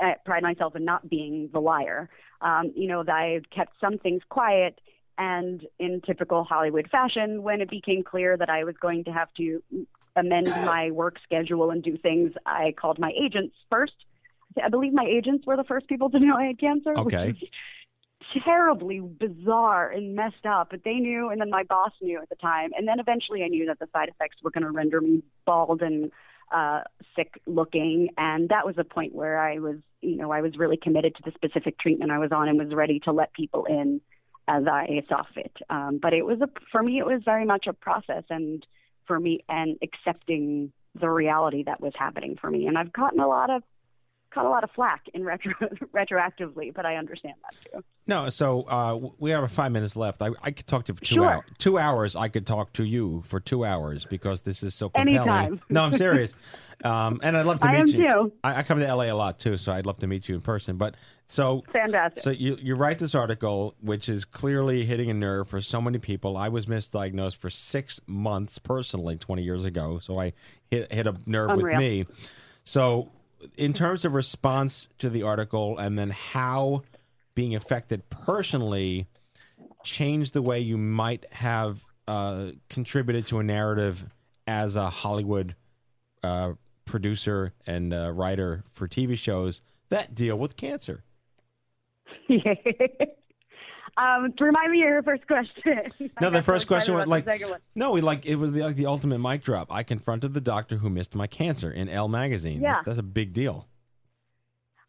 I 0.00 0.16
pride 0.24 0.42
myself 0.42 0.74
in 0.76 0.84
not 0.84 1.08
being 1.08 1.50
the 1.52 1.60
liar. 1.60 2.08
Um, 2.40 2.72
you 2.74 2.88
know, 2.88 3.04
that 3.04 3.14
I 3.14 3.40
kept 3.54 3.74
some 3.80 3.98
things 3.98 4.22
quiet 4.28 4.80
and 5.18 5.66
in 5.78 6.00
typical 6.00 6.44
Hollywood 6.44 6.88
fashion, 6.90 7.42
when 7.42 7.60
it 7.60 7.70
became 7.70 8.02
clear 8.02 8.36
that 8.36 8.48
I 8.48 8.64
was 8.64 8.74
going 8.80 9.04
to 9.04 9.12
have 9.12 9.32
to 9.34 9.62
amend 10.16 10.48
my 10.48 10.90
work 10.90 11.16
schedule 11.22 11.70
and 11.70 11.82
do 11.82 11.96
things, 11.96 12.32
I 12.46 12.74
called 12.78 12.98
my 12.98 13.12
agents 13.20 13.54
first. 13.70 13.94
I 14.62 14.68
believe 14.68 14.92
my 14.92 15.04
agents 15.04 15.46
were 15.46 15.56
the 15.56 15.64
first 15.64 15.88
people 15.88 16.10
to 16.10 16.18
know 16.18 16.36
I 16.36 16.46
had 16.46 16.58
cancer. 16.58 16.94
Okay. 16.96 17.34
Terribly 18.44 19.00
bizarre 19.00 19.90
and 19.90 20.14
messed 20.14 20.46
up, 20.48 20.68
but 20.70 20.84
they 20.84 20.94
knew, 20.94 21.28
and 21.28 21.40
then 21.40 21.50
my 21.50 21.64
boss 21.64 21.92
knew 22.00 22.20
at 22.20 22.28
the 22.28 22.36
time, 22.36 22.70
and 22.76 22.88
then 22.88 22.98
eventually 22.98 23.42
I 23.42 23.48
knew 23.48 23.66
that 23.66 23.78
the 23.78 23.88
side 23.92 24.08
effects 24.08 24.36
were 24.42 24.50
going 24.50 24.64
to 24.64 24.70
render 24.70 25.00
me 25.00 25.22
bald 25.44 25.82
and 25.82 26.10
uh, 26.52 26.82
sick 27.14 27.40
looking, 27.46 28.08
and 28.16 28.48
that 28.48 28.64
was 28.64 28.76
a 28.78 28.84
point 28.84 29.14
where 29.14 29.38
I 29.38 29.58
was, 29.58 29.76
you 30.00 30.16
know, 30.16 30.30
I 30.30 30.40
was 30.40 30.56
really 30.56 30.76
committed 30.76 31.14
to 31.16 31.22
the 31.24 31.32
specific 31.32 31.78
treatment 31.78 32.10
I 32.10 32.18
was 32.18 32.32
on 32.32 32.48
and 32.48 32.58
was 32.58 32.72
ready 32.72 33.00
to 33.00 33.12
let 33.12 33.32
people 33.32 33.64
in 33.64 34.00
as 34.48 34.64
I 34.66 35.02
saw 35.08 35.22
fit. 35.34 35.56
Um, 35.70 35.98
but 36.00 36.14
it 36.14 36.24
was 36.24 36.40
a, 36.40 36.48
for 36.70 36.82
me, 36.82 36.98
it 36.98 37.06
was 37.06 37.22
very 37.24 37.44
much 37.44 37.66
a 37.66 37.72
process, 37.72 38.24
and 38.30 38.64
for 39.06 39.18
me, 39.18 39.44
and 39.48 39.78
accepting 39.82 40.72
the 40.98 41.08
reality 41.08 41.64
that 41.64 41.80
was 41.80 41.92
happening 41.96 42.36
for 42.40 42.50
me, 42.50 42.66
and 42.66 42.78
I've 42.78 42.92
gotten 42.92 43.20
a 43.20 43.28
lot 43.28 43.50
of 43.50 43.62
caught 44.32 44.46
a 44.46 44.48
lot 44.48 44.64
of 44.64 44.70
flack 44.70 45.02
in 45.14 45.24
retro 45.24 45.52
retroactively, 45.94 46.72
but 46.74 46.86
I 46.86 46.96
understand 46.96 47.34
that 47.42 47.70
too. 47.72 47.84
No, 48.06 48.30
so 48.30 48.62
uh, 48.62 49.10
we 49.18 49.30
have 49.30 49.50
five 49.52 49.70
minutes 49.70 49.94
left. 49.94 50.22
I, 50.22 50.30
I 50.42 50.50
could 50.50 50.66
talk 50.66 50.84
to 50.86 50.92
you 50.92 50.96
for 50.96 51.04
two 51.04 51.14
Sure. 51.14 51.30
hours. 51.30 51.44
Two 51.58 51.78
hours, 51.78 52.16
I 52.16 52.28
could 52.28 52.46
talk 52.46 52.72
to 52.74 52.84
you 52.84 53.22
for 53.26 53.38
two 53.38 53.64
hours 53.64 54.06
because 54.06 54.40
this 54.42 54.62
is 54.62 54.74
so 54.74 54.88
compelling. 54.88 55.28
Anytime. 55.28 55.60
No, 55.68 55.84
I'm 55.84 55.96
serious. 55.96 56.34
um, 56.84 57.20
and 57.22 57.36
I'd 57.36 57.46
love 57.46 57.60
to 57.60 57.68
I 57.68 57.72
meet 57.72 57.94
am 57.94 58.00
you. 58.00 58.06
too. 58.06 58.32
I, 58.42 58.58
I 58.58 58.62
come 58.64 58.80
to 58.80 58.94
LA 58.94 59.04
a 59.04 59.12
lot 59.12 59.38
too, 59.38 59.56
so 59.56 59.72
I'd 59.72 59.86
love 59.86 59.98
to 59.98 60.06
meet 60.08 60.28
you 60.28 60.34
in 60.34 60.40
person. 60.40 60.76
But 60.76 60.96
so 61.26 61.62
Fantastic. 61.72 62.22
So 62.22 62.30
you 62.30 62.56
you 62.60 62.74
write 62.74 62.98
this 62.98 63.14
article, 63.14 63.74
which 63.80 64.08
is 64.08 64.24
clearly 64.24 64.84
hitting 64.84 65.08
a 65.10 65.14
nerve 65.14 65.48
for 65.48 65.60
so 65.60 65.80
many 65.80 65.98
people. 65.98 66.36
I 66.36 66.48
was 66.48 66.66
misdiagnosed 66.66 67.36
for 67.36 67.50
six 67.50 68.00
months 68.06 68.58
personally, 68.58 69.16
20 69.16 69.42
years 69.42 69.64
ago. 69.64 70.00
So 70.00 70.18
I 70.20 70.32
hit 70.70 70.92
hit 70.92 71.06
a 71.06 71.14
nerve 71.26 71.56
with 71.56 71.76
me. 71.76 72.06
So 72.64 73.10
in 73.56 73.72
terms 73.72 74.04
of 74.04 74.14
response 74.14 74.88
to 74.98 75.08
the 75.10 75.22
article 75.22 75.78
and 75.78 75.98
then 75.98 76.10
how 76.10 76.82
being 77.34 77.54
affected 77.54 78.08
personally 78.10 79.06
changed 79.84 80.32
the 80.34 80.42
way 80.42 80.60
you 80.60 80.78
might 80.78 81.26
have 81.32 81.84
uh, 82.06 82.48
contributed 82.68 83.26
to 83.26 83.38
a 83.38 83.42
narrative 83.42 84.06
as 84.46 84.76
a 84.76 84.90
Hollywood 84.90 85.54
uh, 86.22 86.52
producer 86.84 87.52
and 87.66 87.92
uh, 87.92 88.10
writer 88.10 88.64
for 88.72 88.88
TV 88.88 89.16
shows 89.16 89.62
that 89.88 90.14
deal 90.14 90.38
with 90.38 90.56
cancer. 90.56 91.04
um, 93.96 94.32
to 94.32 94.44
remind 94.44 94.72
me 94.72 94.82
of 94.82 94.88
your 94.88 95.02
first 95.02 95.26
question. 95.26 95.82
No, 96.20 96.30
the 96.30 96.42
first 96.42 96.64
so 96.64 96.68
question 96.68 96.94
was 96.94 97.06
like, 97.06 97.26
no, 97.74 97.90
we 97.90 98.00
like 98.00 98.26
it 98.26 98.36
was 98.36 98.52
the, 98.52 98.62
like 98.62 98.76
the 98.76 98.86
ultimate 98.86 99.18
mic 99.18 99.42
drop. 99.42 99.72
I 99.72 99.82
confronted 99.82 100.34
the 100.34 100.40
doctor 100.40 100.76
who 100.76 100.88
missed 100.90 101.14
my 101.14 101.26
cancer 101.26 101.70
in 101.70 101.88
Elle 101.88 102.08
magazine. 102.08 102.60
Yeah. 102.60 102.74
That- 102.74 102.84
that's 102.86 102.98
a 102.98 103.02
big 103.02 103.32
deal. 103.32 103.66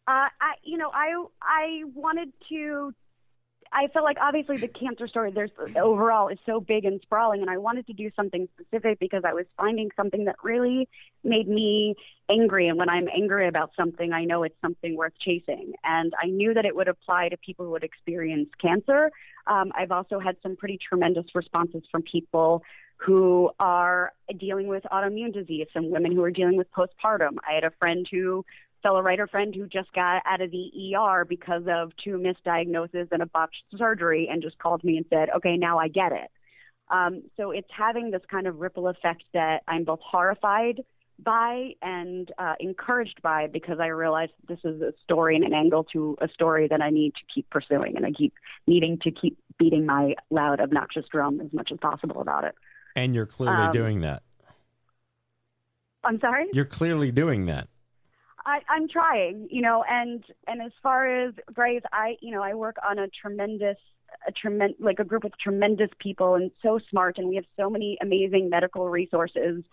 Uh, 0.06 0.28
I, 0.38 0.54
you 0.62 0.76
know, 0.76 0.90
I, 0.92 1.14
I 1.40 1.82
wanted 1.94 2.32
to. 2.50 2.94
I 3.74 3.88
felt 3.88 4.04
like 4.04 4.18
obviously 4.20 4.56
the 4.56 4.68
cancer 4.68 5.08
story 5.08 5.32
there's 5.32 5.50
overall 5.76 6.28
is 6.28 6.38
so 6.46 6.60
big 6.60 6.84
and 6.84 7.00
sprawling, 7.02 7.40
and 7.40 7.50
I 7.50 7.58
wanted 7.58 7.88
to 7.88 7.92
do 7.92 8.08
something 8.14 8.48
specific 8.54 9.00
because 9.00 9.24
I 9.26 9.32
was 9.32 9.46
finding 9.56 9.90
something 9.96 10.26
that 10.26 10.36
really 10.44 10.88
made 11.24 11.48
me 11.48 11.96
angry. 12.30 12.68
And 12.68 12.78
when 12.78 12.88
I'm 12.88 13.08
angry 13.08 13.48
about 13.48 13.72
something, 13.76 14.12
I 14.12 14.24
know 14.24 14.44
it's 14.44 14.54
something 14.62 14.96
worth 14.96 15.14
chasing. 15.18 15.72
And 15.82 16.12
I 16.22 16.26
knew 16.26 16.54
that 16.54 16.64
it 16.64 16.76
would 16.76 16.86
apply 16.86 17.30
to 17.30 17.36
people 17.36 17.64
who 17.64 17.72
would 17.72 17.82
experience 17.82 18.48
cancer. 18.62 19.10
Um, 19.48 19.72
I've 19.76 19.90
also 19.90 20.20
had 20.20 20.36
some 20.40 20.54
pretty 20.54 20.78
tremendous 20.88 21.26
responses 21.34 21.82
from 21.90 22.02
people 22.02 22.62
who 22.96 23.50
are 23.58 24.12
dealing 24.38 24.68
with 24.68 24.84
autoimmune 24.92 25.32
disease, 25.32 25.66
some 25.74 25.90
women 25.90 26.12
who 26.12 26.22
are 26.22 26.30
dealing 26.30 26.56
with 26.56 26.68
postpartum. 26.72 27.36
I 27.46 27.54
had 27.54 27.64
a 27.64 27.72
friend 27.72 28.06
who 28.10 28.44
fellow 28.84 29.00
writer 29.00 29.26
friend 29.26 29.54
who 29.54 29.66
just 29.66 29.92
got 29.94 30.22
out 30.26 30.40
of 30.42 30.50
the 30.52 30.94
ER 30.94 31.24
because 31.24 31.62
of 31.66 31.90
two 32.04 32.18
misdiagnoses 32.18 33.08
and 33.10 33.22
a 33.22 33.26
botched 33.26 33.64
surgery 33.76 34.28
and 34.30 34.42
just 34.42 34.58
called 34.58 34.84
me 34.84 34.98
and 34.98 35.06
said, 35.10 35.30
okay, 35.34 35.56
now 35.56 35.78
I 35.78 35.88
get 35.88 36.12
it. 36.12 36.30
Um, 36.90 37.22
so 37.38 37.50
it's 37.50 37.68
having 37.76 38.10
this 38.10 38.20
kind 38.30 38.46
of 38.46 38.58
ripple 38.58 38.88
effect 38.88 39.24
that 39.32 39.62
I'm 39.66 39.84
both 39.84 40.00
horrified 40.02 40.84
by 41.18 41.70
and 41.80 42.30
uh, 42.38 42.54
encouraged 42.60 43.22
by 43.22 43.46
because 43.46 43.78
I 43.80 43.86
realize 43.86 44.28
this 44.48 44.58
is 44.64 44.82
a 44.82 44.92
story 45.02 45.34
and 45.34 45.44
an 45.44 45.54
angle 45.54 45.84
to 45.94 46.16
a 46.20 46.28
story 46.28 46.68
that 46.68 46.82
I 46.82 46.90
need 46.90 47.14
to 47.14 47.22
keep 47.34 47.48
pursuing 47.48 47.96
and 47.96 48.04
I 48.04 48.10
keep 48.10 48.34
needing 48.66 48.98
to 48.98 49.10
keep 49.10 49.38
beating 49.58 49.86
my 49.86 50.14
loud, 50.30 50.60
obnoxious 50.60 51.06
drum 51.10 51.40
as 51.40 51.52
much 51.52 51.70
as 51.72 51.78
possible 51.78 52.20
about 52.20 52.44
it. 52.44 52.54
And 52.94 53.14
you're 53.14 53.26
clearly 53.26 53.66
Um, 53.66 53.72
doing 53.72 54.00
that. 54.02 54.22
I'm 56.04 56.20
sorry? 56.20 56.46
You're 56.52 56.64
clearly 56.66 57.10
doing 57.10 57.46
that. 57.46 57.68
I, 58.46 58.60
I'm 58.68 58.88
trying, 58.88 59.48
you 59.50 59.62
know, 59.62 59.84
and 59.88 60.24
and 60.46 60.62
as 60.62 60.72
far 60.82 61.26
as 61.26 61.34
Grey's, 61.52 61.82
I 61.92 62.16
you 62.20 62.30
know 62.32 62.42
I 62.42 62.54
work 62.54 62.76
on 62.88 62.98
a 62.98 63.08
tremendous, 63.08 63.76
a 64.26 64.32
tremendous 64.32 64.76
like 64.80 64.98
a 64.98 65.04
group 65.04 65.24
of 65.24 65.32
tremendous 65.38 65.90
people 65.98 66.34
and 66.34 66.50
so 66.62 66.78
smart, 66.90 67.18
and 67.18 67.28
we 67.28 67.36
have 67.36 67.46
so 67.56 67.70
many 67.70 67.96
amazing 68.02 68.50
medical 68.50 68.88
resources 68.88 69.64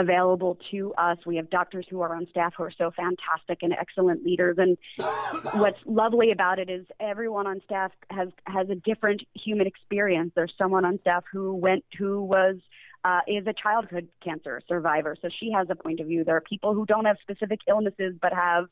available 0.00 0.58
to 0.70 0.92
us. 0.94 1.18
We 1.26 1.36
have 1.36 1.50
doctors 1.50 1.86
who 1.88 2.00
are 2.00 2.14
on 2.14 2.26
staff 2.30 2.54
who 2.56 2.64
are 2.64 2.72
so 2.76 2.90
fantastic 2.90 3.58
and 3.62 3.72
excellent 3.72 4.24
leaders. 4.24 4.56
And 4.58 4.76
what's 5.54 5.78
lovely 5.86 6.32
about 6.32 6.58
it 6.58 6.70
is 6.70 6.86
everyone 6.98 7.46
on 7.46 7.60
staff 7.64 7.92
has 8.10 8.28
has 8.46 8.68
a 8.70 8.74
different 8.74 9.22
human 9.34 9.66
experience. 9.66 10.32
There's 10.34 10.54
someone 10.58 10.84
on 10.84 10.98
staff 11.00 11.24
who 11.30 11.54
went 11.54 11.84
who 11.98 12.22
was 12.22 12.56
uh, 13.04 13.20
is 13.26 13.46
a 13.46 13.52
childhood 13.52 14.08
cancer 14.22 14.60
survivor, 14.68 15.16
so 15.20 15.28
she 15.40 15.50
has 15.52 15.68
a 15.70 15.74
point 15.74 16.00
of 16.00 16.06
view. 16.06 16.24
There 16.24 16.36
are 16.36 16.40
people 16.40 16.74
who 16.74 16.86
don't 16.86 17.06
have 17.06 17.16
specific 17.22 17.60
illnesses 17.68 18.14
but 18.20 18.32
have 18.32 18.66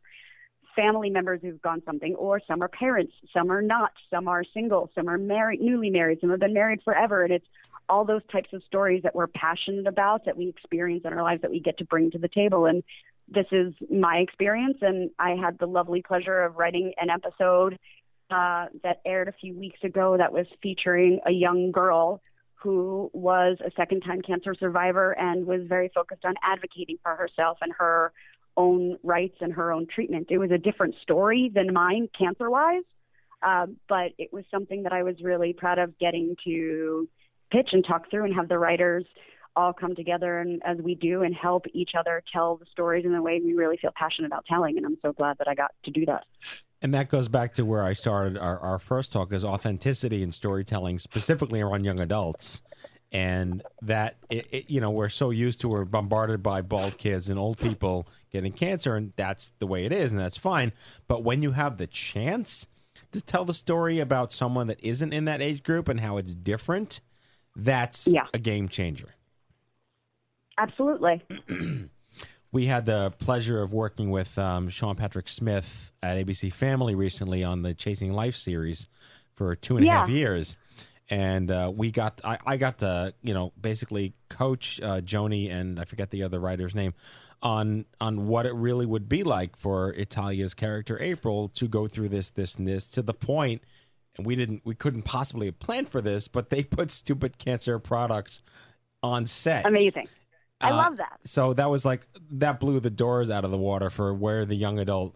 family 0.77 1.11
members 1.11 1.41
who've 1.43 1.61
gone 1.61 1.83
something, 1.85 2.15
or 2.15 2.41
some 2.47 2.63
are 2.63 2.69
parents, 2.69 3.13
some 3.33 3.51
are 3.51 3.63
not, 3.63 3.93
some 4.11 4.29
are 4.29 4.45
single, 4.55 4.91
some 4.95 5.09
are 5.09 5.19
married, 5.19 5.61
newly 5.61 5.91
married, 5.91 6.19
some 6.21 6.31
have 6.31 6.41
been 6.41 6.55
married 6.55 6.81
forever, 6.85 7.25
and 7.25 7.33
it's 7.33 7.47
all 7.89 8.05
those 8.05 8.23
types 8.31 8.51
of 8.53 8.63
stories 8.65 9.03
that 9.03 9.15
we're 9.15 9.27
passionate 9.29 9.87
about, 9.87 10.27
that 10.27 10.37
we 10.37 10.47
experience 10.49 11.03
in 11.05 11.13
our 11.13 11.23
lives, 11.23 11.43
that 11.43 11.51
we 11.51 11.59
get 11.59 11.79
to 11.79 11.85
bring 11.85 12.11
to 12.11 12.19
the 12.19 12.29
table. 12.29 12.67
And 12.67 12.83
this 13.29 13.47
is 13.51 13.73
my 13.91 14.19
experience, 14.19 14.79
and 14.83 15.11
I 15.19 15.31
had 15.31 15.59
the 15.59 15.67
lovely 15.67 16.03
pleasure 16.03 16.43
of 16.43 16.57
writing 16.57 16.93
an 16.99 17.09
episode 17.11 17.79
uh, 18.31 18.67
that 18.83 19.01
aired 19.07 19.29
a 19.29 19.33
few 19.33 19.59
weeks 19.59 19.81
ago 19.83 20.17
that 20.19 20.33
was 20.33 20.47
featuring 20.63 21.21
a 21.27 21.33
young 21.33 21.73
girl 21.73 22.21
who 22.61 23.11
was 23.13 23.57
a 23.65 23.71
second 23.77 24.01
time 24.01 24.21
cancer 24.21 24.55
survivor 24.59 25.13
and 25.13 25.47
was 25.47 25.61
very 25.67 25.91
focused 25.95 26.25
on 26.25 26.35
advocating 26.43 26.99
for 27.03 27.15
herself 27.15 27.59
and 27.61 27.73
her 27.79 28.13
own 28.57 28.99
rights 29.05 29.37
and 29.41 29.53
her 29.53 29.73
own 29.73 29.87
treatment. 29.87 30.27
It 30.31 30.39
was 30.39 30.51
a 30.51 30.59
different 30.59 30.97
story 31.03 31.51
than 31.55 31.73
mine, 31.73 32.09
cancer 32.19 32.51
wise, 32.51 32.83
uh, 33.43 33.67
but 33.89 34.13
it 34.19 34.33
was 34.33 34.45
something 34.51 34.83
that 34.83 34.93
I 34.93 35.05
was 35.05 35.15
really 35.23 35.53
proud 35.53 35.79
of 35.79 35.97
getting 35.99 36.35
to 36.45 37.09
pitch 37.53 37.69
and 37.73 37.85
talk 37.87 38.11
through 38.11 38.25
and 38.25 38.35
have 38.35 38.49
the 38.49 38.59
writers 38.59 39.05
all 39.55 39.73
come 39.73 39.95
together 39.95 40.41
and 40.41 40.61
as 40.65 40.79
we 40.79 40.95
do 40.95 41.23
and 41.23 41.35
help 41.35 41.65
each 41.73 41.93
other 41.99 42.23
tell 42.33 42.57
the 42.57 42.67
stories 42.71 43.05
in 43.05 43.13
the 43.13 43.23
way 43.23 43.41
we 43.43 43.55
really 43.55 43.77
feel 43.77 43.91
passionate 43.95 44.27
about 44.27 44.45
telling 44.47 44.77
and 44.77 44.87
I'm 44.87 44.99
so 45.03 45.13
glad 45.13 45.39
that 45.39 45.49
I 45.49 45.55
got 45.55 45.73
to 45.85 45.91
do 45.91 46.07
that. 46.07 46.25
And 46.81 46.95
that 46.95 47.09
goes 47.09 47.29
back 47.29 47.55
to 47.55 47.65
where 47.65 47.83
I 47.83 47.93
started 47.93 48.39
our, 48.39 48.59
our 48.61 48.79
first 48.79 49.13
talk 49.13 49.33
is 49.33 49.45
authenticity 49.45 50.23
and 50.23 50.33
storytelling, 50.33 50.99
specifically 51.01 51.61
around 51.61 51.85
young 51.85 51.99
adults. 51.99 52.63
and 53.11 53.63
that 53.83 54.17
it, 54.29 54.47
it, 54.53 54.71
you 54.71 54.81
know 54.83 54.91
we're 54.91 55.09
so 55.09 55.31
used 55.31 55.61
to 55.63 55.69
we're 55.69 55.87
bombarded 55.87 56.43
by 56.43 56.61
bald 56.61 56.99
kids 56.99 57.31
and 57.31 57.39
old 57.39 57.59
people 57.59 58.07
getting 58.31 58.53
cancer, 58.53 58.95
and 58.97 59.13
that's 59.17 59.51
the 59.61 59.67
way 59.67 59.87
it 59.87 59.93
is, 59.93 60.13
and 60.13 60.21
that's 60.21 60.37
fine. 60.37 60.73
But 61.09 61.25
when 61.25 61.41
you 61.43 61.53
have 61.53 61.79
the 61.79 61.87
chance 61.87 62.67
to 63.13 63.23
tell 63.23 63.45
the 63.47 63.55
story 63.55 63.99
about 63.99 64.31
someone 64.31 64.67
that 64.67 64.79
isn't 64.85 65.13
in 65.15 65.25
that 65.25 65.41
age 65.41 65.63
group 65.63 65.89
and 65.89 66.01
how 66.01 66.19
it's 66.19 66.35
different, 66.35 67.01
that's 67.57 68.07
Yeah. 68.07 68.27
a 68.35 68.39
game 68.39 68.69
changer. 68.69 69.15
Absolutely. 70.59 71.23
we 72.53 72.67
had 72.67 72.87
the 72.87 73.13
pleasure 73.19 73.63
of 73.63 73.73
working 73.73 74.11
with 74.11 74.39
um, 74.39 74.69
Sean 74.69 74.97
Patrick 74.97 75.29
Smith 75.29 75.93
at 76.03 76.17
ABC 76.17 76.53
Family 76.53 76.95
recently 76.95 77.45
on 77.45 77.63
the 77.63 77.75
Chasing 77.75 78.13
Life 78.13 78.37
series 78.37 78.89
for 79.35 79.55
two 79.55 79.77
and 79.77 79.87
a 79.87 79.91
half 79.91 80.09
years. 80.09 80.57
And 81.11 81.51
uh, 81.51 81.73
we 81.75 81.91
got, 81.91 82.21
I, 82.23 82.39
I 82.45 82.57
got 82.59 82.79
to, 82.79 83.15
you 83.23 83.33
know, 83.33 83.53
basically 83.59 84.13
coach 84.29 84.79
uh, 84.83 85.01
Joni 85.01 85.51
and 85.51 85.81
I 85.81 85.85
forget 85.85 86.11
the 86.11 86.23
other 86.23 86.39
writer's 86.39 86.75
name 86.75 86.93
on 87.41 87.87
on 88.01 88.27
what 88.27 88.47
it 88.47 88.55
really 88.55 88.85
would 88.85 89.09
be 89.09 89.23
like 89.23 89.57
for 89.57 89.93
Italia's 89.93 90.53
character 90.53 91.01
April 91.01 91.49
to 91.51 91.69
go 91.69 91.87
through 91.87 92.11
this, 92.11 92.31
this, 92.31 92.57
and 92.57 92.67
this 92.67 92.91
to 92.91 93.03
the 93.03 93.15
point, 93.15 93.63
and 94.17 94.27
we 94.27 94.37
didn't, 94.37 94.63
we 94.65 94.75
couldn't 94.75 95.03
possibly 95.03 95.47
have 95.47 95.59
planned 95.59 95.89
for 95.89 96.03
this, 96.03 96.29
but 96.29 96.51
they 96.51 96.63
put 96.65 96.91
stupid 96.91 97.39
cancer 97.39 97.79
products 97.79 98.43
on 99.03 99.27
set. 99.27 99.65
Amazing. 99.67 100.09
I 100.61 100.71
Uh, 100.71 100.77
love 100.77 100.97
that. 100.97 101.21
So 101.25 101.53
that 101.55 101.71
was 101.71 101.85
like 101.85 102.07
that 102.33 102.59
blew 102.61 102.81
the 102.81 102.91
doors 102.91 103.31
out 103.31 103.45
of 103.45 103.51
the 103.51 103.59
water 103.59 103.91
for 103.91 104.13
where 104.15 104.45
the 104.45 104.57
young 104.57 104.79
adult 104.79 105.15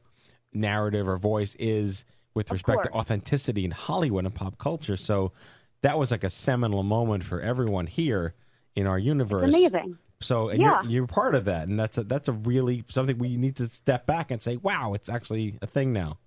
narrative 0.53 1.09
or 1.09 1.17
voice 1.17 1.55
is 1.57 2.05
with 2.35 2.51
respect 2.51 2.85
to 2.85 2.91
authenticity 2.93 3.65
in 3.65 3.71
Hollywood 3.73 4.25
and 4.25 4.35
pop 4.35 4.59
culture. 4.59 4.97
So 4.97 5.33
that 5.83 5.99
was 5.99 6.11
like 6.11 6.25
a 6.25 6.31
seminal 6.31 6.83
moment 6.83 7.25
for 7.25 7.41
everyone 7.41 7.87
here 7.87 8.35
in 8.75 8.87
our 8.87 8.99
universe. 8.99 9.45
amazing. 9.53 9.99
So 10.21 10.49
and 10.49 10.61
Yeah. 10.61 10.83
you're 10.83 10.91
you're 10.91 11.07
part 11.09 11.35
of 11.35 11.47
that, 11.47 11.67
and 11.69 11.79
that's 11.79 11.99
a 11.99 12.05
that's 12.05 12.29
a 12.29 12.33
really 12.33 12.85
something 12.89 13.19
we 13.19 13.37
need 13.37 13.57
to 13.57 13.67
step 13.67 14.07
back 14.07 14.31
and 14.31 14.41
say, 14.41 14.57
wow, 14.59 14.93
it's 14.95 15.09
actually 15.09 15.59
a 15.61 15.67
thing 15.67 15.93
now. 15.93 16.19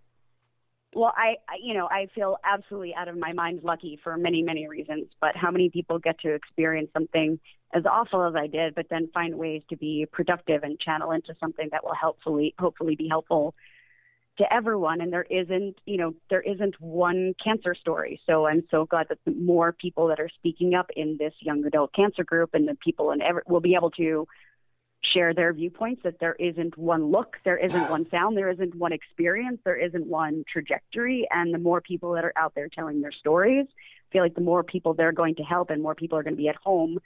Well, 0.96 1.14
I, 1.14 1.36
I, 1.50 1.58
you 1.62 1.74
know, 1.74 1.88
I 1.92 2.08
feel 2.16 2.38
absolutely 2.46 2.96
out 2.96 3.10
of 3.10 3.18
my 3.18 3.34
mind 3.34 3.60
lucky 3.64 4.00
for 4.02 4.16
many, 4.16 4.42
many 4.42 4.66
reasons. 4.70 5.08
But 5.20 5.36
how 5.36 5.52
many 5.52 5.70
people 5.70 6.00
get 6.00 6.20
to 6.22 6.34
experience 6.34 6.90
something 6.94 7.38
as 7.74 7.86
awful 7.86 8.24
as 8.24 8.34
I 8.34 8.48
did, 8.48 8.74
but 8.76 8.88
then 8.90 9.10
find 9.14 9.36
ways 9.36 9.62
to 9.70 9.76
be 9.76 10.08
productive 10.10 10.64
and 10.64 10.80
channel 10.80 11.12
into 11.12 11.36
something 11.38 11.68
that 11.74 11.84
will 11.84 11.94
helpfully, 11.94 12.56
hopefully, 12.58 12.96
be 12.96 13.10
helpful 13.10 13.54
to 14.38 14.54
everyone. 14.54 15.02
And 15.02 15.12
there 15.12 15.28
isn't, 15.30 15.78
you 15.86 15.98
know, 15.98 16.16
there 16.30 16.42
isn't 16.42 16.80
one 16.80 17.36
cancer 17.44 17.76
story. 17.76 18.22
So 18.26 18.48
I'm 18.48 18.64
so 18.72 18.86
glad 18.86 19.10
that 19.10 19.20
more 19.26 19.74
people 19.74 20.08
that 20.08 20.22
are 20.22 20.30
speaking 20.30 20.76
up 20.76 20.90
in 20.96 21.18
this 21.20 21.34
young 21.42 21.66
adult 21.66 21.92
cancer 21.94 22.24
group 22.24 22.52
and 22.54 22.66
the 22.70 22.76
people 22.76 23.12
in 23.12 23.22
ever 23.22 23.44
will 23.48 23.60
be 23.60 23.76
able 23.76 23.92
to 23.92 24.30
share 25.14 25.34
their 25.34 25.54
viewpoints 25.54 26.02
that 26.04 26.20
there 26.20 26.36
isn't 26.36 26.78
one 26.78 27.12
look, 27.12 27.38
there 27.44 27.58
isn't 27.58 27.90
one 27.90 28.08
sound, 28.10 28.38
there 28.38 28.50
isn't 28.50 28.76
one 28.76 28.92
experience, 28.92 29.60
there 29.64 29.76
isn't 29.76 30.08
one 30.08 30.44
trajectory. 30.52 31.28
And 31.32 31.54
the 31.54 31.60
more 31.60 31.82
people 31.82 32.14
that 32.14 32.26
are 32.26 32.34
out 32.36 32.54
there 32.56 32.68
telling 32.68 33.02
their 33.02 33.12
stories, 33.12 33.66
I 33.70 34.14
feel 34.14 34.24
like 34.24 34.36
the 34.36 34.42
more 34.42 34.64
people 34.64 34.94
they're 34.94 35.12
going 35.12 35.36
to 35.36 35.44
help 35.44 35.70
and 35.70 35.82
more 35.82 35.96
people 35.96 36.18
are 36.18 36.24
going 36.24 36.36
to 36.36 36.42
be 36.42 36.50
at 36.50 36.56
home 36.56 37.00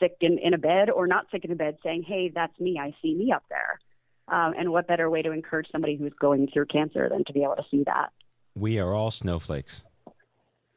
sick 0.00 0.16
in, 0.20 0.38
in 0.38 0.54
a 0.54 0.58
bed 0.58 0.90
or 0.90 1.06
not 1.06 1.26
sick 1.30 1.44
in 1.44 1.52
a 1.52 1.56
bed 1.56 1.78
saying, 1.82 2.02
hey, 2.02 2.30
that's 2.34 2.58
me, 2.58 2.78
I 2.80 2.94
see 3.00 3.14
me 3.14 3.32
up 3.32 3.44
there. 3.48 3.78
Um, 4.26 4.54
and 4.58 4.70
what 4.70 4.86
better 4.86 5.10
way 5.10 5.22
to 5.22 5.32
encourage 5.32 5.68
somebody 5.70 5.96
who's 5.96 6.12
going 6.18 6.48
through 6.52 6.66
cancer 6.66 7.08
than 7.08 7.24
to 7.24 7.32
be 7.32 7.42
able 7.42 7.56
to 7.56 7.64
see 7.70 7.84
that? 7.84 8.10
We 8.54 8.78
are 8.78 8.92
all 8.94 9.10
snowflakes. 9.10 9.84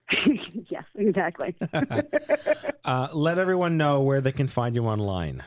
yes, 0.69 0.83
exactly. 0.95 1.55
Uh, 2.85 3.09
let 3.11 3.37
everyone 3.37 3.75
know 3.75 3.99
where 3.99 4.21
they 4.21 4.31
can 4.31 4.47
find 4.47 4.73
you 4.73 4.85
online. 4.85 5.43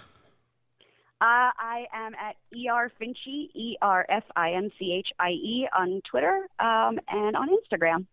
Uh, 1.20 1.52
I 1.58 1.86
am 1.92 2.14
at 2.14 2.36
ER 2.54 2.90
Finchie, 2.98 3.50
E 3.54 3.76
R 3.82 4.06
F 4.08 4.24
I 4.36 4.52
N 4.52 4.70
C 4.78 4.92
H 4.92 5.08
I 5.18 5.30
E, 5.30 5.68
on 5.76 6.00
Twitter 6.10 6.48
um, 6.58 6.98
and 7.08 7.36
on 7.36 7.48
Instagram. 7.50 8.06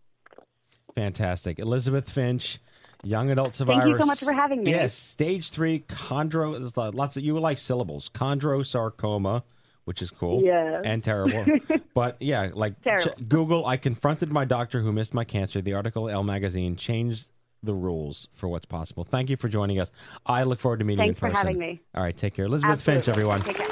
Fantastic. 0.93 1.57
Elisabeth 1.59 2.09
Finch, 2.09 2.59
young 3.03 3.29
adult 3.29 3.55
survivor. 3.55 3.81
Thank 3.81 3.93
you 3.93 3.99
so 3.99 4.05
much 4.07 4.19
for 4.19 4.33
having 4.33 4.63
me. 4.63 4.71
Yes, 4.71 4.93
stage 4.93 5.51
three 5.51 5.85
chondro. 5.87 6.57
There's 6.59 6.75
lots 6.75 7.15
of 7.15 7.23
you 7.23 7.39
like 7.39 7.59
syllables. 7.59 8.09
Chondrosarcoma, 8.09 9.43
which 9.85 10.01
is 10.01 10.11
cool. 10.11 10.43
Yes. 10.43 10.81
And 10.83 11.01
terrible. 11.01 11.45
but 11.93 12.17
yeah, 12.19 12.49
like 12.53 12.73
ch- 12.81 13.07
Google. 13.29 13.65
I 13.65 13.77
confronted 13.77 14.33
my 14.33 14.43
doctor 14.43 14.81
who 14.81 14.91
missed 14.91 15.13
my 15.13 15.23
cancer. 15.23 15.61
The 15.61 15.75
article 15.75 16.09
Elle 16.09 16.23
magazine 16.23 16.75
changed 16.75 17.29
the 17.63 17.73
rules 17.73 18.27
for 18.33 18.47
what's 18.47 18.65
possible. 18.65 19.03
Thank 19.03 19.29
you 19.29 19.37
for 19.37 19.49
joining 19.49 19.79
us. 19.79 19.91
I 20.25 20.43
look 20.43 20.59
forward 20.59 20.79
to 20.79 20.85
meeting 20.85 21.05
Thanks 21.05 21.17
you 21.17 21.19
for 21.19 21.27
in 21.27 21.33
person. 21.33 21.47
having 21.47 21.59
me. 21.59 21.81
All 21.95 22.03
right, 22.03 22.15
take 22.15 22.35
care, 22.35 22.45
Elisabeth 22.45 22.81
Finch, 22.81 23.07
everyone. 23.07 23.41
Take 23.41 23.57
care. 23.57 23.67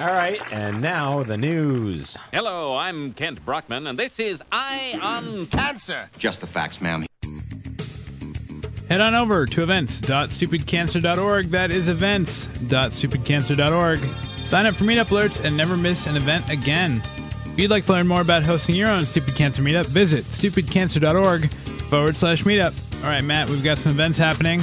All 0.00 0.08
right, 0.08 0.40
and 0.52 0.82
now 0.82 1.22
the 1.22 1.36
news. 1.38 2.18
Hello, 2.32 2.76
I'm 2.76 3.12
Kent 3.14 3.44
Brockman, 3.46 3.86
and 3.86 3.96
this 3.98 4.18
is 4.18 4.42
Eye 4.52 4.98
on 5.00 5.46
Cancer. 5.46 6.10
Just 6.18 6.40
the 6.42 6.46
facts, 6.48 6.78
ma'am. 6.80 7.06
Head 8.90 9.00
on 9.00 9.14
over 9.14 9.46
to 9.46 9.62
events.stupidcancer.org. 9.62 11.46
That 11.46 11.70
is 11.70 11.88
events.stupidcancer.org. 11.88 13.98
Sign 14.44 14.66
up 14.66 14.74
for 14.74 14.84
meetup 14.84 15.06
alerts 15.06 15.42
and 15.44 15.56
never 15.56 15.76
miss 15.76 16.06
an 16.06 16.16
event 16.16 16.50
again. 16.50 17.00
If 17.54 17.60
you'd 17.60 17.70
like 17.70 17.84
to 17.84 17.92
learn 17.92 18.08
more 18.08 18.20
about 18.20 18.44
hosting 18.44 18.74
your 18.74 18.90
own 18.90 19.04
Stupid 19.04 19.36
Cancer 19.36 19.62
meetup, 19.62 19.86
visit 19.86 20.24
stupidcancer.org 20.24 21.48
forward 21.84 22.16
slash 22.16 22.42
meetup. 22.42 23.04
All 23.04 23.10
right, 23.10 23.22
Matt, 23.22 23.48
we've 23.48 23.62
got 23.62 23.78
some 23.78 23.92
events 23.92 24.18
happening. 24.18 24.58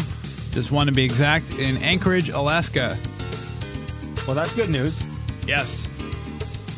Just 0.51 0.73
one 0.73 0.87
to 0.87 0.91
be 0.91 1.05
exact 1.05 1.57
in 1.57 1.77
Anchorage, 1.77 2.31
Alaska. 2.31 2.97
Well, 4.27 4.35
that's 4.35 4.53
good 4.53 4.69
news. 4.69 5.05
Yes. 5.47 5.87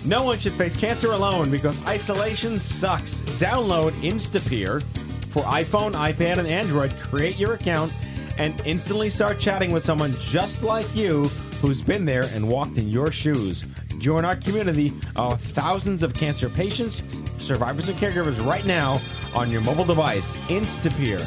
No 0.06 0.23
one 0.23 0.38
should 0.38 0.52
face 0.52 0.78
cancer 0.78 1.13
alone 1.13 1.49
because 1.49 1.84
isolation 1.88 2.60
sucks. 2.60 3.21
Download 3.39 3.89
Instapeer 3.93 4.84
for 5.32 5.41
iPhone, 5.45 5.93
iPad, 5.93 6.38
and 6.38 6.47
Android. 6.47 6.93
Create 6.99 7.39
your 7.39 7.56
account 7.56 7.91
and 8.38 8.54
instantly 8.67 9.10
start 9.10 9.39
chatting 9.39 9.71
with 9.71 9.82
someone 9.82 10.13
just 10.19 10.62
like 10.62 10.95
you 10.95 11.23
who's 11.60 11.82
been 11.82 12.06
there 12.06 12.26
and 12.36 12.47
walked 12.47 12.78
in 12.78 12.88
your 12.88 13.12
shoes. 13.12 13.63
Join 14.03 14.25
our 14.25 14.35
community 14.35 14.91
of 15.15 15.39
thousands 15.39 16.03
of 16.03 16.13
cancer 16.13 16.49
patients, 16.49 17.01
survivors, 17.41 17.87
and 17.87 17.97
caregivers 17.97 18.45
right 18.45 18.65
now 18.65 18.99
on 19.33 19.49
your 19.49 19.61
mobile 19.61 19.85
device. 19.85 20.35
Instapeer. 20.47 21.21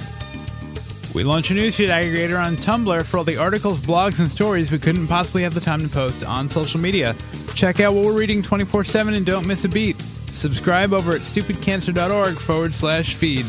We 1.15 1.25
launch 1.25 1.51
a 1.51 1.55
newsfeed 1.55 1.89
aggregator 1.89 2.39
on 2.39 2.57
Tumblr 2.57 3.03
for 3.07 3.17
all 3.17 3.25
the 3.25 3.39
articles, 3.39 3.81
blogs, 3.81 4.19
and 4.19 4.31
stories 4.31 4.71
we 4.71 4.79
couldn't 4.79 5.07
possibly 5.07 5.43
have 5.43 5.55
the 5.55 5.61
time 5.63 5.81
to 5.81 5.89
post 5.89 6.23
on 6.23 6.51
social 6.51 6.79
media. 6.79 7.17
Check 7.55 7.81
out 7.81 7.95
what 7.95 8.05
we're 8.05 8.13
reading 8.13 8.43
24 8.43 8.85
7 8.85 9.15
and 9.15 9.25
don't 9.25 9.47
miss 9.47 9.65
a 9.65 9.71
beat. 9.71 9.99
Subscribe 9.99 10.93
over 10.93 11.13
at 11.13 11.23
stupidcancer.org 11.23 12.35
forward 12.35 12.75
slash 12.75 13.15
feed. 13.15 13.47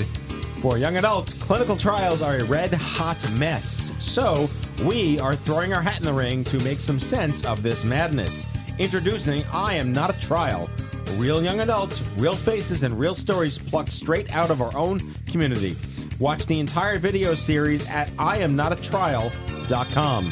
For 0.62 0.78
young 0.78 0.96
adults, 0.96 1.34
clinical 1.34 1.76
trials 1.76 2.22
are 2.22 2.38
a 2.38 2.46
red 2.46 2.72
hot 2.72 3.30
mess. 3.34 3.94
So, 4.02 4.48
we 4.86 5.20
are 5.20 5.36
throwing 5.36 5.74
our 5.74 5.82
hat 5.82 5.98
in 5.98 6.06
the 6.06 6.14
ring 6.14 6.46
to 6.46 6.64
make 6.64 6.80
some 6.80 7.02
sense 7.02 7.46
of 7.46 7.62
this 7.62 7.84
madness. 7.84 8.48
Introducing 8.80 9.44
I 9.52 9.74
Am 9.74 9.92
Not 9.92 10.16
a 10.16 10.20
Trial. 10.20 10.70
Real 11.16 11.42
young 11.42 11.62
adults, 11.62 12.04
real 12.18 12.36
faces, 12.36 12.84
and 12.84 13.00
real 13.00 13.16
stories 13.16 13.58
plucked 13.58 13.92
straight 13.92 14.36
out 14.36 14.52
of 14.52 14.62
our 14.62 14.78
own 14.78 15.00
community. 15.26 15.76
Watch 16.20 16.46
the 16.46 16.60
entire 16.60 17.00
video 17.00 17.34
series 17.34 17.90
at 17.90 18.10
IamNotATrial.com. 18.10 20.26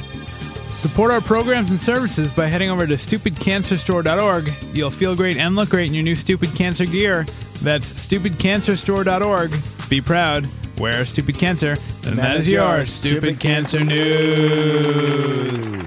Support 0.72 1.12
our 1.12 1.22
programs 1.22 1.70
and 1.70 1.80
services 1.80 2.30
by 2.32 2.48
heading 2.48 2.70
over 2.70 2.86
to 2.86 2.96
stupidcancerstore.org. 2.96 4.54
You'll 4.76 4.90
feel 4.92 5.16
great 5.16 5.38
and 5.38 5.56
look 5.56 5.70
great 5.70 5.88
in 5.88 5.94
your 5.96 6.04
new 6.04 6.16
Stupid 6.16 6.54
Cancer 6.54 6.86
gear. 6.86 7.24
That's 7.64 7.94
stupidcancerstore.org. 7.94 9.54
Be 9.90 10.02
proud. 10.02 10.46
Wear 10.80 11.06
Stupid 11.06 11.40
Cancer. 11.40 11.78
And, 12.06 12.20
that 12.20 12.36
is 12.36 12.50
your 12.50 12.86
Stupid 12.86 13.40
Cancer 13.40 13.84
News. 13.84 15.86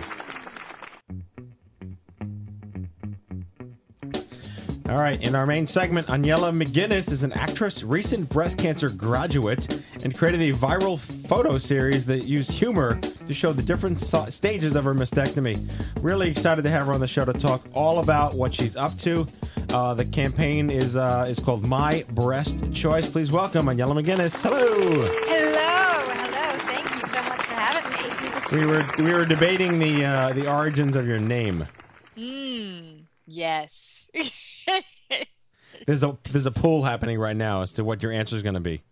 All 4.89 4.97
right, 4.97 5.21
in 5.23 5.35
our 5.35 5.45
main 5.45 5.67
segment, 5.67 6.07
Aniela 6.07 6.51
McGuinness 6.51 7.13
is 7.13 7.23
an 7.23 7.31
actress, 7.35 7.83
recent 7.83 8.27
breast 8.31 8.57
cancer 8.57 8.89
graduate, 8.89 9.71
and 10.03 10.17
created 10.17 10.41
a 10.41 10.55
viral 10.55 10.99
photo 10.99 11.59
series 11.59 12.07
that 12.07 12.25
used 12.25 12.51
humor 12.51 12.99
to 13.27 13.35
show 13.35 13.53
the 13.53 13.63
different 13.63 14.01
so- 14.01 14.25
stages 14.31 14.77
of 14.77 14.85
her 14.85 14.95
mastectomy. 14.95 15.63
Really 16.03 16.31
excited 16.31 16.63
to 16.63 16.71
have 16.71 16.87
her 16.87 16.95
on 16.95 17.01
the 17.01 17.07
show 17.07 17.27
to 17.27 17.35
talk 17.35 17.63
all 17.75 17.99
about 17.99 18.33
what 18.33 18.55
she's 18.55 18.77
up 18.77 18.97
to. 18.99 19.27
Uh, 19.69 19.93
the 19.93 20.07
campaign 20.07 20.71
is 20.71 20.97
uh, 20.97 21.27
is 21.29 21.39
called 21.39 21.67
My 21.67 22.07
Breast 22.13 22.59
Choice. 22.73 23.07
Please 23.07 23.31
welcome 23.31 23.67
Aniela 23.67 24.03
McGuinness. 24.03 24.43
Hello. 24.43 24.67
Hello, 24.67 26.13
hello. 26.15 26.59
Thank 26.61 26.95
you 26.95 27.03
so 27.03 27.23
much 27.25 27.43
for 27.43 27.53
having 27.53 28.59
me. 28.59 28.61
We 28.63 28.67
were 28.67 28.87
we 28.97 29.13
were 29.13 29.27
debating 29.27 29.79
the 29.79 30.07
uh, 30.07 30.33
the 30.33 30.51
origins 30.51 30.97
of 30.97 31.07
your 31.07 31.21
name. 31.21 31.69
Mm, 32.17 33.03
yes. 33.27 34.09
There's 35.87 36.03
a 36.03 36.17
there's 36.31 36.47
a 36.47 36.51
poll 36.51 36.83
happening 36.83 37.19
right 37.19 37.37
now 37.37 37.63
as 37.63 37.73
to 37.73 37.85
what 37.85 38.03
your 38.03 38.11
answer 38.11 38.35
is 38.37 38.43
going 38.43 38.55
to 38.55 38.61
be. 38.61 38.83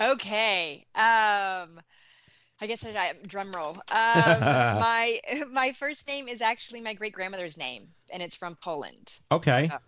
Okay. 0.00 0.86
Um, 0.94 1.80
I 2.60 2.66
guess 2.66 2.84
I, 2.84 2.90
I 2.90 3.12
drum 3.26 3.54
roll. 3.54 3.70
Um, 3.70 3.76
my 3.90 5.20
my 5.52 5.72
first 5.72 6.06
name 6.08 6.28
is 6.28 6.40
actually 6.40 6.80
my 6.80 6.94
great 6.94 7.12
grandmother's 7.12 7.56
name, 7.56 7.88
and 8.10 8.22
it's 8.22 8.34
from 8.34 8.56
Poland. 8.56 9.20
Okay. 9.30 9.68
So, 9.68 9.78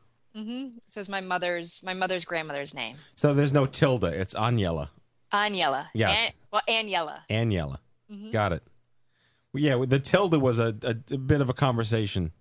hmm 0.41 0.69
so 0.89 1.01
it's 1.01 1.09
my 1.09 1.21
mother's 1.21 1.83
my 1.83 1.95
mother's 1.95 2.25
grandmother's 2.25 2.75
name, 2.75 2.97
So 3.15 3.33
there's 3.35 3.53
no 3.53 3.67
tilde. 3.67 4.05
It's 4.05 4.35
Aniela. 4.35 4.91
Aniela. 5.33 5.87
Yes. 5.95 6.29
An, 6.29 6.35
well, 6.53 6.63
Aniela. 6.69 7.21
Aniela. 7.31 7.79
Mhm. 8.13 8.33
Got 8.33 8.53
it. 8.53 8.63
Well, 9.53 9.63
Yeah, 9.63 9.85
the 9.87 9.99
tilde 9.99 10.41
was 10.41 10.59
a, 10.59 10.77
a, 10.83 10.91
a 11.15 11.19
bit 11.19 11.41
of 11.41 11.49
a 11.49 11.55
conversation. 11.55 12.33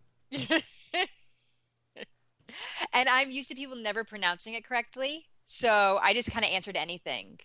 And 2.94 3.10
I'm 3.10 3.32
used 3.32 3.50
to 3.50 3.56
people 3.56 3.76
never 3.76 4.04
pronouncing 4.04 4.54
it 4.54 4.64
correctly, 4.64 5.26
so 5.44 6.00
I 6.02 6.14
just 6.14 6.32
kind 6.32 6.46
of 6.46 6.52
answered 6.52 6.78
anything. 6.78 7.40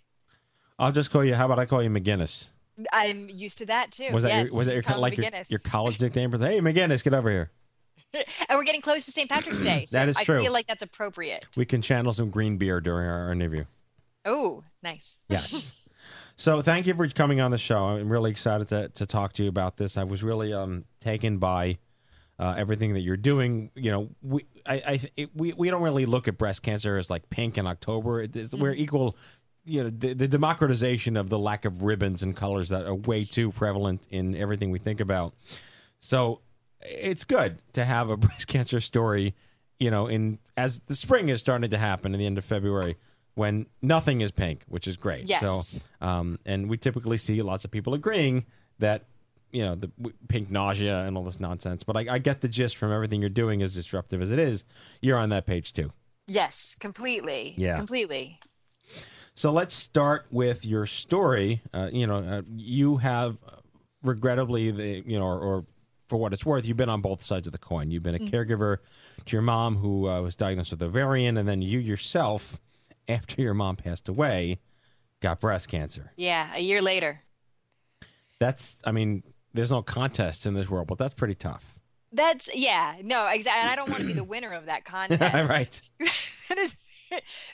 I'll 0.79 0.93
just 0.93 1.11
call 1.11 1.25
you. 1.25 1.35
How 1.35 1.47
about 1.47 1.59
I 1.59 1.67
call 1.67 1.83
you 1.83 1.91
McGuinness? 1.91 2.51
I'm 2.93 3.29
used 3.29 3.59
to 3.59 3.67
that 3.67 3.91
too. 3.91 4.13
Was 4.13 4.23
that 4.23 4.29
yes, 4.29 4.49
your, 4.49 4.59
was 4.59 4.67
that 4.67 4.75
your 4.75 4.99
like 4.99 5.17
your, 5.17 5.31
your 5.49 5.61
college 5.61 6.01
nickname? 6.01 6.31
Hey, 6.33 6.61
McGuinness, 6.61 7.03
get 7.03 7.15
over 7.15 7.31
here. 7.31 7.51
and 8.15 8.25
we're 8.51 8.65
getting 8.65 8.81
close 8.81 9.05
to 9.07 9.11
St. 9.11 9.29
Patrick's 9.29 9.61
Day, 9.61 9.85
so 9.87 9.99
That 9.99 10.09
is 10.09 10.17
I 10.17 10.25
true. 10.25 10.43
feel 10.43 10.53
like 10.53 10.67
that's 10.67 10.83
appropriate. 10.83 11.47
We 11.57 11.65
can 11.65 11.83
channel 11.83 12.13
some 12.13 12.31
green 12.31 12.57
beer 12.57 12.81
during 12.81 13.09
our 13.09 13.33
interview. 13.33 13.65
Oh, 14.25 14.65
nice. 14.83 15.21
Yes. 15.29 15.75
so 16.37 16.63
thank 16.63 16.87
you 16.87 16.95
for 16.95 17.09
coming 17.09 17.41
on 17.41 17.51
the 17.51 17.59
show. 17.59 17.85
I'm 17.85 18.09
really 18.09 18.31
excited 18.31 18.69
to, 18.69 18.89
to 18.91 19.07
talk 19.07 19.33
to 19.35 19.43
you 19.43 19.49
about 19.49 19.77
this. 19.77 19.97
I 19.97 20.05
was 20.05 20.23
really 20.23 20.53
um, 20.53 20.85
taken 21.01 21.39
by 21.39 21.79
uh, 22.39 22.55
everything 22.57 22.95
that 22.95 23.01
you're 23.01 23.17
doing. 23.17 23.71
You 23.75 23.91
know, 23.91 24.09
we 24.23 24.47
I, 24.67 24.75
I 24.87 25.01
it, 25.17 25.31
we 25.35 25.53
we 25.53 25.71
don't 25.71 25.83
really 25.83 26.07
look 26.07 26.29
at 26.29 26.39
breast 26.39 26.63
cancer 26.63 26.97
as 26.97 27.11
like 27.11 27.29
pink 27.31 27.59
in 27.59 27.67
October. 27.67 28.23
It 28.23 28.37
is, 28.37 28.55
We're 28.55 28.73
equal. 28.73 29.17
You 29.65 29.85
know, 29.85 29.91
the, 29.91 30.15
the 30.15 30.29
democratization 30.29 31.19
of 31.19 31.29
the 31.29 31.39
lack 31.39 31.67
of 31.67 31.83
ribbons 31.83 32.23
and 32.23 32.35
colors 32.35 32.71
that 32.71 32.87
are 32.87 32.95
way 32.95 33.25
too 33.25 33.53
prevalent 33.53 34.07
in 34.09 34.35
everything 34.35 34.71
we 34.71 34.79
think 34.79 34.99
about. 34.99 35.35
So 36.01 36.41
it's 36.81 37.25
good 37.25 37.59
to 37.75 37.85
have 37.85 38.09
a 38.09 38.17
breast 38.17 38.47
cancer 38.47 38.81
story. 38.81 39.35
You 39.79 39.91
know, 39.91 40.07
in 40.07 40.39
as 40.57 40.81
the 40.81 40.95
spring 40.95 41.29
is 41.29 41.41
starting 41.41 41.69
to 41.71 41.79
happen 41.79 42.15
in 42.15 42.19
the 42.19 42.27
end 42.27 42.39
of 42.39 42.45
February 42.45 42.97
when 43.35 43.67
nothing 43.81 44.21
is 44.21 44.33
pink, 44.33 44.65
which 44.69 44.89
is 44.89 44.97
great. 44.97 45.29
Yes. 45.29 45.81
So, 46.01 46.07
um, 46.07 46.41
and 46.45 46.69
we 46.69 46.77
typically 46.77 47.19
see 47.19 47.41
lots 47.41 47.65
of 47.65 47.71
people 47.71 47.95
agreeing 47.95 48.47
that 48.81 49.05
you 49.53 49.65
know 49.65 49.75
the 49.75 49.91
pink 50.29 50.51
nausea 50.51 51.05
and 51.05 51.17
all 51.17 51.25
this 51.25 51.41
nonsense. 51.41 51.83
But 51.83 51.97
I, 51.97 52.15
I 52.15 52.19
get 52.19 52.41
the 52.41 52.49
gist 52.49 52.77
from 52.77 52.93
everything 52.93 53.21
you're 53.21 53.31
doing, 53.31 53.63
as 53.63 53.75
disruptive 53.75 54.21
as 54.23 54.31
it 54.33 54.39
is. 54.39 54.65
You're 55.01 55.19
on 55.19 55.29
that 55.31 55.47
page 55.47 55.73
too. 55.73 55.93
Yes, 56.27 56.77
completely. 56.79 57.55
Yeah. 57.57 57.77
Completely. 57.77 58.39
So 59.35 59.53
let's 59.53 59.75
start 59.75 60.27
with 60.31 60.67
your 60.67 60.85
story. 60.87 61.63
Uh, 61.73 61.91
you 61.93 62.07
know, 62.07 62.17
uh, 62.17 62.43
you 62.57 62.97
have 62.97 63.39
uh, 63.47 63.53
regrettably 64.03 64.71
the 64.71 65.03
you 65.07 65.19
know, 65.19 65.25
or, 65.27 65.39
or 65.41 65.65
for 66.09 66.17
what 66.17 66.33
it's 66.33 66.45
worth, 66.45 66.67
you've 66.67 66.77
been 66.77 66.89
on 66.89 67.01
both 67.03 67.23
sides 67.23 67.47
of 67.47 67.53
the 67.53 67.59
coin. 67.59 67.91
You've 67.91 68.03
been 68.03 68.15
a 68.15 68.19
Mhm. 68.19 68.31
caregiver 68.31 68.79
to 69.27 69.33
your 69.37 69.43
mom 69.43 69.77
who 69.77 70.09
uh, 70.09 70.23
was 70.23 70.35
diagnosed 70.37 70.71
with 70.71 70.83
ovarian, 70.83 71.37
and 71.37 71.47
then 71.47 71.61
you 71.61 71.79
yourself, 71.79 72.59
after 73.09 73.43
your 73.43 73.53
mom 73.55 73.77
passed 73.77 74.09
away, 74.09 74.59
got 75.21 75.39
breast 75.39 75.69
cancer. 75.69 76.13
Yeah, 76.17 76.51
a 76.55 76.61
year 76.61 76.81
later. 76.81 77.21
That's, 78.41 78.79
I 78.85 78.93
mean, 78.93 79.23
there's 79.59 79.71
no 79.71 79.83
contest 79.83 80.47
in 80.47 80.55
this 80.55 80.69
world, 80.71 80.87
but 80.87 80.99
that's 80.99 81.15
pretty 81.15 81.35
tough. 81.35 81.75
That's 82.13 82.49
yeah, 82.55 82.97
no, 83.03 83.27
exactly. 83.29 83.61
And 83.61 83.71
I 83.71 83.77
don't 83.77 83.91
want 83.91 84.01
to 84.03 84.07
be 84.07 84.15
the 84.15 84.25
winner 84.25 84.53
of 84.53 84.67
that 84.67 84.85
contest. 84.95 85.51
right. 85.51 85.81
That 86.49 86.57
is- 86.59 86.77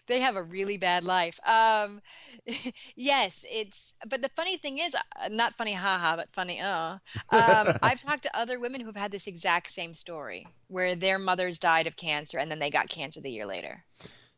they 0.09 0.21
have 0.21 0.35
a 0.37 0.43
really 0.43 0.77
bad 0.77 1.05
life. 1.05 1.39
Um, 1.49 2.01
yes, 2.97 3.45
it's. 3.51 3.95
But 4.09 4.21
the 4.23 4.29
funny 4.29 4.57
thing 4.57 4.79
is, 4.79 4.95
uh, 4.95 5.29
not 5.31 5.55
funny, 5.55 5.73
haha, 5.75 6.17
but 6.17 6.29
funny. 6.33 6.61
Uh, 6.61 6.99
um, 7.31 7.79
I've 7.83 8.03
talked 8.03 8.23
to 8.25 8.37
other 8.37 8.59
women 8.61 8.81
who've 8.81 8.97
had 8.97 9.11
this 9.13 9.27
exact 9.27 9.71
same 9.71 9.95
story, 9.95 10.47
where 10.69 10.95
their 10.97 11.19
mothers 11.19 11.59
died 11.59 11.87
of 11.87 11.97
cancer 11.97 12.39
and 12.39 12.51
then 12.51 12.59
they 12.59 12.71
got 12.71 12.89
cancer 12.89 13.21
the 13.21 13.31
year 13.31 13.47
later. 13.47 13.85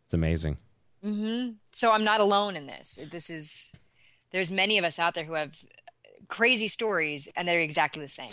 It's 0.05 0.15
amazing. 0.15 0.59
hmm 1.03 1.51
So 1.73 1.93
I'm 1.93 2.05
not 2.05 2.21
alone 2.21 2.57
in 2.57 2.67
this. 2.67 2.99
This 3.11 3.29
is. 3.31 3.73
There's 4.33 4.51
many 4.53 4.77
of 4.79 4.85
us 4.85 4.99
out 4.99 5.15
there 5.15 5.25
who 5.25 5.35
have 5.35 5.55
crazy 6.29 6.69
stories, 6.69 7.29
and 7.37 7.47
they're 7.47 7.61
exactly 7.61 8.03
the 8.03 8.09
same. 8.09 8.31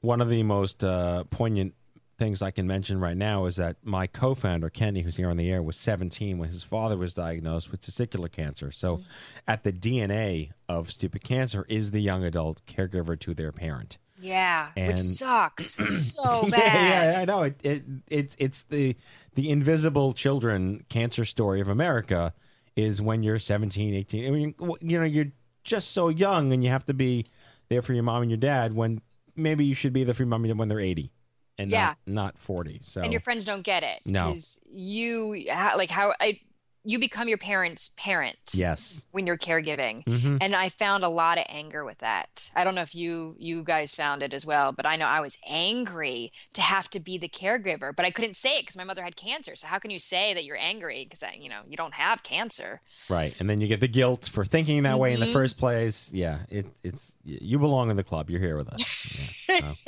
One 0.00 0.20
of 0.20 0.28
the 0.28 0.42
most 0.42 0.84
uh, 0.84 1.24
poignant 1.24 1.74
things 2.16 2.42
I 2.42 2.50
can 2.52 2.66
mention 2.66 3.00
right 3.00 3.16
now 3.16 3.46
is 3.46 3.56
that 3.56 3.76
my 3.82 4.06
co-founder 4.06 4.70
Kenny, 4.70 5.00
who's 5.02 5.16
here 5.16 5.30
on 5.30 5.36
the 5.36 5.50
air, 5.50 5.62
was 5.62 5.76
17 5.76 6.38
when 6.38 6.48
his 6.48 6.62
father 6.62 6.96
was 6.96 7.12
diagnosed 7.14 7.70
with 7.70 7.80
testicular 7.80 8.30
cancer. 8.30 8.70
So, 8.70 9.00
at 9.48 9.64
the 9.64 9.72
DNA 9.72 10.50
of 10.68 10.92
stupid 10.92 11.24
cancer 11.24 11.66
is 11.68 11.90
the 11.90 12.00
young 12.00 12.22
adult 12.24 12.64
caregiver 12.66 13.18
to 13.20 13.34
their 13.34 13.50
parent. 13.50 13.98
Yeah, 14.20 14.70
And- 14.76 14.92
which 14.92 15.00
sucks 15.00 15.70
so 16.14 16.44
yeah, 16.44 16.50
bad. 16.50 17.14
yeah, 17.14 17.20
I 17.20 17.24
know 17.24 17.42
it, 17.42 17.60
it. 17.64 17.82
It's 18.06 18.36
it's 18.38 18.62
the 18.62 18.96
the 19.34 19.50
invisible 19.50 20.12
children 20.12 20.84
cancer 20.88 21.24
story 21.24 21.60
of 21.60 21.66
America 21.66 22.32
is 22.76 23.02
when 23.02 23.22
you're 23.24 23.40
17, 23.40 23.92
18. 23.94 24.26
I 24.26 24.30
mean, 24.30 24.54
you 24.80 24.98
know, 24.98 25.04
you're 25.04 25.32
just 25.64 25.90
so 25.92 26.08
young, 26.08 26.52
and 26.52 26.62
you 26.62 26.70
have 26.70 26.84
to 26.86 26.94
be 26.94 27.26
there 27.68 27.82
for 27.82 27.92
your 27.94 28.02
mom 28.04 28.22
and 28.22 28.30
your 28.30 28.38
dad 28.38 28.74
when 28.74 29.00
maybe 29.34 29.64
you 29.64 29.74
should 29.74 29.92
be 29.92 30.04
there 30.04 30.14
for 30.14 30.22
your 30.22 30.28
mom 30.28 30.42
and 30.44 30.48
dad 30.50 30.58
when 30.58 30.68
they're 30.68 30.78
80 30.80 31.10
and 31.58 31.70
Yeah. 31.70 31.94
not 32.06 32.14
not 32.34 32.38
40. 32.38 32.80
So 32.84 33.00
and 33.00 33.10
your 33.12 33.20
friends 33.20 33.44
don't 33.44 33.62
get 33.62 33.82
it 33.82 34.00
No. 34.06 34.34
you 34.70 35.44
like 35.76 35.90
how 35.90 36.14
I 36.20 36.40
you 36.86 36.98
become 36.98 37.28
your 37.28 37.38
parents' 37.38 37.90
parent 37.96 38.36
yes, 38.52 39.04
when 39.10 39.26
you're 39.26 39.38
caregiving, 39.38 40.04
Mhm. 40.04 40.38
and 40.40 40.54
I 40.54 40.68
found 40.68 41.02
a 41.02 41.08
lot 41.08 41.38
of 41.38 41.44
anger 41.48 41.84
with 41.84 41.98
that. 41.98 42.50
I 42.54 42.62
don't 42.64 42.74
know 42.74 42.82
if 42.82 42.94
you 42.94 43.36
you 43.38 43.62
guys 43.64 43.94
found 43.94 44.22
it 44.22 44.32
as 44.34 44.44
well, 44.44 44.70
but 44.72 44.84
I 44.86 44.96
know 44.96 45.06
I 45.06 45.20
was 45.20 45.38
angry 45.48 46.32
to 46.52 46.60
have 46.60 46.88
to 46.90 47.00
be 47.00 47.16
the 47.18 47.28
caregiver, 47.28 47.94
but 47.96 48.04
I 48.04 48.10
couldn't 48.10 48.34
say 48.36 48.56
it 48.56 48.62
because 48.62 48.76
my 48.76 48.84
mother 48.84 49.02
had 49.02 49.16
cancer. 49.16 49.56
So 49.56 49.66
how 49.66 49.78
can 49.78 49.90
you 49.90 49.98
say 49.98 50.34
that 50.34 50.44
you're 50.44 50.58
angry 50.58 51.04
because 51.08 51.22
you 51.38 51.48
know 51.48 51.60
you 51.68 51.76
don't 51.76 51.94
have 51.94 52.22
cancer? 52.22 52.80
right. 53.08 53.34
And 53.40 53.48
then 53.48 53.60
you 53.60 53.66
get 53.68 53.80
the 53.80 53.88
guilt 53.88 54.28
for 54.30 54.44
thinking 54.44 54.82
that 54.82 54.98
way 54.98 55.12
in 55.14 55.20
the 55.20 55.26
Mhm. 55.26 55.32
first 55.32 55.58
place. 55.58 56.10
Yeah, 56.12 56.40
it, 56.50 56.66
it's 56.82 57.14
you 57.24 57.58
belong 57.58 57.90
in 57.90 57.96
the 57.96 58.04
club. 58.04 58.28
You're 58.30 58.40
here 58.40 58.56
with 58.58 58.68
us. 58.68 59.48
Yeah, 59.48 59.74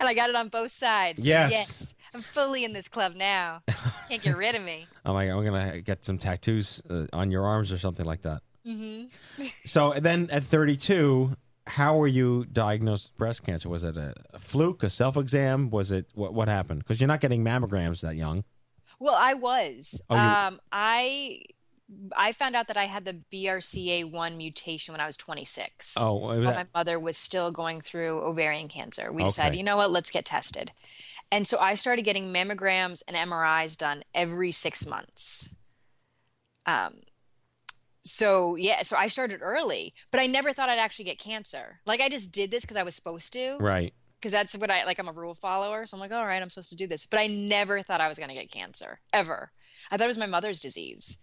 and 0.00 0.08
I 0.08 0.14
got 0.14 0.30
it 0.30 0.36
on 0.36 0.48
both 0.48 0.72
sides. 0.72 1.26
Yes. 1.26 1.52
yes, 1.52 1.94
I'm 2.14 2.20
fully 2.22 2.64
in 2.64 2.72
this 2.72 2.88
club 2.88 3.14
now. 3.14 3.62
Can't 4.08 4.22
get 4.22 4.36
rid 4.36 4.54
of 4.54 4.62
me. 4.62 4.86
I'm 5.04 5.14
like, 5.14 5.30
I'm 5.30 5.44
gonna 5.44 5.80
get 5.80 6.04
some 6.04 6.18
tattoos 6.18 6.82
uh, 6.90 7.06
on 7.12 7.30
your 7.30 7.44
arms 7.46 7.72
or 7.72 7.78
something 7.78 8.04
like 8.06 8.22
that. 8.22 8.42
hmm 8.66 9.04
So 9.66 9.92
then 9.98 10.28
at 10.30 10.44
32, 10.44 11.36
how 11.66 11.96
were 11.96 12.06
you 12.08 12.44
diagnosed 12.52 13.10
with 13.12 13.16
breast 13.18 13.44
cancer? 13.44 13.68
Was 13.68 13.84
it 13.84 13.96
a, 13.96 14.14
a 14.34 14.38
fluke, 14.38 14.82
a 14.82 14.90
self 14.90 15.16
exam? 15.16 15.70
Was 15.70 15.90
it 15.90 16.06
what, 16.14 16.34
what 16.34 16.48
happened? 16.48 16.80
Because 16.80 17.00
you're 17.00 17.08
not 17.08 17.20
getting 17.20 17.44
mammograms 17.44 18.00
that 18.02 18.16
young. 18.16 18.44
Well, 18.98 19.16
I 19.18 19.34
was. 19.34 20.04
Oh, 20.10 20.16
um, 20.16 20.60
I 20.70 21.42
I 22.16 22.32
found 22.32 22.56
out 22.56 22.68
that 22.68 22.76
I 22.76 22.84
had 22.84 23.04
the 23.04 23.14
BRCA1 23.32 24.36
mutation 24.36 24.92
when 24.92 25.00
I 25.00 25.06
was 25.06 25.16
26. 25.16 25.94
Oh, 25.98 26.40
that- 26.40 26.54
my 26.54 26.66
mother 26.74 26.98
was 26.98 27.16
still 27.16 27.50
going 27.50 27.80
through 27.80 28.20
ovarian 28.22 28.68
cancer. 28.68 29.12
We 29.12 29.24
decided, 29.24 29.56
you 29.58 29.62
know 29.64 29.76
what, 29.76 29.90
let's 29.90 30.10
get 30.10 30.24
tested. 30.24 30.72
And 31.32 31.48
so 31.48 31.58
I 31.58 31.74
started 31.74 32.02
getting 32.02 32.32
mammograms 32.32 33.02
and 33.08 33.16
MRIs 33.16 33.76
done 33.76 34.04
every 34.14 34.52
six 34.52 34.86
months. 34.86 35.56
Um, 36.66 37.00
so 38.02 38.54
yeah, 38.56 38.82
so 38.82 38.96
I 38.96 39.06
started 39.06 39.40
early, 39.42 39.94
but 40.10 40.20
I 40.20 40.26
never 40.26 40.52
thought 40.52 40.68
I'd 40.68 40.78
actually 40.78 41.06
get 41.06 41.18
cancer. 41.18 41.80
Like 41.86 42.00
I 42.00 42.08
just 42.08 42.32
did 42.32 42.50
this 42.50 42.62
because 42.64 42.76
I 42.76 42.82
was 42.82 42.94
supposed 42.94 43.32
to 43.32 43.56
Right. 43.58 43.94
because 44.20 44.32
that's 44.32 44.56
what 44.56 44.70
I 44.70 44.84
like. 44.84 44.98
I'm 44.98 45.08
a 45.08 45.12
rule 45.12 45.34
follower, 45.34 45.86
so 45.86 45.96
I'm 45.96 46.00
like, 46.00 46.12
all 46.12 46.26
right, 46.26 46.42
I'm 46.42 46.50
supposed 46.50 46.70
to 46.70 46.76
do 46.76 46.86
this. 46.86 47.06
But 47.06 47.20
I 47.20 47.28
never 47.28 47.80
thought 47.80 48.00
I 48.02 48.08
was 48.08 48.18
going 48.18 48.28
to 48.28 48.34
get 48.34 48.50
cancer 48.50 49.00
ever. 49.12 49.52
I 49.90 49.96
thought 49.96 50.04
it 50.04 50.08
was 50.08 50.18
my 50.18 50.26
mother's 50.26 50.60
disease. 50.60 51.16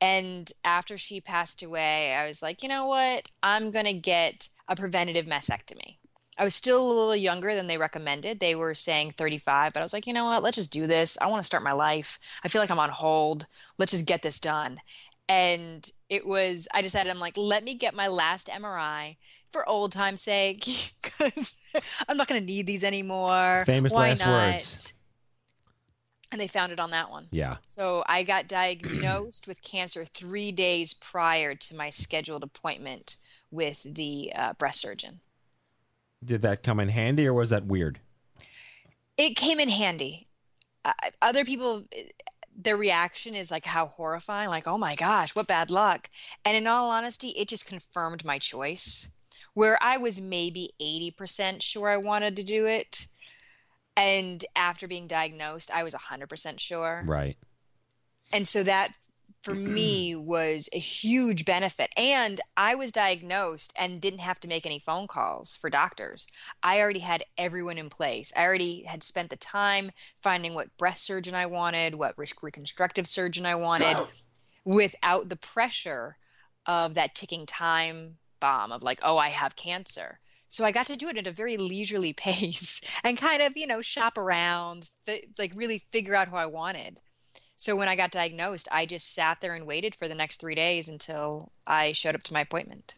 And 0.00 0.50
after 0.64 0.96
she 0.96 1.20
passed 1.20 1.62
away, 1.62 2.14
I 2.14 2.26
was 2.26 2.40
like, 2.40 2.62
you 2.62 2.68
know 2.68 2.86
what? 2.86 3.26
I'm 3.42 3.70
going 3.70 3.84
to 3.84 3.92
get 3.92 4.48
a 4.68 4.74
preventative 4.76 5.26
mastectomy. 5.26 5.96
I 6.40 6.44
was 6.44 6.54
still 6.54 6.80
a 6.80 6.88
little 6.88 7.14
younger 7.14 7.54
than 7.54 7.66
they 7.66 7.76
recommended. 7.76 8.40
They 8.40 8.54
were 8.54 8.72
saying 8.72 9.12
35, 9.18 9.74
but 9.74 9.80
I 9.80 9.82
was 9.82 9.92
like, 9.92 10.06
you 10.06 10.14
know 10.14 10.24
what? 10.24 10.42
Let's 10.42 10.56
just 10.56 10.72
do 10.72 10.86
this. 10.86 11.18
I 11.20 11.26
want 11.26 11.42
to 11.42 11.46
start 11.46 11.62
my 11.62 11.72
life. 11.72 12.18
I 12.42 12.48
feel 12.48 12.62
like 12.62 12.70
I'm 12.70 12.78
on 12.78 12.88
hold. 12.88 13.46
Let's 13.76 13.92
just 13.92 14.06
get 14.06 14.22
this 14.22 14.40
done. 14.40 14.80
And 15.28 15.88
it 16.08 16.26
was, 16.26 16.66
I 16.72 16.80
decided, 16.80 17.10
I'm 17.10 17.18
like, 17.18 17.36
let 17.36 17.62
me 17.62 17.74
get 17.74 17.94
my 17.94 18.08
last 18.08 18.46
MRI 18.46 19.18
for 19.52 19.68
old 19.68 19.92
time's 19.92 20.22
sake, 20.22 20.64
because 21.02 21.56
I'm 22.08 22.16
not 22.16 22.26
going 22.26 22.40
to 22.40 22.46
need 22.46 22.66
these 22.66 22.84
anymore. 22.84 23.64
Famous 23.66 23.92
Why 23.92 24.08
last 24.08 24.24
not? 24.24 24.52
words. 24.52 24.94
And 26.32 26.40
they 26.40 26.48
found 26.48 26.72
it 26.72 26.80
on 26.80 26.90
that 26.92 27.10
one. 27.10 27.26
Yeah. 27.32 27.58
So 27.66 28.02
I 28.06 28.22
got 28.22 28.48
diagnosed 28.48 29.46
with 29.46 29.60
cancer 29.60 30.06
three 30.06 30.52
days 30.52 30.94
prior 30.94 31.54
to 31.54 31.76
my 31.76 31.90
scheduled 31.90 32.44
appointment 32.44 33.18
with 33.50 33.82
the 33.82 34.32
uh, 34.34 34.54
breast 34.54 34.80
surgeon. 34.80 35.20
Did 36.24 36.42
that 36.42 36.62
come 36.62 36.80
in 36.80 36.88
handy 36.88 37.26
or 37.26 37.34
was 37.34 37.50
that 37.50 37.66
weird? 37.66 38.00
It 39.16 39.36
came 39.36 39.60
in 39.60 39.68
handy. 39.68 40.28
Uh, 40.84 40.92
other 41.20 41.44
people, 41.44 41.84
their 42.56 42.76
reaction 42.76 43.34
is 43.34 43.50
like 43.50 43.66
how 43.66 43.86
horrifying, 43.86 44.48
like, 44.48 44.66
oh 44.66 44.78
my 44.78 44.94
gosh, 44.94 45.34
what 45.34 45.46
bad 45.46 45.70
luck. 45.70 46.10
And 46.44 46.56
in 46.56 46.66
all 46.66 46.90
honesty, 46.90 47.28
it 47.30 47.48
just 47.48 47.66
confirmed 47.66 48.24
my 48.24 48.38
choice. 48.38 49.12
Where 49.52 49.82
I 49.82 49.96
was 49.96 50.20
maybe 50.20 50.74
80% 50.80 51.62
sure 51.62 51.88
I 51.88 51.96
wanted 51.96 52.36
to 52.36 52.42
do 52.42 52.66
it. 52.66 53.08
And 53.96 54.44
after 54.54 54.86
being 54.86 55.06
diagnosed, 55.06 55.70
I 55.72 55.82
was 55.82 55.94
100% 55.94 56.60
sure. 56.60 57.02
Right. 57.04 57.36
And 58.32 58.46
so 58.46 58.62
that 58.62 58.96
for 59.40 59.54
me 59.54 60.14
was 60.14 60.68
a 60.72 60.78
huge 60.78 61.44
benefit. 61.44 61.88
And 61.96 62.40
I 62.56 62.74
was 62.74 62.92
diagnosed 62.92 63.72
and 63.76 64.00
didn't 64.00 64.20
have 64.20 64.40
to 64.40 64.48
make 64.48 64.66
any 64.66 64.78
phone 64.78 65.06
calls 65.06 65.56
for 65.56 65.70
doctors. 65.70 66.26
I 66.62 66.80
already 66.80 67.00
had 67.00 67.24
everyone 67.36 67.78
in 67.78 67.90
place. 67.90 68.32
I 68.36 68.42
already 68.42 68.84
had 68.84 69.02
spent 69.02 69.30
the 69.30 69.36
time 69.36 69.90
finding 70.22 70.54
what 70.54 70.76
breast 70.76 71.04
surgeon 71.04 71.34
I 71.34 71.46
wanted, 71.46 71.94
what 71.94 72.16
reconstructive 72.16 73.06
surgeon 73.06 73.46
I 73.46 73.54
wanted, 73.54 73.96
without 74.64 75.28
the 75.28 75.36
pressure 75.36 76.16
of 76.66 76.94
that 76.94 77.14
ticking 77.14 77.46
time 77.46 78.16
bomb 78.40 78.72
of 78.72 78.82
like, 78.82 79.00
oh, 79.02 79.18
I 79.18 79.28
have 79.28 79.56
cancer. 79.56 80.20
So 80.48 80.64
I 80.64 80.72
got 80.72 80.86
to 80.88 80.96
do 80.96 81.08
it 81.08 81.16
at 81.16 81.26
a 81.26 81.32
very 81.32 81.56
leisurely 81.56 82.12
pace 82.14 82.80
and 83.04 83.16
kind 83.16 83.42
of, 83.42 83.56
you 83.56 83.66
know, 83.66 83.82
shop 83.82 84.18
around, 84.18 84.88
fi- 85.06 85.28
like 85.38 85.52
really 85.54 85.78
figure 85.78 86.14
out 86.14 86.28
who 86.28 86.36
I 86.36 86.46
wanted. 86.46 86.98
So 87.60 87.76
when 87.76 87.88
I 87.88 87.94
got 87.94 88.10
diagnosed, 88.10 88.68
I 88.72 88.86
just 88.86 89.12
sat 89.12 89.42
there 89.42 89.54
and 89.54 89.66
waited 89.66 89.94
for 89.94 90.08
the 90.08 90.14
next 90.14 90.40
three 90.40 90.54
days 90.54 90.88
until 90.88 91.52
I 91.66 91.92
showed 91.92 92.14
up 92.14 92.22
to 92.22 92.32
my 92.32 92.40
appointment. 92.40 92.94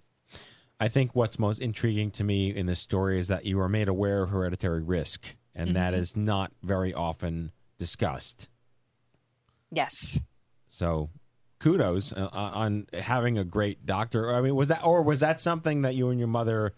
I 0.78 0.86
think 0.86 1.16
what's 1.16 1.36
most 1.36 1.58
intriguing 1.58 2.12
to 2.12 2.22
me 2.22 2.54
in 2.54 2.66
this 2.66 2.78
story 2.78 3.18
is 3.18 3.26
that 3.26 3.44
you 3.44 3.58
are 3.58 3.68
made 3.68 3.88
aware 3.88 4.22
of 4.22 4.30
hereditary 4.30 4.80
risk, 4.80 5.34
and 5.52 5.74
that 5.74 5.94
Mhm. 5.94 5.96
is 5.96 6.16
not 6.16 6.52
very 6.62 6.94
often 6.94 7.50
discussed. 7.76 8.48
Yes. 9.72 10.20
So, 10.70 11.10
kudos 11.58 12.12
uh, 12.12 12.28
on 12.32 12.86
having 12.92 13.36
a 13.36 13.44
great 13.44 13.84
doctor. 13.84 14.32
I 14.32 14.40
mean, 14.42 14.54
was 14.54 14.68
that 14.68 14.84
or 14.84 15.02
was 15.02 15.18
that 15.18 15.40
something 15.40 15.82
that 15.82 15.96
you 15.96 16.08
and 16.08 16.20
your 16.20 16.28
mother 16.28 16.72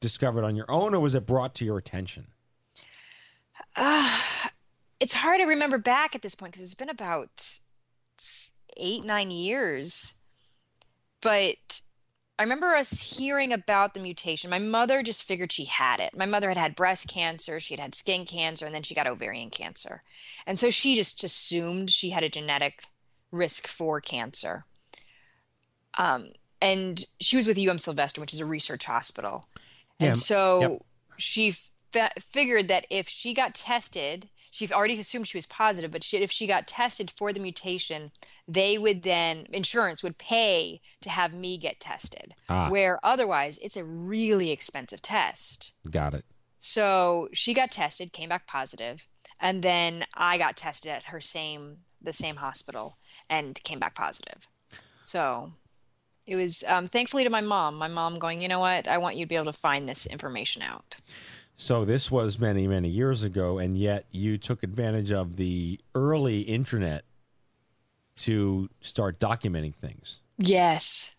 discovered 0.00 0.42
on 0.42 0.56
your 0.56 0.68
own, 0.68 0.92
or 0.92 0.98
was 0.98 1.14
it 1.14 1.24
brought 1.24 1.54
to 1.54 1.64
your 1.64 1.78
attention? 1.78 2.32
Uh, 3.76 4.20
it's 5.00 5.14
hard 5.14 5.40
to 5.40 5.46
remember 5.46 5.78
back 5.78 6.14
at 6.14 6.22
this 6.22 6.34
point 6.34 6.52
because 6.52 6.64
it's 6.64 6.74
been 6.74 6.88
about 6.88 7.60
eight, 8.76 9.04
nine 9.04 9.30
years. 9.30 10.14
But 11.20 11.80
I 12.38 12.42
remember 12.42 12.68
us 12.68 13.16
hearing 13.16 13.52
about 13.52 13.94
the 13.94 14.00
mutation. 14.00 14.50
My 14.50 14.60
mother 14.60 15.02
just 15.02 15.24
figured 15.24 15.50
she 15.50 15.64
had 15.64 15.98
it. 15.98 16.16
My 16.16 16.26
mother 16.26 16.48
had 16.48 16.56
had 16.56 16.76
breast 16.76 17.08
cancer, 17.08 17.58
she 17.58 17.74
had 17.74 17.80
had 17.80 17.94
skin 17.94 18.24
cancer, 18.24 18.64
and 18.64 18.74
then 18.74 18.84
she 18.84 18.94
got 18.94 19.08
ovarian 19.08 19.50
cancer. 19.50 20.02
And 20.46 20.58
so 20.58 20.70
she 20.70 20.94
just 20.94 21.24
assumed 21.24 21.90
she 21.90 22.10
had 22.10 22.22
a 22.22 22.28
genetic 22.28 22.84
risk 23.32 23.66
for 23.66 24.00
cancer. 24.00 24.64
Um, 25.98 26.30
and 26.60 27.04
she 27.20 27.36
was 27.36 27.46
with 27.46 27.58
UM 27.58 27.78
Sylvester, 27.78 28.20
which 28.20 28.32
is 28.32 28.40
a 28.40 28.46
research 28.46 28.84
hospital. 28.84 29.48
And 29.98 30.10
m- 30.10 30.14
so 30.14 30.60
yep. 30.60 30.82
she 31.16 31.50
fa- 31.92 32.12
figured 32.20 32.68
that 32.68 32.86
if 32.88 33.08
she 33.08 33.34
got 33.34 33.54
tested, 33.54 34.28
she 34.58 34.72
already 34.72 34.98
assumed 34.98 35.28
she 35.28 35.38
was 35.38 35.46
positive, 35.46 35.90
but 35.90 36.02
she, 36.02 36.16
if 36.16 36.30
she 36.32 36.46
got 36.46 36.66
tested 36.66 37.12
for 37.16 37.32
the 37.32 37.40
mutation, 37.40 38.10
they 38.46 38.76
would 38.76 39.02
then, 39.02 39.46
insurance 39.52 40.02
would 40.02 40.18
pay 40.18 40.80
to 41.00 41.10
have 41.10 41.32
me 41.32 41.56
get 41.56 41.78
tested. 41.78 42.34
Ah. 42.48 42.68
Where 42.68 42.98
otherwise, 43.04 43.58
it's 43.62 43.76
a 43.76 43.84
really 43.84 44.50
expensive 44.50 45.00
test. 45.00 45.74
Got 45.88 46.14
it. 46.14 46.24
So 46.58 47.28
she 47.32 47.54
got 47.54 47.70
tested, 47.70 48.12
came 48.12 48.30
back 48.30 48.46
positive, 48.46 49.06
and 49.38 49.62
then 49.62 50.04
I 50.14 50.38
got 50.38 50.56
tested 50.56 50.90
at 50.90 51.04
her 51.04 51.20
same 51.20 51.78
the 52.00 52.12
same 52.12 52.36
hospital 52.36 52.96
and 53.28 53.60
came 53.64 53.80
back 53.80 53.94
positive. 53.94 54.46
So 55.02 55.50
it 56.26 56.36
was 56.36 56.62
um, 56.68 56.86
thankfully 56.86 57.24
to 57.24 57.30
my 57.30 57.40
mom. 57.40 57.76
My 57.76 57.88
mom 57.88 58.18
going, 58.18 58.40
you 58.40 58.48
know 58.48 58.60
what? 58.60 58.86
I 58.86 58.98
want 58.98 59.16
you 59.16 59.24
to 59.24 59.28
be 59.28 59.34
able 59.34 59.52
to 59.52 59.52
find 59.52 59.88
this 59.88 60.06
information 60.06 60.62
out. 60.62 60.96
So 61.60 61.84
this 61.84 62.08
was 62.08 62.38
many, 62.38 62.68
many 62.68 62.88
years 62.88 63.24
ago, 63.24 63.58
and 63.58 63.76
yet 63.76 64.06
you 64.12 64.38
took 64.38 64.62
advantage 64.62 65.10
of 65.10 65.34
the 65.34 65.80
early 65.92 66.42
internet 66.42 67.04
to 68.18 68.70
start 68.80 69.18
documenting 69.18 69.74
things. 69.74 70.20
Yes. 70.38 71.16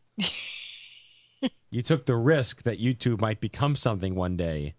You 1.72 1.82
took 1.82 2.06
the 2.06 2.16
risk 2.16 2.64
that 2.64 2.80
YouTube 2.80 3.20
might 3.20 3.42
become 3.42 3.76
something 3.76 4.16
one 4.16 4.38
day, 4.38 4.76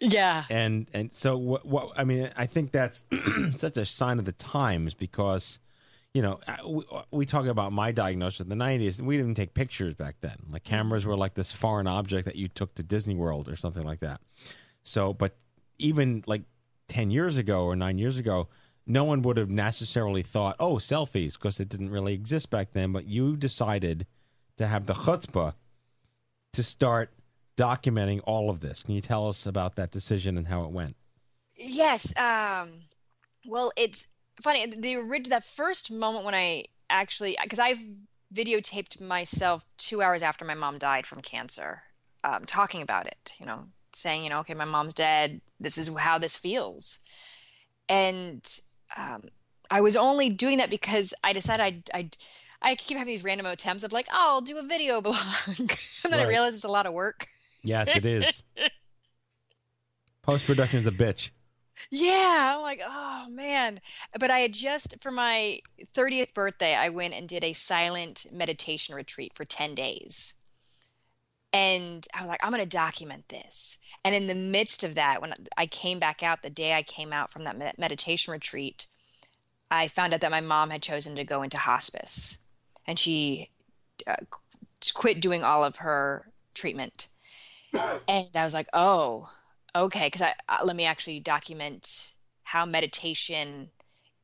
Yeah. 0.00 0.44
and 0.50 0.88
and 0.92 1.12
so 1.12 1.36
what? 1.36 1.64
what 1.66 1.92
I 1.96 2.04
mean, 2.04 2.30
I 2.34 2.46
think 2.46 2.72
that's 2.72 3.04
such 3.56 3.76
a 3.76 3.84
sign 3.84 4.18
of 4.18 4.24
the 4.24 4.32
times 4.32 4.94
because, 4.94 5.60
you 6.14 6.22
know, 6.22 6.38
we, 6.66 6.84
we 7.10 7.26
talk 7.26 7.46
about 7.46 7.72
my 7.72 7.90
diagnosis 7.90 8.40
in 8.40 8.48
the 8.48 8.54
'90s. 8.54 9.00
We 9.02 9.16
didn't 9.16 9.26
even 9.26 9.34
take 9.34 9.52
pictures 9.52 9.94
back 9.94 10.16
then. 10.20 10.36
Like 10.48 10.62
cameras 10.62 11.04
were 11.04 11.16
like 11.16 11.34
this 11.34 11.50
foreign 11.50 11.88
object 11.88 12.24
that 12.26 12.36
you 12.36 12.46
took 12.46 12.74
to 12.76 12.84
Disney 12.84 13.16
World 13.16 13.48
or 13.48 13.56
something 13.56 13.82
like 13.82 13.98
that. 13.98 14.20
So, 14.84 15.12
but 15.12 15.34
even 15.78 16.22
like 16.26 16.42
ten 16.86 17.10
years 17.10 17.36
ago 17.36 17.64
or 17.64 17.74
nine 17.74 17.98
years 17.98 18.16
ago, 18.16 18.48
no 18.86 19.02
one 19.02 19.22
would 19.22 19.36
have 19.36 19.50
necessarily 19.50 20.22
thought, 20.22 20.54
"Oh, 20.60 20.76
selfies," 20.76 21.34
because 21.34 21.58
it 21.58 21.68
didn't 21.68 21.90
really 21.90 22.14
exist 22.14 22.48
back 22.48 22.70
then. 22.70 22.92
But 22.92 23.06
you 23.06 23.36
decided 23.36 24.06
to 24.56 24.68
have 24.68 24.86
the 24.86 24.94
chutzpah 24.94 25.54
to 26.52 26.62
start 26.62 27.10
documenting 27.56 28.20
all 28.24 28.50
of 28.50 28.60
this. 28.60 28.84
Can 28.84 28.94
you 28.94 29.00
tell 29.00 29.28
us 29.28 29.46
about 29.46 29.74
that 29.74 29.90
decision 29.90 30.38
and 30.38 30.46
how 30.46 30.62
it 30.62 30.70
went? 30.70 30.94
Yes. 31.56 32.16
Um, 32.16 32.84
well, 33.46 33.72
it's 33.76 34.06
funny. 34.42 34.66
The 34.66 34.96
original 34.96 35.30
that 35.30 35.44
first 35.44 35.90
moment 35.90 36.24
when 36.24 36.34
I 36.34 36.64
actually, 36.90 37.36
because 37.42 37.58
I've 37.58 37.80
videotaped 38.32 39.00
myself 39.00 39.64
two 39.76 40.02
hours 40.02 40.22
after 40.22 40.44
my 40.44 40.54
mom 40.54 40.78
died 40.78 41.06
from 41.06 41.20
cancer, 41.20 41.82
um, 42.24 42.44
talking 42.44 42.82
about 42.82 43.06
it. 43.06 43.34
You 43.38 43.46
know, 43.46 43.66
saying, 43.92 44.24
you 44.24 44.30
know, 44.30 44.40
okay, 44.40 44.54
my 44.54 44.64
mom's 44.64 44.94
dead. 44.94 45.40
This 45.60 45.78
is 45.78 45.90
how 45.96 46.18
this 46.18 46.36
feels, 46.36 47.00
and 47.88 48.46
um, 48.96 49.24
I 49.70 49.80
was 49.80 49.96
only 49.96 50.28
doing 50.28 50.58
that 50.58 50.70
because 50.70 51.14
I 51.22 51.32
decided 51.32 51.62
I'd. 51.62 51.90
I'd 51.94 52.16
I 52.66 52.76
keep 52.76 52.96
having 52.96 53.12
these 53.12 53.22
random 53.22 53.44
attempts 53.44 53.84
of 53.84 53.92
like, 53.92 54.06
oh, 54.10 54.36
I'll 54.36 54.40
do 54.40 54.56
a 54.56 54.62
video 54.62 54.98
blog, 55.02 55.18
and 55.46 55.68
then 56.08 56.18
I 56.18 56.26
realize 56.26 56.54
it's 56.54 56.64
a 56.64 56.68
lot 56.68 56.86
of 56.86 56.94
work. 56.94 57.26
Yes, 57.62 57.94
it 57.94 58.06
is. 58.06 58.42
Post 60.22 60.46
production 60.46 60.80
is 60.80 60.86
a 60.86 60.90
bitch. 60.90 61.28
Yeah, 61.90 62.54
I'm 62.56 62.62
like, 62.62 62.80
oh 62.86 63.26
man. 63.30 63.80
But 64.18 64.30
I 64.30 64.40
had 64.40 64.52
just 64.54 64.96
for 65.00 65.10
my 65.10 65.60
30th 65.94 66.34
birthday, 66.34 66.74
I 66.74 66.88
went 66.88 67.14
and 67.14 67.28
did 67.28 67.44
a 67.44 67.52
silent 67.52 68.26
meditation 68.32 68.94
retreat 68.94 69.32
for 69.34 69.44
10 69.44 69.74
days. 69.74 70.34
And 71.52 72.04
I 72.12 72.22
was 72.22 72.28
like, 72.28 72.40
I'm 72.42 72.50
going 72.50 72.62
to 72.62 72.66
document 72.66 73.28
this. 73.28 73.78
And 74.04 74.12
in 74.14 74.26
the 74.26 74.34
midst 74.34 74.82
of 74.82 74.96
that, 74.96 75.22
when 75.22 75.34
I 75.56 75.66
came 75.66 76.00
back 76.00 76.22
out, 76.22 76.42
the 76.42 76.50
day 76.50 76.74
I 76.74 76.82
came 76.82 77.12
out 77.12 77.30
from 77.30 77.44
that 77.44 77.78
meditation 77.78 78.32
retreat, 78.32 78.88
I 79.70 79.86
found 79.86 80.12
out 80.12 80.20
that 80.20 80.32
my 80.32 80.40
mom 80.40 80.70
had 80.70 80.82
chosen 80.82 81.14
to 81.14 81.24
go 81.24 81.42
into 81.42 81.58
hospice 81.58 82.38
and 82.86 82.98
she 82.98 83.50
uh, 84.06 84.16
quit 84.94 85.20
doing 85.20 85.44
all 85.44 85.64
of 85.64 85.76
her 85.76 86.26
treatment. 86.54 87.08
And 87.72 88.28
I 88.34 88.44
was 88.44 88.54
like, 88.54 88.68
oh, 88.72 89.30
okay. 89.74 90.06
Because 90.06 90.22
I 90.22 90.34
uh, 90.48 90.64
let 90.64 90.76
me 90.76 90.84
actually 90.84 91.20
document 91.20 92.14
how 92.44 92.64
meditation 92.66 93.70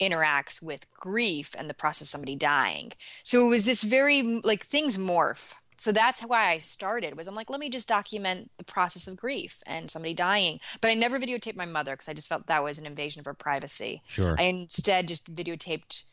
interacts 0.01 0.63
with 0.63 0.91
grief 0.93 1.55
and 1.59 1.69
the 1.69 1.75
process 1.75 2.03
of 2.03 2.09
somebody 2.09 2.35
dying. 2.35 2.93
So 3.23 3.47
it 3.47 3.49
was 3.51 3.65
this 3.65 3.83
very 3.83 4.41
like 4.45 4.65
things 4.65 4.97
morph. 4.97 5.53
So 5.77 5.93
that's 5.93 6.21
why 6.21 6.51
I 6.51 6.59
started 6.59 7.17
was 7.17 7.27
I'm 7.27 7.35
like, 7.35 7.49
let 7.49 7.61
me 7.61 7.71
just 7.71 7.89
document 7.89 8.51
the 8.59 8.65
process 8.65 9.07
of 9.07 9.17
grief 9.17 9.63
and 9.67 9.91
somebody 9.91 10.13
dying. 10.13 10.61
But 10.81 10.91
I 10.91 10.95
never 10.95 11.19
videotaped 11.19 11.57
my 11.57 11.65
mother 11.65 11.93
because 11.93 12.09
I 12.09 12.13
just 12.13 12.29
felt 12.29 12.47
that 12.47 12.63
was 12.63 12.79
an 12.79 12.87
invasion 12.87 13.21
of 13.21 13.25
her 13.25 13.35
privacy. 13.35 14.03
Sure. 14.07 14.37
I 14.39 14.45
instead 14.45 15.09
just 15.09 15.35
videotaped 15.35 16.05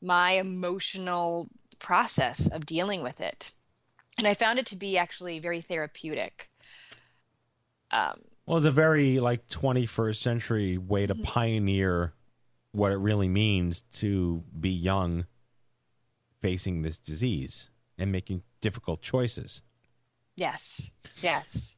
my 0.00 0.32
emotional 0.32 1.50
process 1.78 2.46
of 2.46 2.64
dealing 2.66 3.02
with 3.02 3.20
it. 3.20 3.52
And 4.16 4.26
I 4.26 4.34
found 4.34 4.58
it 4.58 4.66
to 4.66 4.76
be 4.76 4.96
actually 4.96 5.38
very 5.38 5.60
therapeutic. 5.60 6.48
Um, 7.90 8.20
Well, 8.46 8.58
it's 8.58 8.66
a 8.66 8.70
very 8.72 9.20
like 9.20 9.48
21st 9.48 10.16
century 10.16 10.78
way 10.78 11.06
Mm-hmm. 11.06 11.22
to 11.22 11.26
pioneer 11.26 12.12
what 12.72 12.92
it 12.92 12.96
really 12.98 13.28
means 13.28 13.80
to 13.80 14.42
be 14.58 14.70
young 14.70 15.26
facing 16.42 16.82
this 16.82 16.98
disease 16.98 17.70
and 17.96 18.10
making 18.12 18.42
difficult 18.60 19.00
choices. 19.00 19.62
Yes, 20.36 20.90
yes. 21.22 21.76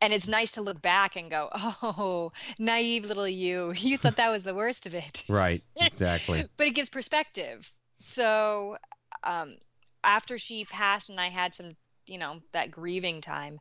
And 0.00 0.12
it's 0.14 0.28
nice 0.28 0.52
to 0.52 0.62
look 0.62 0.80
back 0.80 1.16
and 1.16 1.30
go, 1.30 1.50
oh, 1.52 2.32
naive 2.58 3.04
little 3.06 3.28
you. 3.28 3.74
You 3.76 3.98
thought 3.98 4.16
that 4.16 4.30
was 4.30 4.44
the 4.44 4.54
worst 4.54 4.86
of 4.86 4.94
it. 4.94 5.24
Right, 5.28 5.62
exactly. 5.76 6.44
but 6.56 6.66
it 6.68 6.74
gives 6.74 6.88
perspective. 6.88 7.72
So 7.98 8.78
um, 9.24 9.56
after 10.04 10.38
she 10.38 10.64
passed 10.64 11.10
and 11.10 11.20
I 11.20 11.28
had 11.28 11.54
some, 11.54 11.76
you 12.06 12.16
know, 12.16 12.40
that 12.52 12.70
grieving 12.70 13.20
time, 13.20 13.58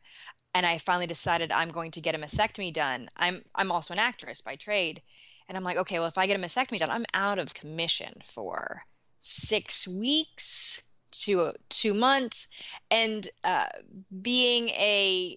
and 0.60 0.66
I 0.66 0.78
finally 0.78 1.08
decided 1.08 1.54
I'm 1.54 1.70
going 1.70 1.90
to 1.92 2.02
get 2.02 2.16
a 2.16 2.18
mastectomy 2.18 2.74
done. 2.74 3.10
I'm 3.16 3.44
I'm 3.56 3.72
also 3.72 3.94
an 3.94 4.00
actress 4.00 4.42
by 4.42 4.58
trade, 4.58 5.02
And 5.50 5.58
I'm 5.58 5.64
like, 5.64 5.78
okay, 5.78 5.98
well, 5.98 6.08
if 6.08 6.18
I 6.18 6.28
get 6.28 6.40
a 6.40 6.44
mastectomy 6.44 6.78
done, 6.80 6.92
I'm 6.92 7.06
out 7.14 7.40
of 7.40 7.56
commission 7.56 8.22
for 8.24 8.84
six 9.18 9.88
weeks 9.88 10.84
to 11.12 11.54
two 11.70 11.96
months. 11.96 12.48
And 12.92 13.28
uh, 13.44 13.66
being 14.22 14.70
a, 14.70 15.36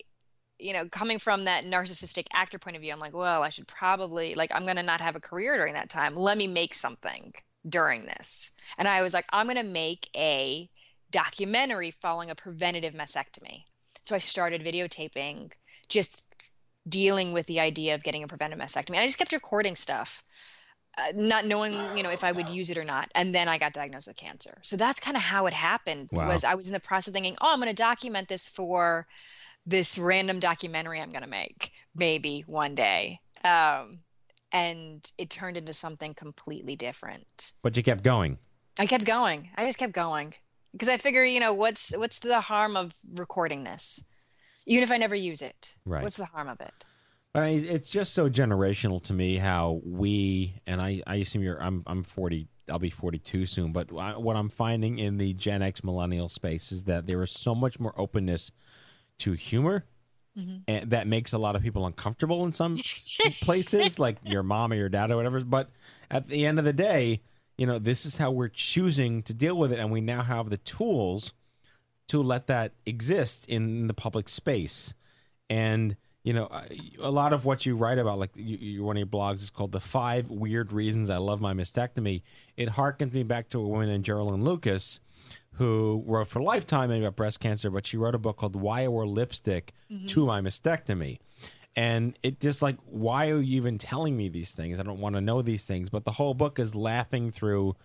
you 0.59 0.75
know, 0.75 0.87
coming 0.91 1.19
from 1.19 1.45
that 1.45 1.65
narcissistic 1.65 2.27
actor 2.35 2.59
point 2.59 2.77
of 2.77 2.83
view, 2.83 2.93
I'm 2.93 3.01
like, 3.01 3.15
well, 3.15 3.43
I 3.43 3.49
should 3.49 3.67
probably, 3.67 4.35
like, 4.35 4.53
I'm 4.55 4.65
going 4.65 4.77
to 4.77 4.83
not 4.83 5.01
have 5.01 5.17
a 5.17 5.21
career 5.21 5.57
during 5.57 5.73
that 5.75 5.89
time. 5.89 6.15
Let 6.15 6.37
me 6.37 6.47
make 6.47 6.75
something 6.75 7.33
during 7.67 8.05
this. 8.05 8.53
And 8.77 8.87
I 8.87 9.01
was 9.01 9.15
like, 9.15 9.25
I'm 9.33 9.47
going 9.47 9.57
to 9.57 9.63
make 9.63 10.11
a 10.15 10.69
documentary 11.11 11.91
following 11.91 12.31
a 12.31 12.35
preventative 12.35 12.93
mastectomy. 12.93 13.65
So 14.05 14.15
I 14.15 14.19
started 14.19 14.65
videotaping 14.65 15.53
just 15.89 16.25
dealing 16.89 17.33
with 17.33 17.47
the 17.47 17.61
idea 17.61 17.95
of 17.95 18.03
getting 18.03 18.23
a 18.23 18.29
preventive 18.29 18.59
mastectomy. 18.59 18.99
I 18.99 19.07
just 19.07 19.19
kept 19.19 19.33
recording 19.33 19.77
stuff, 19.77 20.25
uh, 20.99 21.13
not 21.15 21.47
knowing, 21.47 21.75
you 21.97 22.03
know, 22.03 22.11
if 22.11 22.25
I 22.25 22.33
would 22.33 22.49
use 22.49 22.71
it 22.71 22.79
or 22.79 22.85
not. 22.85 23.09
And 23.15 23.35
then 23.35 23.49
I 23.49 23.59
got 23.59 23.73
diagnosed 23.73 24.09
with 24.09 24.17
cancer. 24.17 24.59
So 24.63 24.77
that's 24.77 24.99
kind 24.99 25.17
of 25.17 25.23
how 25.23 25.47
it 25.47 25.53
happened. 25.53 26.09
Wow. 26.13 26.29
Was 26.29 26.45
I 26.45 26.55
was 26.55 26.67
in 26.67 26.73
the 26.73 26.81
process 26.81 27.09
of 27.09 27.15
thinking, 27.15 27.37
oh, 27.41 27.53
I'm 27.53 27.61
going 27.61 27.69
to 27.69 27.75
document 27.75 28.29
this 28.29 28.49
for 28.49 29.07
this 29.65 29.97
random 29.97 30.41
documentary 30.41 31.01
I'm 31.01 31.11
going 31.11 31.23
to 31.23 31.29
make 31.29 31.71
maybe 31.95 32.43
one 32.47 32.75
day. 32.75 33.21
Um, 33.45 34.01
and 34.51 35.11
it 35.17 35.31
turned 35.31 35.57
into 35.57 35.73
something 35.73 36.15
completely 36.15 36.75
different. 36.75 37.53
But 37.63 37.77
you 37.77 37.83
kept 37.83 38.03
going. 38.03 38.39
I 38.79 38.87
kept 38.87 39.05
going. 39.05 39.51
I 39.57 39.65
just 39.65 39.79
kept 39.79 39.93
going 39.93 40.35
because 40.73 40.89
I 40.89 40.97
figure, 40.97 41.25
you 41.25 41.41
know, 41.41 41.53
what's 41.53 41.97
what's 41.97 42.19
the 42.19 42.41
harm 42.41 42.77
of 42.77 42.95
recording 43.15 43.65
this, 43.65 44.05
even 44.67 44.83
if 44.83 44.91
I 44.91 44.97
never 44.97 45.15
use 45.15 45.43
it? 45.43 45.77
Right. 45.85 46.03
What's 46.03 46.17
the 46.17 46.27
harm 46.27 46.49
of 46.49 46.61
it? 46.61 46.73
But 47.33 47.45
I, 47.45 47.49
it's 47.49 47.89
just 47.89 48.13
so 48.13 48.29
generational 48.29 49.03
to 49.05 49.13
me 49.13 49.37
how 49.37 49.81
we 49.85 50.55
and 50.67 50.83
I. 50.83 51.03
I 51.07 51.17
assume 51.17 51.43
you're. 51.43 51.63
I'm. 51.63 51.83
I'm 51.87 52.03
40. 52.03 52.49
I'll 52.71 52.79
be 52.79 52.91
42 52.91 53.47
soon. 53.47 53.73
But 53.73 53.89
I, 53.97 54.17
what 54.17 54.37
I'm 54.37 54.49
finding 54.49 54.99
in 54.99 55.19
the 55.19 55.33
Gen 55.33 55.63
X 55.63 55.83
millennial 55.83 56.29
space 56.29 56.73
is 56.73 56.85
that 56.85 57.07
there 57.07 57.23
is 57.23 57.31
so 57.31 57.55
much 57.55 57.81
more 57.81 57.95
openness 57.99 58.53
to 59.21 59.33
humor. 59.33 59.87
Mm-hmm. 60.39 60.57
And 60.67 60.91
that 60.91 61.07
makes 61.07 61.35
a 61.35 61.39
lot 61.39 61.57
of 61.57 61.63
people 61.63 61.87
uncomfortable 61.87 62.45
in 62.47 62.55
some 62.55 62.77
places, 63.43 63.99
like 63.99 64.17
your 64.25 64.43
mom 64.43 64.73
or 64.73 64.77
your 64.77 64.89
dad 64.89 65.11
or 65.11 65.17
whatever. 65.17 65.41
But 65.41 65.69
at 66.11 66.29
the 66.29 66.47
end 66.47 66.59
of 66.59 66.65
the 66.65 66.73
day, 66.73 67.21
you 67.63 67.67
know, 67.67 67.79
this 67.79 68.05
is 68.05 68.17
how 68.17 68.33
we're 68.33 68.49
choosing 68.49 69.23
to 69.23 69.33
deal 69.33 69.57
with 69.57 69.73
it, 69.73 69.79
and 69.79 69.93
we 69.93 70.01
now 70.01 70.23
have 70.23 70.51
the 70.51 70.57
tools 70.57 71.33
to 72.09 72.21
let 72.21 72.49
that 72.49 72.73
exist 72.87 73.45
in 73.47 73.87
the 73.87 73.95
public 73.95 74.29
space. 74.29 74.95
And 75.49 75.95
you 76.25 76.33
know, 76.33 76.51
a 76.99 77.13
lot 77.13 77.33
of 77.33 77.45
what 77.45 77.65
you 77.65 77.77
write 77.77 77.99
about, 77.99 78.19
like 78.19 78.31
you, 78.35 78.57
you, 78.57 78.83
one 78.83 78.97
of 78.97 78.99
your 78.99 79.07
blogs, 79.07 79.43
is 79.43 79.51
called 79.51 79.71
"The 79.71 79.79
Five 79.79 80.29
Weird 80.29 80.73
Reasons 80.73 81.09
I 81.09 81.19
Love 81.19 81.41
My 81.41 81.55
Mastectomy." 81.55 82.23
It 82.57 82.71
harkens 82.71 83.13
me 83.13 83.23
back 83.23 83.49
to 83.51 83.61
a 83.61 83.69
woman 83.69 83.89
named 83.89 84.07
Geralyn 84.07 84.43
Lucas, 84.43 84.99
who 85.53 86.03
wrote 86.05 86.27
for 86.27 86.43
Lifetime 86.43 86.91
about 86.91 87.15
breast 87.15 87.39
cancer, 87.39 87.71
but 87.71 87.87
she 87.87 87.97
wrote 87.97 88.17
a 88.17 88.19
book 88.19 88.39
called 88.39 88.57
"Why 88.57 88.83
I 88.83 88.89
Wore 88.89 89.07
Lipstick 89.07 89.73
mm-hmm. 89.89 90.07
to 90.07 90.27
My 90.27 90.41
Mastectomy." 90.41 91.21
And 91.75 92.19
it 92.23 92.41
just 92.41 92.61
like, 92.61 92.77
why 92.85 93.31
are 93.31 93.41
you 93.41 93.57
even 93.57 93.79
telling 93.79 94.17
me 94.17 94.29
these 94.29 94.53
things? 94.53 94.79
I 94.79 94.83
don't 94.83 95.01
want 95.01 95.15
to 95.15 95.21
know 95.21 95.41
these 95.43 95.65
things. 95.65 95.89
But 95.89 96.05
the 96.05 96.13
whole 96.13 96.35
book 96.35 96.59
is 96.59 96.75
laughing 96.75 97.31
through, 97.31 97.77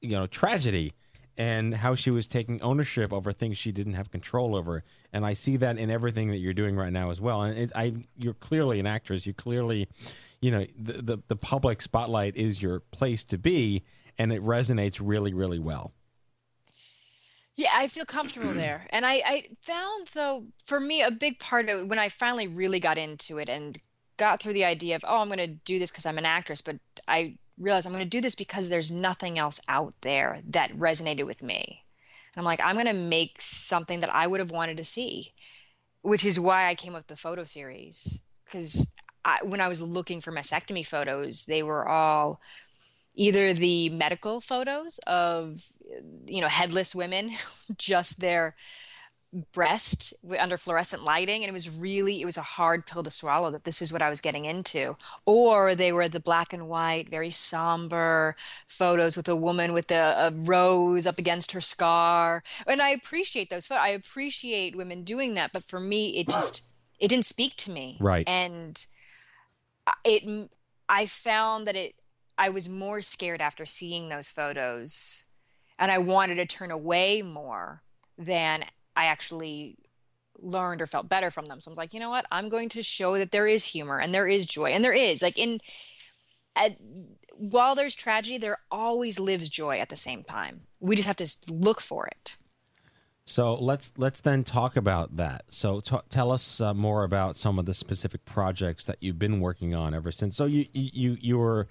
you 0.00 0.10
know, 0.10 0.26
tragedy 0.26 0.92
and 1.36 1.74
how 1.74 1.94
she 1.94 2.10
was 2.10 2.26
taking 2.26 2.62
ownership 2.62 3.12
over 3.12 3.30
things 3.30 3.58
she 3.58 3.72
didn't 3.72 3.92
have 3.92 4.10
control 4.10 4.56
over. 4.56 4.82
And 5.12 5.26
I 5.26 5.34
see 5.34 5.58
that 5.58 5.76
in 5.76 5.90
everything 5.90 6.28
that 6.28 6.38
you're 6.38 6.54
doing 6.54 6.76
right 6.76 6.92
now 6.92 7.10
as 7.10 7.20
well. 7.20 7.42
And 7.42 7.58
it, 7.58 7.72
I, 7.74 7.94
you're 8.16 8.34
clearly 8.34 8.80
an 8.80 8.86
actress. 8.86 9.26
You 9.26 9.34
clearly, 9.34 9.88
you 10.40 10.50
know, 10.50 10.66
the, 10.78 11.02
the 11.02 11.18
the 11.28 11.36
public 11.36 11.82
spotlight 11.82 12.36
is 12.36 12.62
your 12.62 12.80
place 12.80 13.22
to 13.24 13.38
be, 13.38 13.82
and 14.16 14.32
it 14.32 14.42
resonates 14.42 15.00
really, 15.02 15.34
really 15.34 15.58
well. 15.58 15.92
Yeah, 17.56 17.70
I 17.74 17.88
feel 17.88 18.04
comfortable 18.04 18.52
there. 18.54 18.86
And 18.90 19.06
I, 19.06 19.14
I 19.14 19.48
found, 19.62 20.08
though, 20.14 20.44
for 20.66 20.78
me, 20.78 21.02
a 21.02 21.10
big 21.10 21.38
part 21.38 21.68
of 21.68 21.80
it 21.80 21.88
when 21.88 21.98
I 21.98 22.08
finally 22.08 22.46
really 22.46 22.80
got 22.80 22.98
into 22.98 23.38
it 23.38 23.48
and 23.48 23.78
got 24.16 24.40
through 24.40 24.54
the 24.54 24.64
idea 24.64 24.96
of, 24.96 25.04
oh, 25.06 25.20
I'm 25.20 25.28
going 25.28 25.38
to 25.38 25.46
do 25.46 25.78
this 25.78 25.90
because 25.90 26.06
I'm 26.06 26.18
an 26.18 26.26
actress, 26.26 26.60
but 26.60 26.76
I 27.08 27.36
realized 27.58 27.86
I'm 27.86 27.92
going 27.92 28.04
to 28.04 28.08
do 28.08 28.20
this 28.20 28.34
because 28.34 28.68
there's 28.68 28.90
nothing 28.90 29.38
else 29.38 29.60
out 29.68 29.94
there 30.02 30.40
that 30.48 30.72
resonated 30.72 31.26
with 31.26 31.42
me. 31.42 31.82
And 32.34 32.40
I'm 32.40 32.44
like, 32.44 32.60
I'm 32.62 32.74
going 32.76 32.86
to 32.86 32.92
make 32.92 33.40
something 33.40 34.00
that 34.00 34.14
I 34.14 34.26
would 34.26 34.40
have 34.40 34.50
wanted 34.50 34.76
to 34.76 34.84
see, 34.84 35.32
which 36.02 36.24
is 36.24 36.38
why 36.38 36.68
I 36.68 36.74
came 36.74 36.94
up 36.94 37.00
with 37.00 37.06
the 37.08 37.16
photo 37.16 37.44
series. 37.44 38.20
Because 38.44 38.86
I, 39.24 39.38
when 39.42 39.60
I 39.60 39.68
was 39.68 39.80
looking 39.80 40.20
for 40.20 40.32
mastectomy 40.32 40.86
photos, 40.86 41.46
they 41.46 41.62
were 41.62 41.88
all 41.88 42.40
either 43.16 43.52
the 43.52 43.88
medical 43.88 44.40
photos 44.40 44.98
of 45.06 45.64
you 46.26 46.40
know 46.40 46.48
headless 46.48 46.94
women 46.94 47.30
just 47.76 48.20
their 48.20 48.54
breast 49.52 50.14
under 50.38 50.56
fluorescent 50.56 51.04
lighting 51.04 51.42
and 51.42 51.48
it 51.48 51.52
was 51.52 51.68
really 51.68 52.22
it 52.22 52.24
was 52.24 52.36
a 52.36 52.42
hard 52.42 52.86
pill 52.86 53.02
to 53.02 53.10
swallow 53.10 53.50
that 53.50 53.64
this 53.64 53.82
is 53.82 53.92
what 53.92 54.00
I 54.00 54.08
was 54.08 54.20
getting 54.20 54.44
into. 54.44 54.96
Or 55.26 55.74
they 55.74 55.92
were 55.92 56.08
the 56.08 56.20
black 56.20 56.52
and 56.52 56.68
white 56.68 57.10
very 57.10 57.30
somber 57.30 58.36
photos 58.66 59.16
with 59.16 59.28
a 59.28 59.36
woman 59.36 59.72
with 59.72 59.90
a, 59.90 60.28
a 60.28 60.30
rose 60.32 61.06
up 61.06 61.18
against 61.18 61.52
her 61.52 61.60
scar. 61.60 62.42
And 62.66 62.80
I 62.80 62.90
appreciate 62.90 63.50
those 63.50 63.66
photos 63.66 63.82
I 63.82 63.88
appreciate 63.88 64.76
women 64.76 65.02
doing 65.02 65.34
that 65.34 65.52
but 65.52 65.64
for 65.64 65.80
me 65.80 66.16
it 66.18 66.28
just 66.28 66.68
it 66.98 67.08
didn't 67.08 67.26
speak 67.26 67.56
to 67.56 67.70
me. 67.70 67.98
Right. 68.00 68.26
and 68.28 68.86
uh, 69.86 69.92
it 70.04 70.50
I 70.88 71.06
found 71.06 71.66
that 71.66 71.76
it 71.76 71.94
I 72.38 72.50
was 72.50 72.68
more 72.68 73.02
scared 73.02 73.40
after 73.40 73.64
seeing 73.64 74.08
those 74.08 74.28
photos 74.28 75.26
and 75.78 75.90
I 75.90 75.98
wanted 75.98 76.36
to 76.36 76.46
turn 76.46 76.70
away 76.70 77.22
more 77.22 77.82
than 78.18 78.64
I 78.94 79.06
actually 79.06 79.78
learned 80.38 80.82
or 80.82 80.86
felt 80.86 81.08
better 81.08 81.30
from 81.30 81.46
them. 81.46 81.60
So 81.60 81.70
I 81.70 81.72
was 81.72 81.78
like, 81.78 81.94
you 81.94 82.00
know 82.00 82.10
what? 82.10 82.26
I'm 82.30 82.48
going 82.48 82.68
to 82.70 82.82
show 82.82 83.16
that 83.18 83.32
there 83.32 83.46
is 83.46 83.64
humor 83.64 83.98
and 83.98 84.14
there 84.14 84.28
is 84.28 84.46
joy 84.46 84.70
and 84.70 84.84
there 84.84 84.92
is 84.92 85.22
like 85.22 85.38
in 85.38 85.60
at, 86.54 86.76
while 87.34 87.74
there's 87.74 87.94
tragedy, 87.94 88.38
there 88.38 88.58
always 88.70 89.20
lives 89.20 89.48
joy 89.48 89.78
at 89.78 89.90
the 89.90 89.96
same 89.96 90.24
time. 90.24 90.62
We 90.80 90.96
just 90.96 91.06
have 91.06 91.16
to 91.16 91.28
look 91.50 91.80
for 91.80 92.06
it. 92.06 92.36
So 93.28 93.56
let's 93.56 93.92
let's 93.96 94.20
then 94.20 94.44
talk 94.44 94.76
about 94.76 95.16
that. 95.16 95.46
So 95.48 95.80
t- 95.80 95.96
tell 96.08 96.30
us 96.30 96.60
uh, 96.60 96.72
more 96.72 97.02
about 97.02 97.36
some 97.36 97.58
of 97.58 97.66
the 97.66 97.74
specific 97.74 98.24
projects 98.24 98.84
that 98.84 98.98
you've 99.00 99.18
been 99.18 99.40
working 99.40 99.74
on 99.74 99.94
ever 99.94 100.12
since. 100.12 100.36
So 100.36 100.44
you 100.46 100.66
you 100.72 101.18
you 101.20 101.36
were 101.36 101.66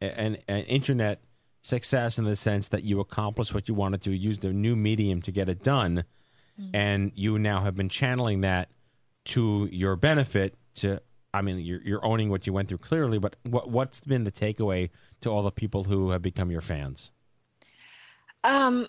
an, 0.00 0.38
an 0.48 0.64
internet 0.64 1.22
success 1.62 2.18
in 2.18 2.24
the 2.24 2.36
sense 2.36 2.68
that 2.68 2.84
you 2.84 3.00
accomplished 3.00 3.52
what 3.52 3.68
you 3.68 3.74
wanted 3.74 4.02
to, 4.02 4.10
used 4.10 4.44
a 4.44 4.52
new 4.52 4.74
medium 4.74 5.20
to 5.22 5.32
get 5.32 5.48
it 5.48 5.62
done, 5.62 6.04
and 6.74 7.12
you 7.14 7.38
now 7.38 7.62
have 7.62 7.74
been 7.74 7.88
channeling 7.88 8.42
that 8.42 8.70
to 9.24 9.68
your 9.72 9.96
benefit. 9.96 10.54
To 10.74 11.00
I 11.32 11.42
mean, 11.42 11.58
you're 11.58 11.82
you're 11.82 12.04
owning 12.04 12.30
what 12.30 12.46
you 12.46 12.52
went 12.52 12.68
through 12.68 12.78
clearly, 12.78 13.18
but 13.18 13.36
what 13.44 13.70
what's 13.70 14.00
been 14.00 14.24
the 14.24 14.32
takeaway 14.32 14.90
to 15.20 15.30
all 15.30 15.42
the 15.42 15.50
people 15.50 15.84
who 15.84 16.10
have 16.10 16.22
become 16.22 16.50
your 16.50 16.60
fans? 16.60 17.12
Um, 18.44 18.86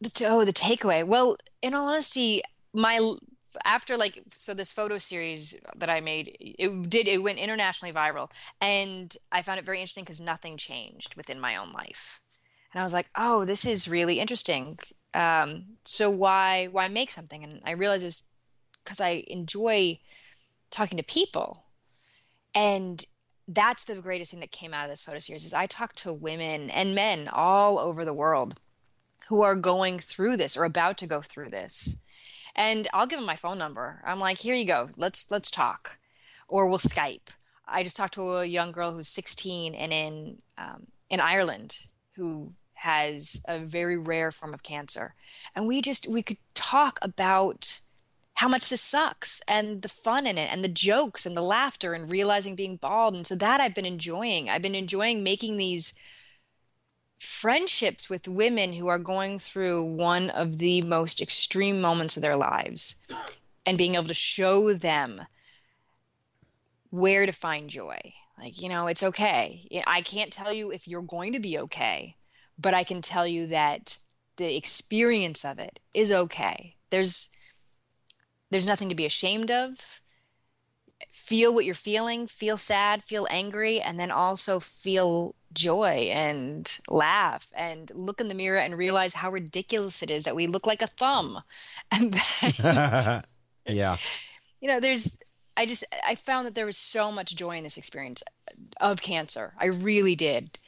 the, 0.00 0.26
oh, 0.26 0.44
the 0.44 0.52
takeaway. 0.52 1.04
Well, 1.04 1.36
in 1.62 1.74
all 1.74 1.88
honesty, 1.88 2.42
my 2.72 2.98
after 3.64 3.96
like 3.96 4.22
so 4.34 4.54
this 4.54 4.72
photo 4.72 4.98
series 4.98 5.54
that 5.76 5.90
I 5.90 6.00
made, 6.00 6.36
it 6.40 6.90
did 6.90 7.08
it 7.08 7.22
went 7.22 7.38
internationally 7.38 7.92
viral, 7.92 8.30
and 8.60 9.16
I 9.32 9.42
found 9.42 9.58
it 9.58 9.64
very 9.64 9.78
interesting 9.78 10.04
because 10.04 10.20
nothing 10.20 10.56
changed 10.56 11.14
within 11.14 11.40
my 11.40 11.56
own 11.56 11.72
life, 11.72 12.20
and 12.72 12.80
I 12.80 12.84
was 12.84 12.92
like, 12.92 13.06
oh, 13.16 13.44
this 13.44 13.64
is 13.64 13.88
really 13.88 14.20
interesting. 14.20 14.78
Um, 15.14 15.76
so 15.84 16.10
why 16.10 16.66
why 16.66 16.88
make 16.88 17.10
something? 17.10 17.44
And 17.44 17.60
I 17.64 17.72
realized 17.72 18.04
it's 18.04 18.30
because 18.82 19.00
I 19.00 19.24
enjoy 19.28 20.00
talking 20.70 20.98
to 20.98 21.04
people, 21.04 21.64
and 22.54 23.04
that's 23.46 23.84
the 23.84 23.96
greatest 23.96 24.30
thing 24.30 24.40
that 24.40 24.50
came 24.50 24.72
out 24.72 24.84
of 24.84 24.90
this 24.90 25.02
photo 25.02 25.18
series 25.18 25.44
is 25.44 25.52
I 25.52 25.66
talked 25.66 25.96
to 25.98 26.12
women 26.12 26.70
and 26.70 26.94
men 26.94 27.28
all 27.28 27.78
over 27.78 28.04
the 28.04 28.14
world 28.14 28.58
who 29.28 29.42
are 29.42 29.54
going 29.54 29.98
through 29.98 30.36
this 30.36 30.56
or 30.56 30.64
about 30.64 30.98
to 30.98 31.06
go 31.06 31.20
through 31.22 31.50
this 31.50 31.96
and 32.54 32.88
i'll 32.92 33.06
give 33.06 33.18
them 33.18 33.26
my 33.26 33.36
phone 33.36 33.58
number. 33.58 34.00
I'm 34.04 34.20
like 34.20 34.38
here 34.38 34.54
you 34.54 34.64
go. 34.64 34.90
Let's 34.96 35.30
let's 35.30 35.50
talk. 35.50 35.98
Or 36.48 36.68
we'll 36.68 36.78
skype. 36.78 37.28
I 37.66 37.82
just 37.82 37.96
talked 37.96 38.14
to 38.14 38.36
a 38.36 38.44
young 38.44 38.72
girl 38.72 38.92
who's 38.92 39.08
16 39.08 39.74
and 39.74 39.92
in 39.92 40.38
um, 40.58 40.86
in 41.10 41.20
ireland 41.20 41.86
who 42.16 42.52
has 42.74 43.42
a 43.48 43.58
very 43.58 43.96
rare 43.96 44.30
form 44.30 44.52
of 44.52 44.62
cancer. 44.62 45.14
And 45.54 45.66
we 45.66 45.80
just 45.80 46.06
we 46.06 46.22
could 46.22 46.36
talk 46.54 46.98
about 47.02 47.80
how 48.34 48.48
much 48.48 48.68
this 48.68 48.82
sucks 48.82 49.40
and 49.48 49.82
the 49.82 49.88
fun 49.88 50.26
in 50.26 50.36
it 50.36 50.50
and 50.52 50.62
the 50.62 50.68
jokes 50.68 51.24
and 51.24 51.36
the 51.36 51.42
laughter 51.42 51.94
and 51.94 52.10
realizing 52.10 52.54
being 52.54 52.76
bald. 52.76 53.14
And 53.14 53.26
so 53.26 53.34
that 53.36 53.60
i've 53.60 53.74
been 53.74 53.86
enjoying. 53.86 54.50
I've 54.50 54.62
been 54.62 54.74
enjoying 54.74 55.22
making 55.22 55.56
these 55.56 55.94
friendships 57.18 58.10
with 58.10 58.28
women 58.28 58.72
who 58.72 58.88
are 58.88 58.98
going 58.98 59.38
through 59.38 59.84
one 59.84 60.30
of 60.30 60.58
the 60.58 60.82
most 60.82 61.20
extreme 61.20 61.80
moments 61.80 62.16
of 62.16 62.22
their 62.22 62.36
lives 62.36 62.96
and 63.64 63.78
being 63.78 63.94
able 63.94 64.08
to 64.08 64.14
show 64.14 64.72
them 64.72 65.22
where 66.90 67.26
to 67.26 67.32
find 67.32 67.70
joy 67.70 67.98
Like, 68.38 68.60
you 68.60 68.68
know, 68.68 68.86
it's 68.86 69.02
okay. 69.02 69.66
I 69.86 70.02
can't 70.02 70.32
tell 70.32 70.52
you 70.52 70.70
if 70.70 70.86
you're 70.88 71.02
going 71.02 71.32
to 71.32 71.40
be 71.40 71.58
okay, 71.58 72.16
but 72.58 72.74
I 72.74 72.84
can 72.84 73.00
tell 73.00 73.26
you 73.26 73.46
that 73.48 73.98
the 74.36 74.56
experience 74.56 75.44
of 75.44 75.58
it 75.58 75.80
is 75.92 76.10
okay. 76.10 76.76
There's 76.90 77.28
there's 78.50 78.66
nothing 78.66 78.88
to 78.88 78.94
be 78.94 79.06
ashamed 79.06 79.50
of. 79.50 80.00
Feel 81.10 81.54
what 81.54 81.64
you're 81.64 81.74
feeling, 81.74 82.26
feel 82.26 82.56
sad, 82.56 83.02
feel 83.02 83.26
angry, 83.30 83.80
and 83.80 83.98
then 83.98 84.10
also 84.10 84.60
feel 84.60 85.34
joy 85.54 86.10
and 86.12 86.78
laugh 86.88 87.46
and 87.54 87.90
look 87.94 88.20
in 88.20 88.28
the 88.28 88.34
mirror 88.34 88.58
and 88.58 88.76
realize 88.76 89.14
how 89.14 89.30
ridiculous 89.30 90.02
it 90.02 90.10
is 90.10 90.24
that 90.24 90.36
we 90.36 90.46
look 90.46 90.66
like 90.66 90.82
a 90.82 90.86
thumb. 90.86 91.40
And 91.92 92.12
that 92.12 93.24
yeah. 93.66 93.96
you 94.60 94.68
know 94.68 94.80
there's 94.80 95.16
i 95.56 95.64
just 95.66 95.84
i 96.06 96.14
found 96.14 96.46
that 96.46 96.54
there 96.54 96.66
was 96.66 96.76
so 96.76 97.12
much 97.12 97.36
joy 97.36 97.56
in 97.56 97.62
this 97.64 97.76
experience 97.76 98.22
of 98.80 99.00
cancer 99.00 99.54
i 99.60 99.66
really 99.66 100.14
did 100.14 100.58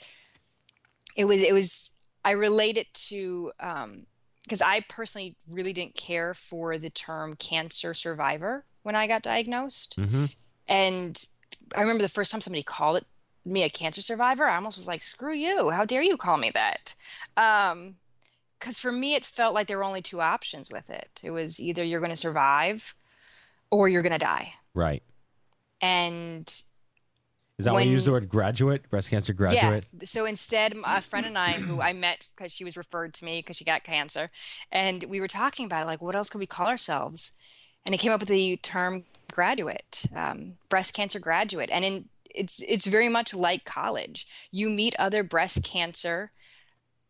it 1.17 1.25
was 1.25 1.43
it 1.43 1.53
was 1.53 1.93
i 2.25 2.31
relate 2.31 2.77
it 2.77 2.93
to 2.95 3.53
um 3.61 4.07
because 4.45 4.63
i 4.63 4.81
personally 4.89 5.35
really 5.51 5.73
didn't 5.73 5.95
care 5.95 6.35
for 6.35 6.79
the 6.79 6.91
term 6.91 7.35
cancer 7.37 7.93
survivor 7.95 8.65
when 8.83 8.95
i 8.95 9.07
got 9.07 9.23
diagnosed 9.23 9.97
Mm-hmm. 9.99 10.27
and 10.69 11.27
i 11.75 11.81
remember 11.81 12.03
the 12.03 12.09
first 12.09 12.31
time 12.31 12.41
somebody 12.41 12.63
called 12.63 12.99
it 12.99 13.07
me 13.47 13.63
a 13.63 13.71
cancer 13.71 14.03
survivor 14.03 14.45
i 14.45 14.57
almost 14.57 14.77
was 14.77 14.89
like 14.89 15.03
screw 15.03 15.33
you. 15.35 15.71
How 15.71 15.85
dare 15.85 16.03
you 16.03 16.17
call 16.17 16.37
me 16.37 16.51
that? 16.51 16.95
Um 17.37 17.97
because 18.59 18.79
for 18.81 18.91
me 18.91 19.15
it 19.15 19.25
felt 19.25 19.55
like 19.55 19.67
there 19.69 19.79
were 19.79 19.85
only 19.85 20.03
two 20.03 20.21
options 20.21 20.71
with 20.71 20.91
it. 20.91 21.21
It 21.23 21.31
was 21.31 21.61
either 21.61 21.85
you're 21.85 22.01
going 22.01 22.11
to 22.11 22.17
survive 22.17 22.95
or 23.71 23.89
you're 23.89 24.03
going 24.03 24.13
to 24.13 24.19
die. 24.19 24.55
Right. 24.75 25.03
and 25.81 26.49
Is 27.59 27.65
that 27.65 27.75
why 27.75 27.83
you 27.83 27.93
use 27.93 28.07
the 28.07 28.13
word 28.13 28.29
graduate? 28.29 28.89
Breast 28.91 29.11
cancer 29.11 29.33
graduate? 29.33 29.85
yeah 29.93 30.05
so 30.05 30.25
instead 30.25 30.75
a 30.85 31.01
friend 31.01 31.27
and 31.27 31.39
i 31.39 31.53
who 31.53 31.81
i 31.81 31.93
met 31.93 32.29
because 32.35 32.51
she 32.53 32.65
was 32.65 32.77
referred 32.77 33.15
to 33.15 33.25
me 33.25 33.39
because 33.41 33.57
she 33.57 33.65
got 33.65 33.85
cancer 33.85 34.31
and 34.73 35.05
we 35.05 35.21
were 35.21 35.29
talking 35.29 35.67
about 35.67 35.83
it 35.83 35.87
like 35.87 36.03
what 36.03 36.15
else 36.17 36.29
could 36.31 36.39
we 36.41 36.47
call 36.47 36.67
ourselves? 36.67 37.33
And 37.85 37.95
it 37.95 37.99
came 37.99 38.11
up 38.11 38.21
with 38.21 38.29
the 38.29 38.57
term 38.57 39.05
graduate 39.33 40.05
um, 40.15 40.55
breast 40.69 40.93
cancer 40.95 41.21
graduate. 41.21 41.71
And 41.73 41.85
in 41.85 42.09
it's 42.37 42.63
it's 42.67 42.87
very 42.87 43.09
much 43.09 43.35
like 43.35 43.65
college 43.65 44.27
you 44.51 44.69
meet 44.69 44.95
other 44.99 45.23
breast 45.23 45.65
cancer 45.65 46.33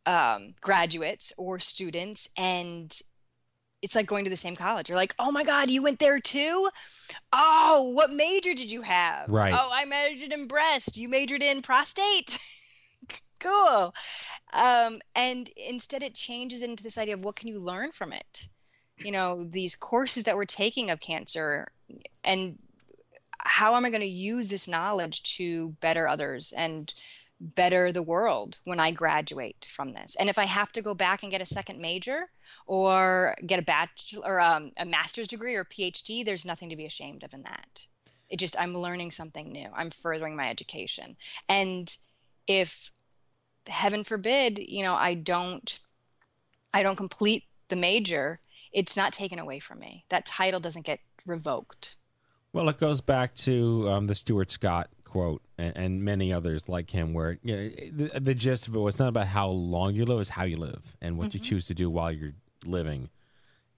um, 0.07 0.55
graduates 0.61 1.33
or 1.37 1.59
students 1.59 2.29
and 2.37 3.01
it's 3.83 3.95
like 3.95 4.07
going 4.07 4.25
to 4.25 4.31
the 4.31 4.37
same 4.37 4.57
college. 4.57 4.89
You're 4.89 4.97
like, 4.97 5.15
oh 5.19 5.31
my 5.31 5.45
God, 5.45 5.69
you 5.69 5.83
went 5.83 5.99
there 5.99 6.19
too? 6.19 6.71
Oh, 7.33 7.93
what 7.95 8.11
major 8.13 8.55
did 8.55 8.73
you 8.73 8.83
have? 8.83 9.29
Right. 9.29 9.55
Oh, 9.55 9.71
I 9.73 9.85
majored 9.85 10.33
in 10.33 10.49
breast. 10.49 10.97
You 10.97 11.09
majored 11.09 11.43
in 11.43 11.63
prostate. 11.63 12.39
cool. 13.41 13.95
Um, 14.53 15.01
and 15.15 15.51
instead, 15.57 16.03
it 16.03 16.15
changes 16.15 16.63
into 16.63 16.83
this 16.83 16.99
idea 16.99 17.15
of 17.15 17.25
what 17.25 17.37
can 17.37 17.49
you 17.49 17.61
learn 17.61 17.93
from 17.93 18.13
it? 18.13 18.49
You 18.99 19.13
know, 19.13 19.45
these 19.45 19.77
courses 19.77 20.25
that 20.25 20.37
we're 20.37 20.47
taking 20.47 20.91
of 20.91 21.01
cancer 21.01 21.69
and 22.25 22.59
how 23.47 23.75
am 23.75 23.85
I 23.85 23.91
going 23.91 24.01
to 24.01 24.07
use 24.07 24.49
this 24.49 24.69
knowledge 24.69 25.23
to 25.37 25.71
better 25.81 26.09
others 26.09 26.53
and 26.57 26.93
better 27.39 27.93
the 27.93 28.03
world 28.03 28.59
when 28.65 28.81
I 28.81 28.91
graduate 28.91 29.67
from 29.71 29.93
this? 29.93 30.17
And 30.17 30.29
if 30.29 30.39
I 30.39 30.47
have 30.47 30.73
to 30.73 30.83
go 30.83 30.95
back 30.95 31.23
and 31.23 31.31
get 31.31 31.41
a 31.41 31.47
second 31.47 31.81
major 31.81 32.31
or 32.67 33.37
get 33.47 33.59
a 33.59 33.63
bachelor 33.63 34.23
or 34.25 34.41
um, 34.41 34.73
a 34.77 34.85
master's 34.85 35.29
degree 35.29 35.55
or 35.55 35.65
PhD, 35.65 36.25
there's 36.25 36.45
nothing 36.45 36.69
to 36.71 36.77
be 36.77 36.87
ashamed 36.87 37.23
of 37.23 37.35
in 37.35 37.43
that. 37.43 37.87
It 38.29 38.39
just, 38.39 38.59
I'm 38.59 38.77
learning 38.77 39.13
something 39.13 39.53
new. 39.53 39.69
I'm 39.75 39.91
furthering 39.91 40.35
my 40.37 40.51
education. 40.51 41.17
And 41.49 41.97
if 42.47 42.91
heaven 43.69 44.03
forbid, 44.03 44.59
you 44.59 44.83
know, 44.83 44.95
I 44.95 45.15
don't, 45.15 45.79
I 46.75 46.83
don't 46.83 46.97
complete 46.97 47.45
the 47.69 47.77
major, 47.77 48.41
it's 48.73 48.97
not 48.97 49.13
taken 49.13 49.39
away 49.39 49.61
from 49.61 49.79
me. 49.79 50.05
That 50.09 50.27
title 50.27 50.61
doesn't 50.61 50.85
get 50.85 51.01
revoked. 51.25 51.97
Well, 52.57 52.71
it 52.71 52.79
goes 52.79 53.03
back 53.03 53.35
to 53.35 53.87
um, 53.91 54.07
the 54.07 54.15
Stuart 54.15 54.51
Scott 54.51 54.89
quote 55.05 55.43
and, 55.59 55.77
and 55.77 56.03
many 56.03 56.33
others 56.33 56.71
like 56.71 56.91
him, 56.91 57.13
where 57.13 57.39
you 57.43 57.55
know, 57.55 57.69
the, 57.93 58.19
the 58.19 58.35
gist 58.35 58.67
of 58.67 58.75
it 58.75 58.79
was 58.79 58.99
not 58.99 59.11
about 59.11 59.27
how 59.27 59.49
long 59.49 59.95
you 59.95 60.07
live, 60.07 60.21
it's 60.21 60.31
how 60.31 60.45
you 60.45 60.57
live 60.57 60.97
and 61.03 61.19
what 61.19 61.35
you 61.35 61.41
choose 61.41 61.67
to 61.67 61.75
do 61.75 61.91
while 61.91 62.11
you're 62.11 62.33
living. 62.65 63.11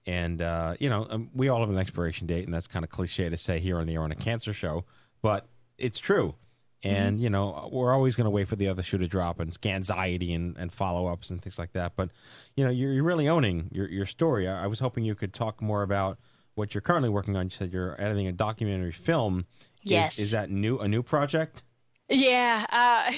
And, 0.05 0.41
uh, 0.41 0.75
you 0.79 0.87
know, 0.87 1.05
um, 1.09 1.29
we 1.33 1.49
all 1.49 1.59
have 1.59 1.69
an 1.69 1.77
expiration 1.77 2.25
date, 2.25 2.45
and 2.45 2.53
that's 2.53 2.67
kind 2.67 2.85
of 2.85 2.89
cliche 2.89 3.27
to 3.27 3.35
say 3.35 3.59
here 3.59 3.79
on 3.79 3.85
the 3.85 3.95
air 3.95 4.01
on 4.01 4.13
a 4.13 4.15
cancer 4.15 4.53
show, 4.53 4.85
but 5.21 5.45
it's 5.77 5.99
true. 5.99 6.35
And, 6.81 7.19
you 7.19 7.29
know, 7.29 7.67
we're 7.73 7.93
always 7.93 8.15
going 8.15 8.23
to 8.23 8.31
wait 8.31 8.47
for 8.47 8.55
the 8.55 8.69
other 8.69 8.81
shoe 8.81 8.97
to 8.99 9.07
drop 9.09 9.41
and 9.41 9.53
anxiety 9.65 10.33
and, 10.33 10.55
and 10.57 10.71
follow 10.71 11.07
ups 11.07 11.31
and 11.31 11.41
things 11.41 11.59
like 11.59 11.73
that. 11.73 11.97
But, 11.97 12.11
you 12.55 12.63
know, 12.63 12.71
you're, 12.71 12.93
you're 12.93 13.03
really 13.03 13.27
owning 13.27 13.67
your, 13.73 13.89
your 13.89 14.05
story. 14.05 14.47
I, 14.47 14.63
I 14.63 14.67
was 14.67 14.79
hoping 14.79 15.03
you 15.03 15.15
could 15.15 15.33
talk 15.33 15.61
more 15.61 15.83
about 15.83 16.17
what 16.59 16.75
you're 16.75 16.81
currently 16.81 17.09
working 17.09 17.35
on. 17.35 17.45
You 17.45 17.49
said 17.49 17.73
you're 17.73 17.99
editing 17.99 18.27
a 18.27 18.31
documentary 18.31 18.91
film. 18.91 19.39
Is- 19.39 19.91
Yes. 19.91 20.19
Is, 20.19 20.31
that 20.31 20.51
new 20.51 20.77
a 20.77 20.87
new 20.87 21.01
project? 21.01 21.63
Yeah. 22.09 22.65
Uh, 22.69 23.11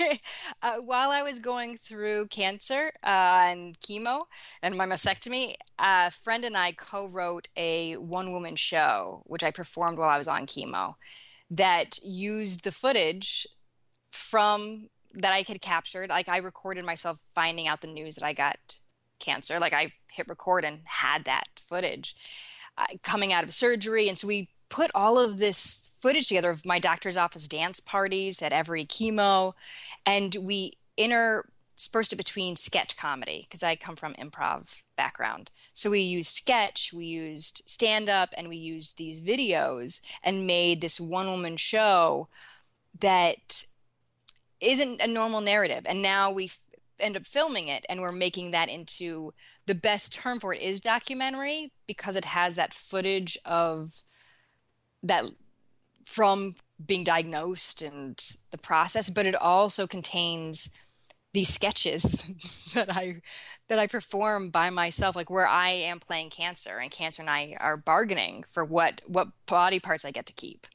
uh, 0.62 0.76
while 0.84 1.10
I 1.10 1.22
was 1.22 1.38
going 1.38 1.78
through 1.78 2.26
cancer 2.26 2.92
uh, 3.04 3.46
and 3.50 3.78
chemo 3.78 4.22
and 4.62 4.76
my 4.76 4.84
mastectomy, 4.84 5.54
a 5.78 6.10
friend 6.10 6.44
and 6.44 6.56
I 6.56 6.72
co 6.72 7.06
wrote 7.06 7.48
a 7.56 7.94
one 7.96 8.32
woman 8.32 8.56
show, 8.56 9.22
which 9.26 9.44
I 9.44 9.52
performed 9.52 9.98
while 9.98 10.08
I 10.08 10.18
was 10.18 10.28
on 10.28 10.46
chemo, 10.46 10.94
that 11.50 11.98
used 12.02 12.64
the 12.64 12.72
footage 12.72 13.46
from 14.10 14.88
that 15.14 15.32
I 15.32 15.44
had 15.46 15.60
captured. 15.60 16.10
Like 16.10 16.28
I 16.28 16.38
recorded 16.38 16.84
myself 16.84 17.20
finding 17.34 17.68
out 17.68 17.80
the 17.80 17.86
news 17.86 18.16
that 18.16 18.24
I 18.24 18.32
got 18.32 18.78
cancer. 19.20 19.60
Like 19.60 19.72
I 19.72 19.92
hit 20.10 20.26
record 20.28 20.64
and 20.64 20.80
had 20.84 21.24
that 21.26 21.44
footage 21.56 22.16
uh, 22.78 22.86
coming 23.02 23.32
out 23.32 23.44
of 23.44 23.52
surgery. 23.52 24.08
And 24.08 24.16
so 24.16 24.26
we 24.26 24.48
put 24.68 24.90
all 24.94 25.18
of 25.18 25.38
this 25.38 25.90
footage 26.00 26.28
together 26.28 26.50
of 26.50 26.64
my 26.64 26.78
doctor's 26.78 27.16
office 27.16 27.46
dance 27.46 27.78
parties 27.80 28.40
at 28.42 28.52
every 28.52 28.84
chemo. 28.84 29.52
And 30.06 30.34
we 30.36 30.78
interspersed 30.96 32.12
it 32.12 32.16
between 32.16 32.56
sketch 32.56 32.96
comedy 32.96 33.42
because 33.42 33.62
I 33.62 33.76
come 33.76 33.96
from 33.96 34.14
improv 34.14 34.80
background. 34.96 35.50
So 35.72 35.90
we 35.90 36.00
used 36.00 36.34
sketch, 36.34 36.92
we 36.92 37.04
used 37.04 37.62
stand 37.66 38.08
up, 38.08 38.30
and 38.36 38.48
we 38.48 38.56
used 38.56 38.98
these 38.98 39.20
videos 39.20 40.00
and 40.22 40.46
made 40.46 40.80
this 40.80 41.00
one 41.00 41.26
woman 41.26 41.56
show 41.56 42.28
that 43.00 43.64
isn't 44.60 45.00
a 45.00 45.06
normal 45.06 45.40
narrative. 45.40 45.84
And 45.86 46.02
now 46.02 46.30
we 46.30 46.50
end 47.02 47.16
up 47.16 47.26
filming 47.26 47.68
it 47.68 47.84
and 47.88 48.00
we're 48.00 48.12
making 48.12 48.52
that 48.52 48.68
into 48.68 49.32
the 49.66 49.74
best 49.74 50.12
term 50.12 50.40
for 50.40 50.54
it 50.54 50.62
is 50.62 50.80
documentary 50.80 51.72
because 51.86 52.16
it 52.16 52.24
has 52.24 52.56
that 52.56 52.72
footage 52.72 53.36
of 53.44 54.02
that 55.02 55.24
from 56.04 56.54
being 56.84 57.04
diagnosed 57.04 57.82
and 57.82 58.36
the 58.50 58.58
process, 58.58 59.10
but 59.10 59.26
it 59.26 59.34
also 59.34 59.86
contains 59.86 60.70
these 61.32 61.48
sketches 61.48 62.24
that 62.74 62.94
I 62.94 63.22
that 63.68 63.78
I 63.78 63.86
perform 63.86 64.50
by 64.50 64.70
myself, 64.70 65.16
like 65.16 65.30
where 65.30 65.46
I 65.46 65.70
am 65.70 65.98
playing 65.98 66.30
cancer 66.30 66.78
and 66.78 66.90
cancer 66.90 67.22
and 67.22 67.30
I 67.30 67.54
are 67.58 67.76
bargaining 67.76 68.44
for 68.48 68.64
what 68.64 69.00
what 69.06 69.28
body 69.46 69.80
parts 69.80 70.04
I 70.04 70.10
get 70.10 70.26
to 70.26 70.32
keep. 70.32 70.66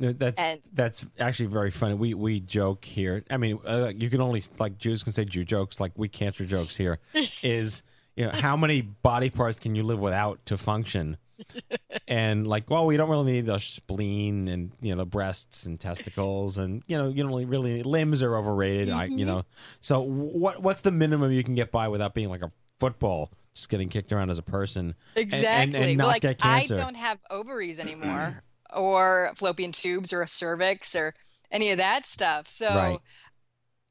That's 0.00 0.40
And- 0.40 0.60
that's 0.72 1.04
actually 1.18 1.46
very 1.46 1.70
funny. 1.70 1.94
We 1.94 2.14
we 2.14 2.40
joke 2.40 2.84
here. 2.84 3.24
I 3.30 3.36
mean, 3.36 3.58
uh, 3.64 3.92
you 3.96 4.10
can 4.10 4.20
only 4.20 4.42
like 4.58 4.78
Jews 4.78 5.02
can 5.02 5.12
say 5.12 5.24
Jew 5.24 5.44
jokes, 5.44 5.80
like 5.80 5.92
we 5.96 6.08
cancer 6.08 6.44
jokes 6.44 6.76
here. 6.76 6.98
is 7.42 7.82
you 8.16 8.26
know 8.26 8.30
how 8.30 8.56
many 8.56 8.80
body 8.80 9.30
parts 9.30 9.58
can 9.58 9.74
you 9.74 9.82
live 9.82 9.98
without 9.98 10.44
to 10.46 10.56
function? 10.56 11.16
and 12.08 12.46
like, 12.46 12.68
well, 12.70 12.84
we 12.86 12.96
don't 12.96 13.08
really 13.08 13.32
need 13.32 13.46
the 13.46 13.58
spleen 13.58 14.48
and 14.48 14.72
you 14.80 14.90
know 14.92 14.98
the 14.98 15.06
breasts 15.06 15.66
and 15.66 15.78
testicles 15.78 16.58
and 16.58 16.82
you 16.86 16.96
know 16.98 17.08
you 17.08 17.22
don't 17.22 17.28
really, 17.32 17.44
really 17.44 17.82
limbs 17.82 18.22
are 18.22 18.36
overrated. 18.36 18.90
I 18.90 19.04
you 19.06 19.24
know 19.24 19.44
so 19.80 20.00
what 20.00 20.62
what's 20.62 20.82
the 20.82 20.90
minimum 20.90 21.32
you 21.32 21.42
can 21.44 21.54
get 21.54 21.70
by 21.70 21.88
without 21.88 22.14
being 22.14 22.28
like 22.28 22.42
a 22.42 22.50
football, 22.80 23.30
just 23.54 23.68
getting 23.68 23.88
kicked 23.88 24.12
around 24.12 24.30
as 24.30 24.38
a 24.38 24.42
person 24.42 24.94
Exactly. 25.16 25.46
and, 25.46 25.76
and, 25.76 25.96
not 25.98 26.04
Well, 26.04 26.12
like 26.12 26.22
get 26.22 26.36
I 26.44 26.64
don't 26.64 26.96
have 26.96 27.18
ovaries 27.30 27.78
anymore, 27.78 28.42
or 28.74 29.32
fallopian 29.36 29.72
tubes, 29.72 30.12
or 30.12 30.22
a 30.22 30.28
cervix, 30.28 30.94
or 30.94 31.14
any 31.50 31.70
of 31.70 31.78
that 31.78 32.06
stuff. 32.06 32.48
So 32.48 32.68
Right. 32.68 32.98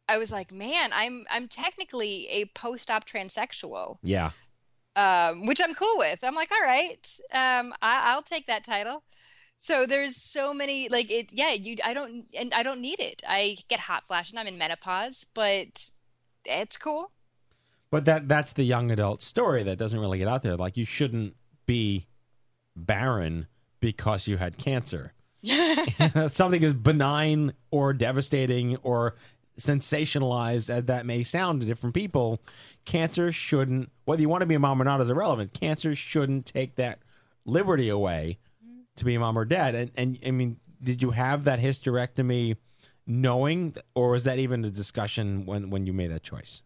I 0.09 0.17
was 0.17 0.31
like, 0.31 0.51
man, 0.51 0.91
I'm 0.93 1.25
I'm 1.29 1.47
technically 1.47 2.27
a 2.29 2.45
post-op 2.45 3.05
transsexual, 3.05 3.97
yeah. 4.03 4.31
um, 4.95 5.45
which 5.45 5.59
I'm 5.63 5.73
cool 5.73 5.95
with. 5.97 6.23
I'm 6.23 6.35
like, 6.35 6.51
all 6.51 6.61
right, 6.61 7.05
um, 7.33 7.73
I, 7.81 8.13
I'll 8.13 8.21
take 8.21 8.47
that 8.47 8.63
title. 8.63 9.03
So 9.57 9.85
there's 9.87 10.15
so 10.15 10.53
many 10.53 10.87
like 10.87 11.09
it. 11.11 11.29
Yeah, 11.31 11.51
you. 11.51 11.77
I 11.83 11.93
don't 11.93 12.25
and 12.39 12.53
I 12.53 12.61
don't 12.63 12.79
need 12.81 12.99
it. 12.99 13.21
I 13.27 13.57
get 13.67 13.79
hot 13.79 14.03
flash 14.07 14.29
and 14.29 14.39
I'm 14.39 14.47
in 14.47 14.57
menopause, 14.57 15.25
but 15.33 15.89
it's 16.45 16.77
cool. 16.77 17.11
But 17.89 18.05
that 18.05 18.27
that's 18.27 18.53
the 18.53 18.63
young 18.63 18.91
adult 18.91 19.21
story 19.23 19.63
that 19.63 19.77
doesn't 19.77 19.99
really 19.99 20.19
get 20.19 20.27
out 20.27 20.43
there. 20.43 20.55
Like 20.55 20.77
you 20.77 20.85
shouldn't 20.85 21.35
be 21.65 22.05
barren 22.75 23.47
because 23.79 24.27
you 24.27 24.37
had 24.37 24.57
cancer. 24.57 25.13
something 26.27 26.63
as 26.63 26.73
benign 26.73 27.53
or 27.71 27.93
devastating 27.93 28.75
or 28.77 29.15
sensationalized 29.59 30.69
as 30.69 30.85
that 30.85 31.05
may 31.05 31.23
sound 31.23 31.61
to 31.61 31.67
different 31.67 31.93
people, 31.93 32.41
cancer 32.85 33.31
shouldn't, 33.31 33.91
whether 34.05 34.21
you 34.21 34.29
want 34.29 34.41
to 34.41 34.47
be 34.47 34.55
a 34.55 34.59
mom 34.59 34.81
or 34.81 34.85
not 34.85 35.01
is 35.01 35.09
irrelevant. 35.09 35.53
Cancer 35.53 35.95
shouldn't 35.95 36.45
take 36.45 36.75
that 36.75 36.99
liberty 37.45 37.89
away 37.89 38.37
to 38.95 39.05
be 39.05 39.15
a 39.15 39.19
mom 39.19 39.37
or 39.37 39.45
dad. 39.45 39.75
And, 39.75 39.91
and 39.95 40.19
I 40.25 40.31
mean, 40.31 40.57
did 40.81 41.01
you 41.01 41.11
have 41.11 41.45
that 41.45 41.59
hysterectomy 41.59 42.57
knowing, 43.05 43.75
or 43.95 44.11
was 44.11 44.25
that 44.25 44.37
even 44.37 44.65
a 44.65 44.69
discussion 44.69 45.45
when, 45.45 45.69
when 45.69 45.85
you 45.85 45.93
made 45.93 46.11
that 46.11 46.23
choice? 46.23 46.61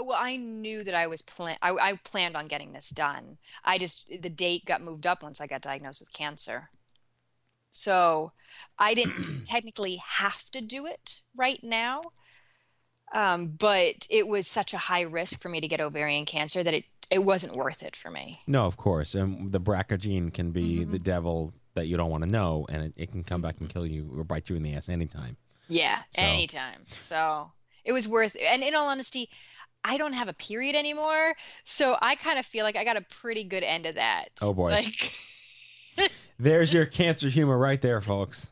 Oh, 0.00 0.04
Well, 0.04 0.18
I 0.20 0.36
knew 0.36 0.82
that 0.84 0.94
I 0.94 1.06
was 1.06 1.22
plan. 1.22 1.56
I, 1.60 1.70
I 1.72 1.98
planned 2.04 2.36
on 2.36 2.46
getting 2.46 2.72
this 2.72 2.90
done. 2.90 3.38
I 3.64 3.78
just 3.78 4.08
the 4.08 4.30
date 4.30 4.64
got 4.64 4.82
moved 4.82 5.06
up 5.06 5.22
once 5.22 5.40
I 5.40 5.46
got 5.46 5.60
diagnosed 5.62 6.00
with 6.00 6.12
cancer. 6.12 6.70
So 7.70 8.32
I 8.78 8.94
didn't 8.94 9.44
technically 9.44 9.96
have 9.96 10.50
to 10.52 10.60
do 10.60 10.86
it 10.86 11.22
right 11.36 11.62
now, 11.62 12.00
um, 13.12 13.48
but 13.48 14.06
it 14.08 14.26
was 14.26 14.46
such 14.46 14.74
a 14.74 14.78
high 14.78 15.02
risk 15.02 15.40
for 15.40 15.48
me 15.48 15.60
to 15.60 15.68
get 15.68 15.80
ovarian 15.80 16.24
cancer 16.24 16.62
that 16.62 16.74
it 16.74 16.84
it 17.10 17.24
wasn't 17.24 17.56
worth 17.56 17.82
it 17.82 17.96
for 17.96 18.10
me. 18.10 18.40
No, 18.46 18.66
of 18.66 18.76
course. 18.76 19.14
And 19.14 19.50
the 19.50 19.60
BRCA 19.60 19.98
gene 19.98 20.30
can 20.30 20.52
be 20.52 20.84
the 20.84 20.96
mm-hmm. 20.96 21.02
devil 21.02 21.52
that 21.74 21.88
you 21.88 21.96
don't 21.96 22.10
want 22.10 22.22
to 22.22 22.30
know, 22.30 22.66
and 22.70 22.84
it, 22.84 22.94
it 22.96 23.10
can 23.10 23.24
come 23.24 23.42
back 23.42 23.58
and 23.58 23.68
mm-hmm. 23.68 23.72
kill 23.72 23.86
you 23.86 24.10
or 24.16 24.24
bite 24.24 24.48
you 24.48 24.56
in 24.56 24.62
the 24.62 24.74
ass 24.74 24.88
anytime. 24.88 25.36
Yeah, 25.68 26.02
So- 26.10 26.22
anytime. 26.22 26.84
So 27.00 27.52
it 27.84 27.92
was 27.92 28.06
worth. 28.06 28.36
And 28.40 28.62
in 28.62 28.74
all 28.74 28.88
honesty, 28.88 29.28
I 29.84 29.96
don't 29.96 30.12
have 30.12 30.28
a 30.28 30.32
period 30.34 30.76
anymore, 30.76 31.34
so 31.64 31.96
I 32.02 32.14
kind 32.14 32.38
of 32.38 32.46
feel 32.46 32.64
like 32.64 32.76
I 32.76 32.84
got 32.84 32.96
a 32.96 33.00
pretty 33.00 33.44
good 33.44 33.62
end 33.62 33.86
of 33.86 33.94
that. 33.96 34.28
Oh, 34.42 34.52
boy. 34.52 34.70
Like. 34.70 35.14
There's 36.38 36.72
your 36.72 36.86
cancer 36.86 37.28
humor 37.28 37.58
right 37.58 37.80
there, 37.80 38.00
folks. 38.00 38.50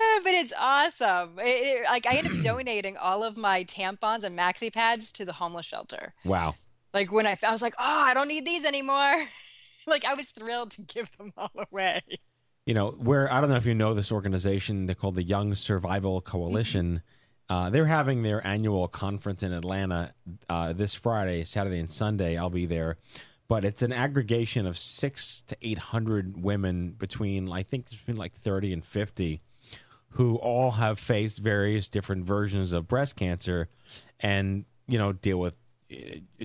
Ah, 0.00 0.20
but 0.22 0.32
it's 0.32 0.52
awesome. 0.58 1.38
It, 1.38 1.42
it- 1.82 1.84
like 1.84 2.06
I 2.06 2.16
ended 2.16 2.36
up 2.38 2.42
donating 2.42 2.96
all 2.96 3.22
of 3.22 3.36
my 3.36 3.64
tampons 3.64 4.24
and 4.24 4.36
maxi 4.38 4.72
pads 4.72 5.12
to 5.12 5.24
the 5.24 5.32
homeless 5.32 5.66
shelter. 5.66 6.14
Wow. 6.24 6.56
Like 6.92 7.12
when 7.12 7.26
I, 7.26 7.36
I 7.46 7.52
was 7.52 7.62
like, 7.62 7.74
oh, 7.78 8.02
I 8.04 8.14
don't 8.14 8.28
need 8.28 8.46
these 8.46 8.64
anymore. 8.64 9.14
like 9.86 10.04
I 10.04 10.14
was 10.14 10.26
thrilled 10.26 10.72
to 10.72 10.82
give 10.82 11.10
them 11.16 11.32
all 11.36 11.50
away. 11.70 12.00
You 12.66 12.74
know, 12.74 12.90
where 12.92 13.32
I 13.32 13.40
don't 13.40 13.50
know 13.50 13.56
if 13.56 13.66
you 13.66 13.74
know 13.74 13.94
this 13.94 14.10
organization, 14.10 14.86
they're 14.86 14.94
called 14.94 15.16
the 15.16 15.22
Young 15.22 15.54
Survival 15.54 16.20
Coalition. 16.20 16.86
Mm-hmm. 16.86 16.96
Uh, 17.54 17.70
they're 17.70 17.86
having 17.86 18.24
their 18.24 18.44
annual 18.44 18.88
conference 18.88 19.44
in 19.44 19.52
Atlanta 19.52 20.12
uh, 20.48 20.72
this 20.72 20.92
Friday, 20.92 21.44
Saturday, 21.44 21.78
and 21.78 21.88
Sunday. 21.88 22.36
I'll 22.36 22.50
be 22.50 22.66
there, 22.66 22.96
but 23.46 23.64
it's 23.64 23.80
an 23.80 23.92
aggregation 23.92 24.66
of 24.66 24.76
six 24.76 25.40
to 25.42 25.56
eight 25.62 25.78
hundred 25.78 26.42
women 26.42 26.96
between 26.98 27.52
I 27.52 27.62
think 27.62 27.88
between 27.90 28.16
like 28.16 28.32
thirty 28.32 28.72
and 28.72 28.84
fifty, 28.84 29.40
who 30.08 30.34
all 30.34 30.72
have 30.72 30.98
faced 30.98 31.38
various 31.38 31.88
different 31.88 32.24
versions 32.24 32.72
of 32.72 32.88
breast 32.88 33.14
cancer, 33.14 33.68
and 34.18 34.64
you 34.88 34.98
know 34.98 35.12
deal 35.12 35.38
with 35.38 35.56
uh, 35.92 35.96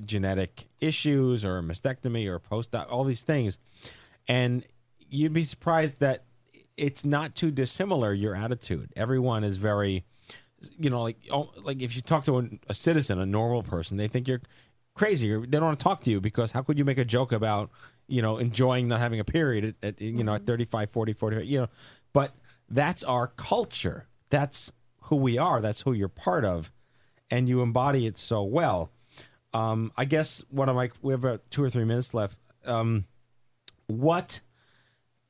genetic 0.06 0.66
issues 0.80 1.44
or 1.44 1.64
mastectomy 1.64 2.28
or 2.28 2.38
post 2.38 2.76
all 2.76 3.04
these 3.04 3.24
things, 3.24 3.58
and 4.28 4.64
you'd 5.10 5.34
be 5.34 5.44
surprised 5.44 6.02
that 6.02 6.26
it's 6.78 7.04
not 7.04 7.34
too 7.34 7.50
dissimilar 7.50 8.14
your 8.14 8.36
attitude. 8.36 8.94
Everyone 8.96 9.44
is 9.44 9.58
very 9.58 10.06
you 10.78 10.90
know 10.90 11.02
like 11.04 11.18
oh, 11.32 11.52
like 11.64 11.82
if 11.82 11.96
you 11.96 12.02
talk 12.02 12.26
to 12.26 12.40
a, 12.40 12.50
a 12.70 12.74
citizen 12.74 13.20
a 13.20 13.26
normal 13.26 13.64
person 13.64 13.98
they 13.98 14.08
think 14.08 14.28
you're 14.28 14.42
crazy 14.94 15.32
or 15.32 15.42
they 15.42 15.58
don't 15.58 15.64
want 15.64 15.80
to 15.80 15.84
talk 15.84 16.02
to 16.02 16.12
you 16.12 16.20
because 16.20 16.52
how 16.52 16.62
could 16.62 16.78
you 16.78 16.84
make 16.84 16.98
a 16.98 17.06
joke 17.06 17.32
about 17.32 17.70
you 18.08 18.22
know 18.22 18.38
enjoying 18.38 18.88
not 18.88 19.00
having 19.00 19.20
a 19.20 19.24
period 19.24 19.76
at, 19.82 19.96
at 19.96 20.02
you 20.02 20.24
know 20.24 20.36
at 20.36 20.46
35 20.46 20.90
40 20.90 21.14
45 21.14 21.46
you 21.46 21.60
know 21.62 21.68
but 22.12 22.36
that's 22.70 23.04
our 23.04 23.28
culture. 23.28 24.08
That's 24.30 24.72
who 25.04 25.16
we 25.16 25.38
are. 25.38 25.62
That's 25.62 25.82
who 25.82 25.94
you're 25.94 26.08
part 26.08 26.46
of. 26.46 26.72
And 27.32 27.50
you 27.50 27.62
embody 27.62 28.06
it 28.06 28.18
so 28.18 28.44
well. 28.44 28.92
Um 29.54 29.92
i 29.98 30.06
guess 30.06 30.44
one 30.50 30.70
of 30.70 30.76
my 30.76 30.92
we 31.02 31.12
have 31.12 31.24
about 31.24 31.50
two 31.50 31.64
or 31.64 31.70
three 31.70 31.86
minutes 31.86 32.14
left. 32.14 32.38
Um 32.66 33.06
what 33.88 34.42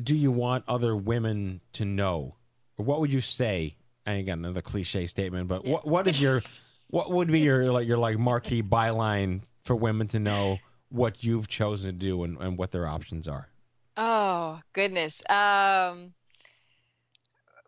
do 0.02 0.16
you 0.16 0.32
want 0.32 0.66
other 0.68 0.96
women 0.96 1.62
to 1.74 1.86
know? 1.86 2.36
Or 2.78 2.86
what 2.86 3.00
would 3.00 3.14
you 3.14 3.22
say? 3.22 3.76
And 4.10 4.20
again, 4.20 4.40
another 4.40 4.62
cliche 4.62 5.08
statement, 5.08 5.48
but 5.48 5.66
what 5.66 5.86
what 5.86 6.08
is 6.08 6.22
your 6.22 6.42
what 6.90 7.12
would 7.12 7.32
be 7.32 7.42
your 7.42 7.72
like 7.72 7.88
your 7.88 7.98
like 7.98 8.18
marquee 8.18 8.64
byline 8.64 9.42
for 9.64 9.76
women 9.76 10.08
to 10.10 10.20
know 10.20 10.60
what 10.90 11.24
you've 11.24 11.48
chosen 11.48 11.92
to 11.92 11.98
do 11.98 12.24
and, 12.24 12.38
and 12.40 12.58
what 12.58 12.72
their 12.72 12.88
options 12.88 13.28
are? 13.28 13.50
Oh 13.96 14.62
goodness. 14.74 15.22
Um, 15.30 16.14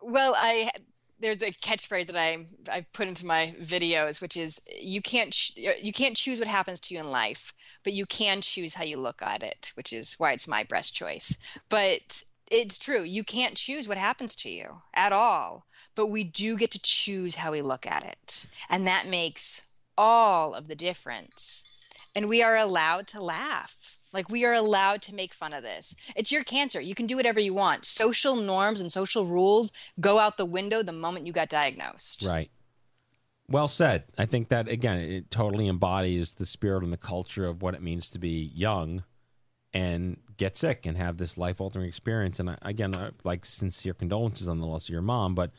well, 0.02 0.34
I 0.36 0.70
there's 1.20 1.42
a 1.42 1.52
catchphrase 1.52 2.06
that 2.06 2.16
I 2.16 2.46
I 2.70 2.86
put 2.92 3.08
into 3.08 3.24
my 3.24 3.54
videos, 3.62 4.20
which 4.20 4.36
is 4.36 4.60
you 4.80 5.00
can't 5.00 5.32
ch- 5.32 5.56
you 5.56 5.92
can't 5.92 6.16
choose 6.16 6.38
what 6.38 6.48
happens 6.48 6.80
to 6.80 6.94
you 6.94 7.00
in 7.00 7.10
life, 7.10 7.54
but 7.84 7.92
you 7.92 8.06
can 8.06 8.40
choose 8.40 8.74
how 8.74 8.84
you 8.84 8.98
look 8.98 9.22
at 9.22 9.42
it, 9.42 9.70
which 9.74 9.92
is 9.92 10.14
why 10.14 10.32
it's 10.32 10.48
my 10.48 10.64
breast 10.64 10.94
choice. 10.94 11.38
But 11.68 12.24
it's 12.52 12.78
true, 12.78 13.02
you 13.02 13.24
can't 13.24 13.56
choose 13.56 13.88
what 13.88 13.96
happens 13.96 14.36
to 14.36 14.50
you 14.50 14.82
at 14.94 15.12
all, 15.12 15.66
but 15.94 16.06
we 16.06 16.22
do 16.22 16.56
get 16.56 16.70
to 16.72 16.82
choose 16.82 17.36
how 17.36 17.52
we 17.52 17.62
look 17.62 17.86
at 17.86 18.04
it, 18.04 18.46
and 18.68 18.86
that 18.86 19.08
makes 19.08 19.66
all 19.96 20.54
of 20.54 20.68
the 20.68 20.74
difference. 20.74 21.64
And 22.14 22.28
we 22.28 22.42
are 22.42 22.56
allowed 22.56 23.06
to 23.08 23.22
laugh. 23.22 23.98
Like 24.12 24.28
we 24.28 24.44
are 24.44 24.52
allowed 24.52 25.00
to 25.02 25.14
make 25.14 25.32
fun 25.32 25.54
of 25.54 25.62
this. 25.62 25.94
It's 26.14 26.30
your 26.30 26.44
cancer. 26.44 26.80
You 26.80 26.94
can 26.94 27.06
do 27.06 27.16
whatever 27.16 27.40
you 27.40 27.54
want. 27.54 27.86
Social 27.86 28.36
norms 28.36 28.78
and 28.78 28.92
social 28.92 29.24
rules 29.24 29.72
go 29.98 30.18
out 30.18 30.36
the 30.36 30.44
window 30.44 30.82
the 30.82 30.92
moment 30.92 31.26
you 31.26 31.32
got 31.32 31.48
diagnosed. 31.48 32.22
Right. 32.22 32.50
Well 33.48 33.68
said. 33.68 34.04
I 34.18 34.26
think 34.26 34.48
that 34.50 34.68
again, 34.68 34.98
it 34.98 35.30
totally 35.30 35.66
embodies 35.66 36.34
the 36.34 36.44
spirit 36.44 36.84
and 36.84 36.92
the 36.92 36.98
culture 36.98 37.46
of 37.46 37.62
what 37.62 37.74
it 37.74 37.82
means 37.82 38.10
to 38.10 38.18
be 38.18 38.50
young 38.54 39.04
and 39.74 40.18
get 40.36 40.56
sick 40.56 40.84
and 40.86 40.96
have 40.96 41.16
this 41.16 41.38
life 41.38 41.60
altering 41.60 41.86
experience. 41.88 42.38
And 42.40 42.50
I, 42.50 42.58
again, 42.62 42.94
I- 42.94 43.10
like 43.24 43.44
sincere 43.44 43.94
condolences 43.94 44.48
on 44.48 44.60
the 44.60 44.66
loss 44.66 44.84
of 44.86 44.92
your 44.92 45.02
mom, 45.02 45.34
but 45.34 45.50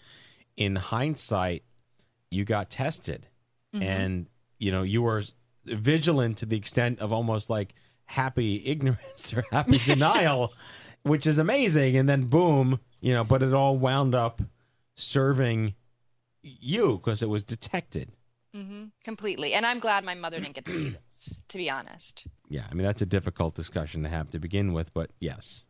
in 0.58 0.76
hindsight, 0.76 1.64
you 2.30 2.46
got 2.46 2.70
tested, 2.70 3.28
Mhm. 3.76 3.82
and 3.84 4.28
you 4.60 4.72
know 4.72 4.84
you 4.84 5.02
were 5.02 5.24
vigilant 5.66 6.38
to 6.40 6.46
the 6.46 6.58
extent 6.58 7.00
of 7.00 7.12
almost 7.14 7.50
like 7.50 7.74
happy 8.06 8.62
ignorance 8.66 9.34
or 9.34 9.44
happy 9.52 9.78
denial, 9.86 10.52
which 11.04 11.26
is 11.26 11.38
amazing. 11.38 11.96
And 11.98 12.08
then 12.10 12.26
boom, 12.26 12.80
you 13.02 13.14
know, 13.14 13.24
but 13.24 13.42
it 13.42 13.54
all 13.54 13.78
wound 13.78 14.14
up 14.14 14.42
serving 14.96 15.74
you 16.42 16.98
because 16.98 17.22
it 17.22 17.30
was 17.30 17.44
detected. 17.44 18.12
Hmm 18.54 18.86
Completely. 19.04 19.54
And 19.54 19.66
I'm 19.66 19.80
glad 19.80 20.06
my 20.06 20.14
mother 20.14 20.40
didn't 20.40 20.56
get 20.56 20.66
to 20.66 20.72
see 20.72 20.90
this, 21.06 21.42
to 21.48 21.58
be 21.58 21.70
honest. 21.70 22.26
Yeah, 22.50 22.66
I 22.70 22.74
mean 22.74 22.86
that's 22.86 23.02
a 23.02 23.06
difficult 23.06 23.56
discussion 23.56 24.04
to 24.04 24.10
have 24.10 24.30
to 24.32 24.40
begin 24.40 24.74
with, 24.74 24.94
but 24.94 25.12
yes. 25.20 25.66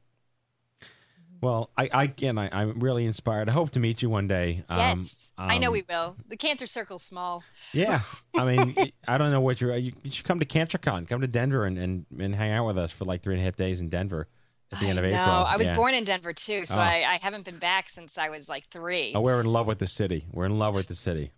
Well, 1.42 1.72
I, 1.78 1.90
I 1.94 2.04
again, 2.06 2.38
I, 2.38 2.50
I'm 2.54 2.80
really 2.80 3.06
inspired. 3.06 3.50
I 3.50 3.52
hope 3.52 3.72
to 3.72 3.80
meet 3.80 4.02
you 4.02 4.10
one 4.10 4.30
day. 4.30 4.64
Um, 4.70 4.78
yes. 4.78 5.32
I 5.38 5.58
know 5.58 5.68
um, 5.68 5.74
we 5.74 5.84
will. 5.90 6.16
The 6.30 6.38
cancer 6.38 6.66
circle's 6.68 7.04
small. 7.04 7.44
Yeah, 7.74 8.00
I 8.38 8.46
mean, 8.46 8.92
I 9.06 9.18
don't 9.18 9.30
know 9.32 9.42
what 9.42 9.60
you're. 9.60 9.76
You, 9.76 9.92
you 10.04 10.12
should 10.12 10.24
come 10.26 10.40
to 10.40 10.46
CancerCon. 10.46 11.06
Come 11.06 11.20
to 11.20 11.28
Denver 11.28 11.66
and, 11.66 11.78
and, 11.78 12.06
and 12.18 12.34
hang 12.34 12.52
out 12.54 12.66
with 12.66 12.78
us 12.78 12.92
for 12.92 13.04
like 13.04 13.24
three 13.24 13.34
and 13.34 13.42
a 13.42 13.46
half 13.46 13.58
days 13.58 13.82
in 13.82 13.90
Denver 13.90 14.30
at 14.72 14.80
the 14.80 14.88
end 14.88 15.00
of 15.00 15.04
no, 15.04 15.10
April. 15.10 15.46
I 15.46 15.58
was 15.58 15.68
Yeah. 15.68 15.76
born 15.76 15.94
in 15.94 16.06
Denver 16.06 16.32
too, 16.32 16.66
so 16.66 16.76
Oh. 16.78 16.82
I, 16.82 17.04
I 17.06 17.20
haven't 17.22 17.44
been 17.44 17.60
back 17.60 17.90
since 17.90 18.18
I 18.18 18.30
was 18.30 18.48
like 18.48 18.68
three. 18.70 19.12
Oh, 19.14 19.20
we're 19.20 19.42
in 19.42 19.46
love 19.46 19.68
with 19.68 19.80
the 19.80 19.88
city. 19.88 20.26
We're 20.32 20.46
in 20.46 20.58
love 20.58 20.74
with 20.76 20.88
the 20.88 20.96
city. 20.96 21.32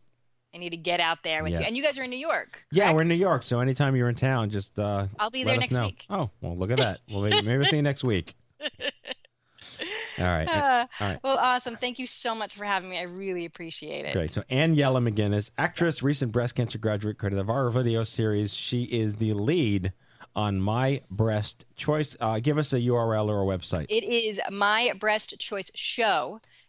I 0.55 0.57
need 0.57 0.69
to 0.69 0.77
get 0.77 1.01
out 1.01 1.21
there 1.23 1.43
with 1.43 1.51
Yeah. 1.51 1.59
you. 1.59 1.65
And 1.65 1.75
you 1.75 1.83
guys 1.83 1.99
are 1.99 2.03
in 2.03 2.09
New 2.09 2.15
York. 2.15 2.65
Yeah, 2.71 2.93
we're 2.93 3.01
in 3.01 3.09
New 3.09 3.13
York, 3.13 3.43
so 3.43 3.59
anytime 3.59 3.93
you're 3.93 4.07
in 4.07 4.15
town, 4.15 4.49
just 4.49 4.79
uh, 4.79 5.07
I'll 5.19 5.29
be 5.29 5.43
there 5.43 5.57
next 5.57 5.73
know. 5.73 5.87
week. 5.87 6.05
Oh, 6.09 6.29
well, 6.39 6.57
look 6.57 6.71
at 6.71 6.77
that. 6.77 6.99
Well, 7.11 7.21
maybe, 7.21 7.41
maybe 7.41 7.63
I'll 7.65 7.69
see 7.69 7.75
you 7.75 7.81
next 7.81 8.05
week. 8.05 8.35
All 10.17 10.25
right. 10.25 10.47
Uh, 10.47 10.87
All 11.01 11.07
right. 11.09 11.19
Well, 11.23 11.37
awesome. 11.37 11.75
Thank 11.75 11.99
you 11.99 12.07
so 12.07 12.33
much 12.33 12.55
for 12.55 12.63
having 12.63 12.89
me. 12.89 12.97
I 12.97 13.01
really 13.03 13.43
appreciate 13.43 14.05
it. 14.05 14.13
Great. 14.13 14.31
So 14.31 14.43
Aniela 14.43 15.05
McGuinness, 15.05 15.51
actress, 15.57 16.01
recent 16.01 16.31
breast 16.31 16.55
cancer 16.55 16.77
graduate, 16.77 17.17
creator 17.17 17.37
of 17.39 17.49
our 17.49 17.69
video 17.69 18.05
series. 18.05 18.53
She 18.53 18.83
is 18.83 19.15
the 19.15 19.33
lead 19.33 19.91
on 20.33 20.61
My 20.61 21.01
Breast 21.11 21.65
Choice. 21.75 22.15
Uh, 22.21 22.39
give 22.39 22.57
us 22.57 22.71
a 22.71 22.79
URL 22.79 23.27
or 23.27 23.41
a 23.41 23.57
website. 23.57 23.87
It 23.89 24.05
is 24.05 24.39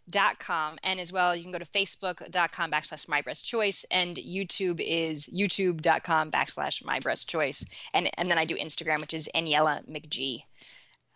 mybreastchoiceshow.com. 0.07 0.77
And 0.83 0.99
as 0.99 1.11
well, 1.11 1.35
you 1.35 1.43
can 1.43 1.51
go 1.51 1.57
to 1.59 1.65
facebook.com 1.65 2.71
backslash 2.71 3.07
mybreastchoice. 3.07 3.85
And 3.91 4.17
YouTube 4.17 4.81
is 4.85 5.27
youtube.com 5.27 6.31
backslash 6.31 6.83
mybreastchoice. 6.83 7.67
And, 7.93 8.09
and 8.17 8.29
then 8.29 8.37
I 8.37 8.45
do 8.45 8.55
Instagram, 8.55 9.01
which 9.01 9.13
is 9.13 9.29
Aniela 9.35 9.87
McG. 9.89 10.43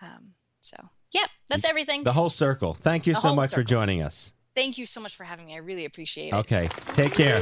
Um, 0.01 0.33
so, 0.61 0.77
yeah, 1.13 1.25
that's 1.49 1.65
everything. 1.65 2.03
The 2.03 2.13
whole 2.13 2.29
circle. 2.29 2.73
Thank 2.73 3.07
you 3.07 3.13
The 3.13 3.19
so 3.19 3.35
much 3.35 3.53
for 3.53 3.63
joining 3.63 4.01
us. 4.01 4.33
Thank 4.55 4.77
you 4.77 4.85
so 4.85 4.99
much 4.99 5.15
for 5.15 5.23
having 5.23 5.45
me. 5.45 5.53
I 5.53 5.57
really 5.57 5.85
appreciate 5.85 6.29
it. 6.29 6.35
Okay. 6.35 6.69
Take 6.87 7.13
care. 7.13 7.41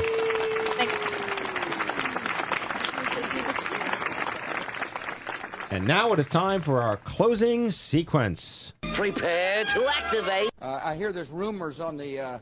And 5.72 5.88
now 5.88 6.12
it 6.14 6.20
is 6.20 6.26
time 6.26 6.62
for 6.62 6.82
our 6.82 6.98
closing 6.98 7.70
sequence. 7.70 8.74
Prepare 9.00 9.64
to 9.64 9.88
activate. 9.88 10.50
Uh, 10.62 10.82
I 10.84 10.94
hear 10.94 11.14
there's 11.14 11.30
rumors 11.30 11.80
on 11.80 11.96
the 11.96 12.20
uh, 12.20 12.40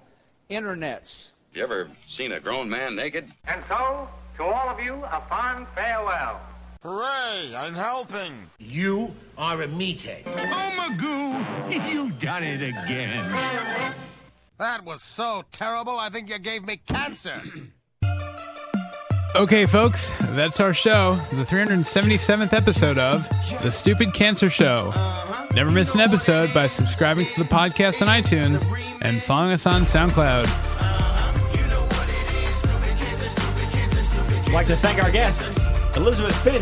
internets. 0.49 1.29
You 1.53 1.63
ever 1.63 1.87
seen 2.07 2.31
a 2.31 2.39
grown 2.39 2.67
man 2.67 2.95
naked? 2.95 3.31
And 3.45 3.63
so, 3.67 4.09
to 4.37 4.43
all 4.43 4.67
of 4.67 4.79
you, 4.79 4.95
a 4.95 5.23
fond 5.29 5.67
farewell. 5.75 6.41
Hooray! 6.81 7.55
I'm 7.55 7.75
helping. 7.75 8.49
You 8.57 9.13
are 9.37 9.61
a 9.61 9.67
meathead. 9.67 10.23
Oh, 10.25 10.31
Magoo, 10.31 11.93
you've 11.93 12.19
done 12.19 12.43
it 12.43 12.63
again. 12.63 13.93
That 14.57 14.83
was 14.83 15.03
so 15.03 15.43
terrible, 15.51 15.99
I 15.99 16.09
think 16.09 16.27
you 16.27 16.39
gave 16.39 16.65
me 16.65 16.77
cancer. 16.77 17.39
Okay, 19.35 19.67
folks, 19.67 20.13
that's 20.31 20.59
our 20.59 20.73
show, 20.73 21.19
the 21.29 21.43
377th 21.43 22.53
episode 22.53 22.97
of 22.97 23.27
The 23.61 23.69
Stupid 23.69 24.11
Cancer 24.15 24.49
Show. 24.49 24.91
Never 25.57 25.71
miss 25.71 25.95
an 25.95 26.01
episode 26.01 26.53
by 26.53 26.67
subscribing 26.67 27.25
to 27.25 27.39
the 27.41 27.49
podcast 27.49 28.03
on 28.03 28.09
iTunes 28.09 28.67
and 29.01 29.23
following 29.23 29.53
us 29.53 29.65
on 29.65 29.81
SoundCloud. 29.81 30.45
I'd 34.45 34.53
like 34.53 34.67
to 34.67 34.75
thank 34.75 35.03
our 35.03 35.09
guests, 35.09 35.65
Elisabeth 35.95 36.35
Finch 36.43 36.61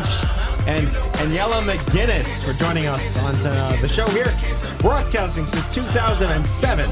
and 0.65 0.87
Daniela 1.17 1.61
McGuinness, 1.69 2.41
for 2.45 2.53
joining 2.53 2.85
us 2.85 3.17
on 3.17 3.35
uh, 3.45 3.77
the 3.81 3.89
show 3.89 4.07
here. 4.11 4.33
Broadcasting 4.79 5.45
since 5.45 5.75
2007, 5.75 6.89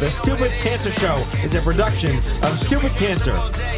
The 0.00 0.10
Stupid 0.10 0.50
Cancer 0.50 0.90
Show 0.90 1.24
is 1.44 1.54
a 1.54 1.60
production 1.60 2.16
of 2.16 2.58
Stupid 2.58 2.90
Cancer, 2.94 3.36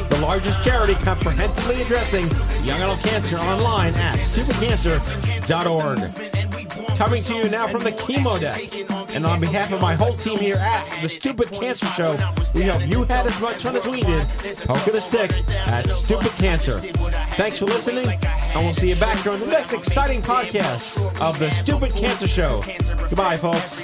the 0.09 0.19
largest 0.23 0.65
charity 0.65 0.95
comprehensively 0.95 1.83
addressing 1.83 2.25
young 2.65 2.81
adult 2.81 3.01
cancer 3.01 3.37
online 3.37 3.93
at 3.97 4.21
stupidcancer.org. 4.21 6.28
Coming 6.99 7.23
to 7.23 7.35
you 7.37 7.49
now 7.49 7.69
from 7.69 7.85
the 7.85 7.93
chemo 7.93 8.41
deck. 8.41 8.75
And 9.15 9.25
on 9.25 9.39
behalf 9.39 9.73
of 9.73 9.81
my 9.81 9.95
whole 9.95 10.17
team 10.17 10.37
here 10.37 10.57
at 10.57 11.01
the 11.01 11.09
Stupid 11.09 11.53
Cancer 11.53 11.87
Show, 11.87 12.13
we 12.57 12.65
hope 12.65 12.85
you 12.89 13.05
had 13.05 13.25
as 13.25 13.41
much 13.41 13.63
fun 13.63 13.77
as 13.77 13.87
we 13.87 14.01
did 14.03 14.27
poking 14.67 14.95
the 14.95 15.01
stick 15.01 15.31
at 15.49 15.93
Stupid 15.93 16.33
Cancer. 16.33 16.73
Thanks 17.37 17.61
for 17.61 17.67
listening, 17.67 18.09
and 18.09 18.65
we'll 18.65 18.75
see 18.75 18.89
you 18.89 18.97
back 18.97 19.23
during 19.23 19.39
the 19.39 19.47
next 19.47 19.73
exciting 19.75 20.23
podcast 20.23 20.99
of 21.21 21.39
the 21.39 21.51
Stupid 21.53 21.93
Cancer 21.93 22.27
Show. 22.27 22.61
Goodbye, 23.09 23.37
folks. 23.37 23.81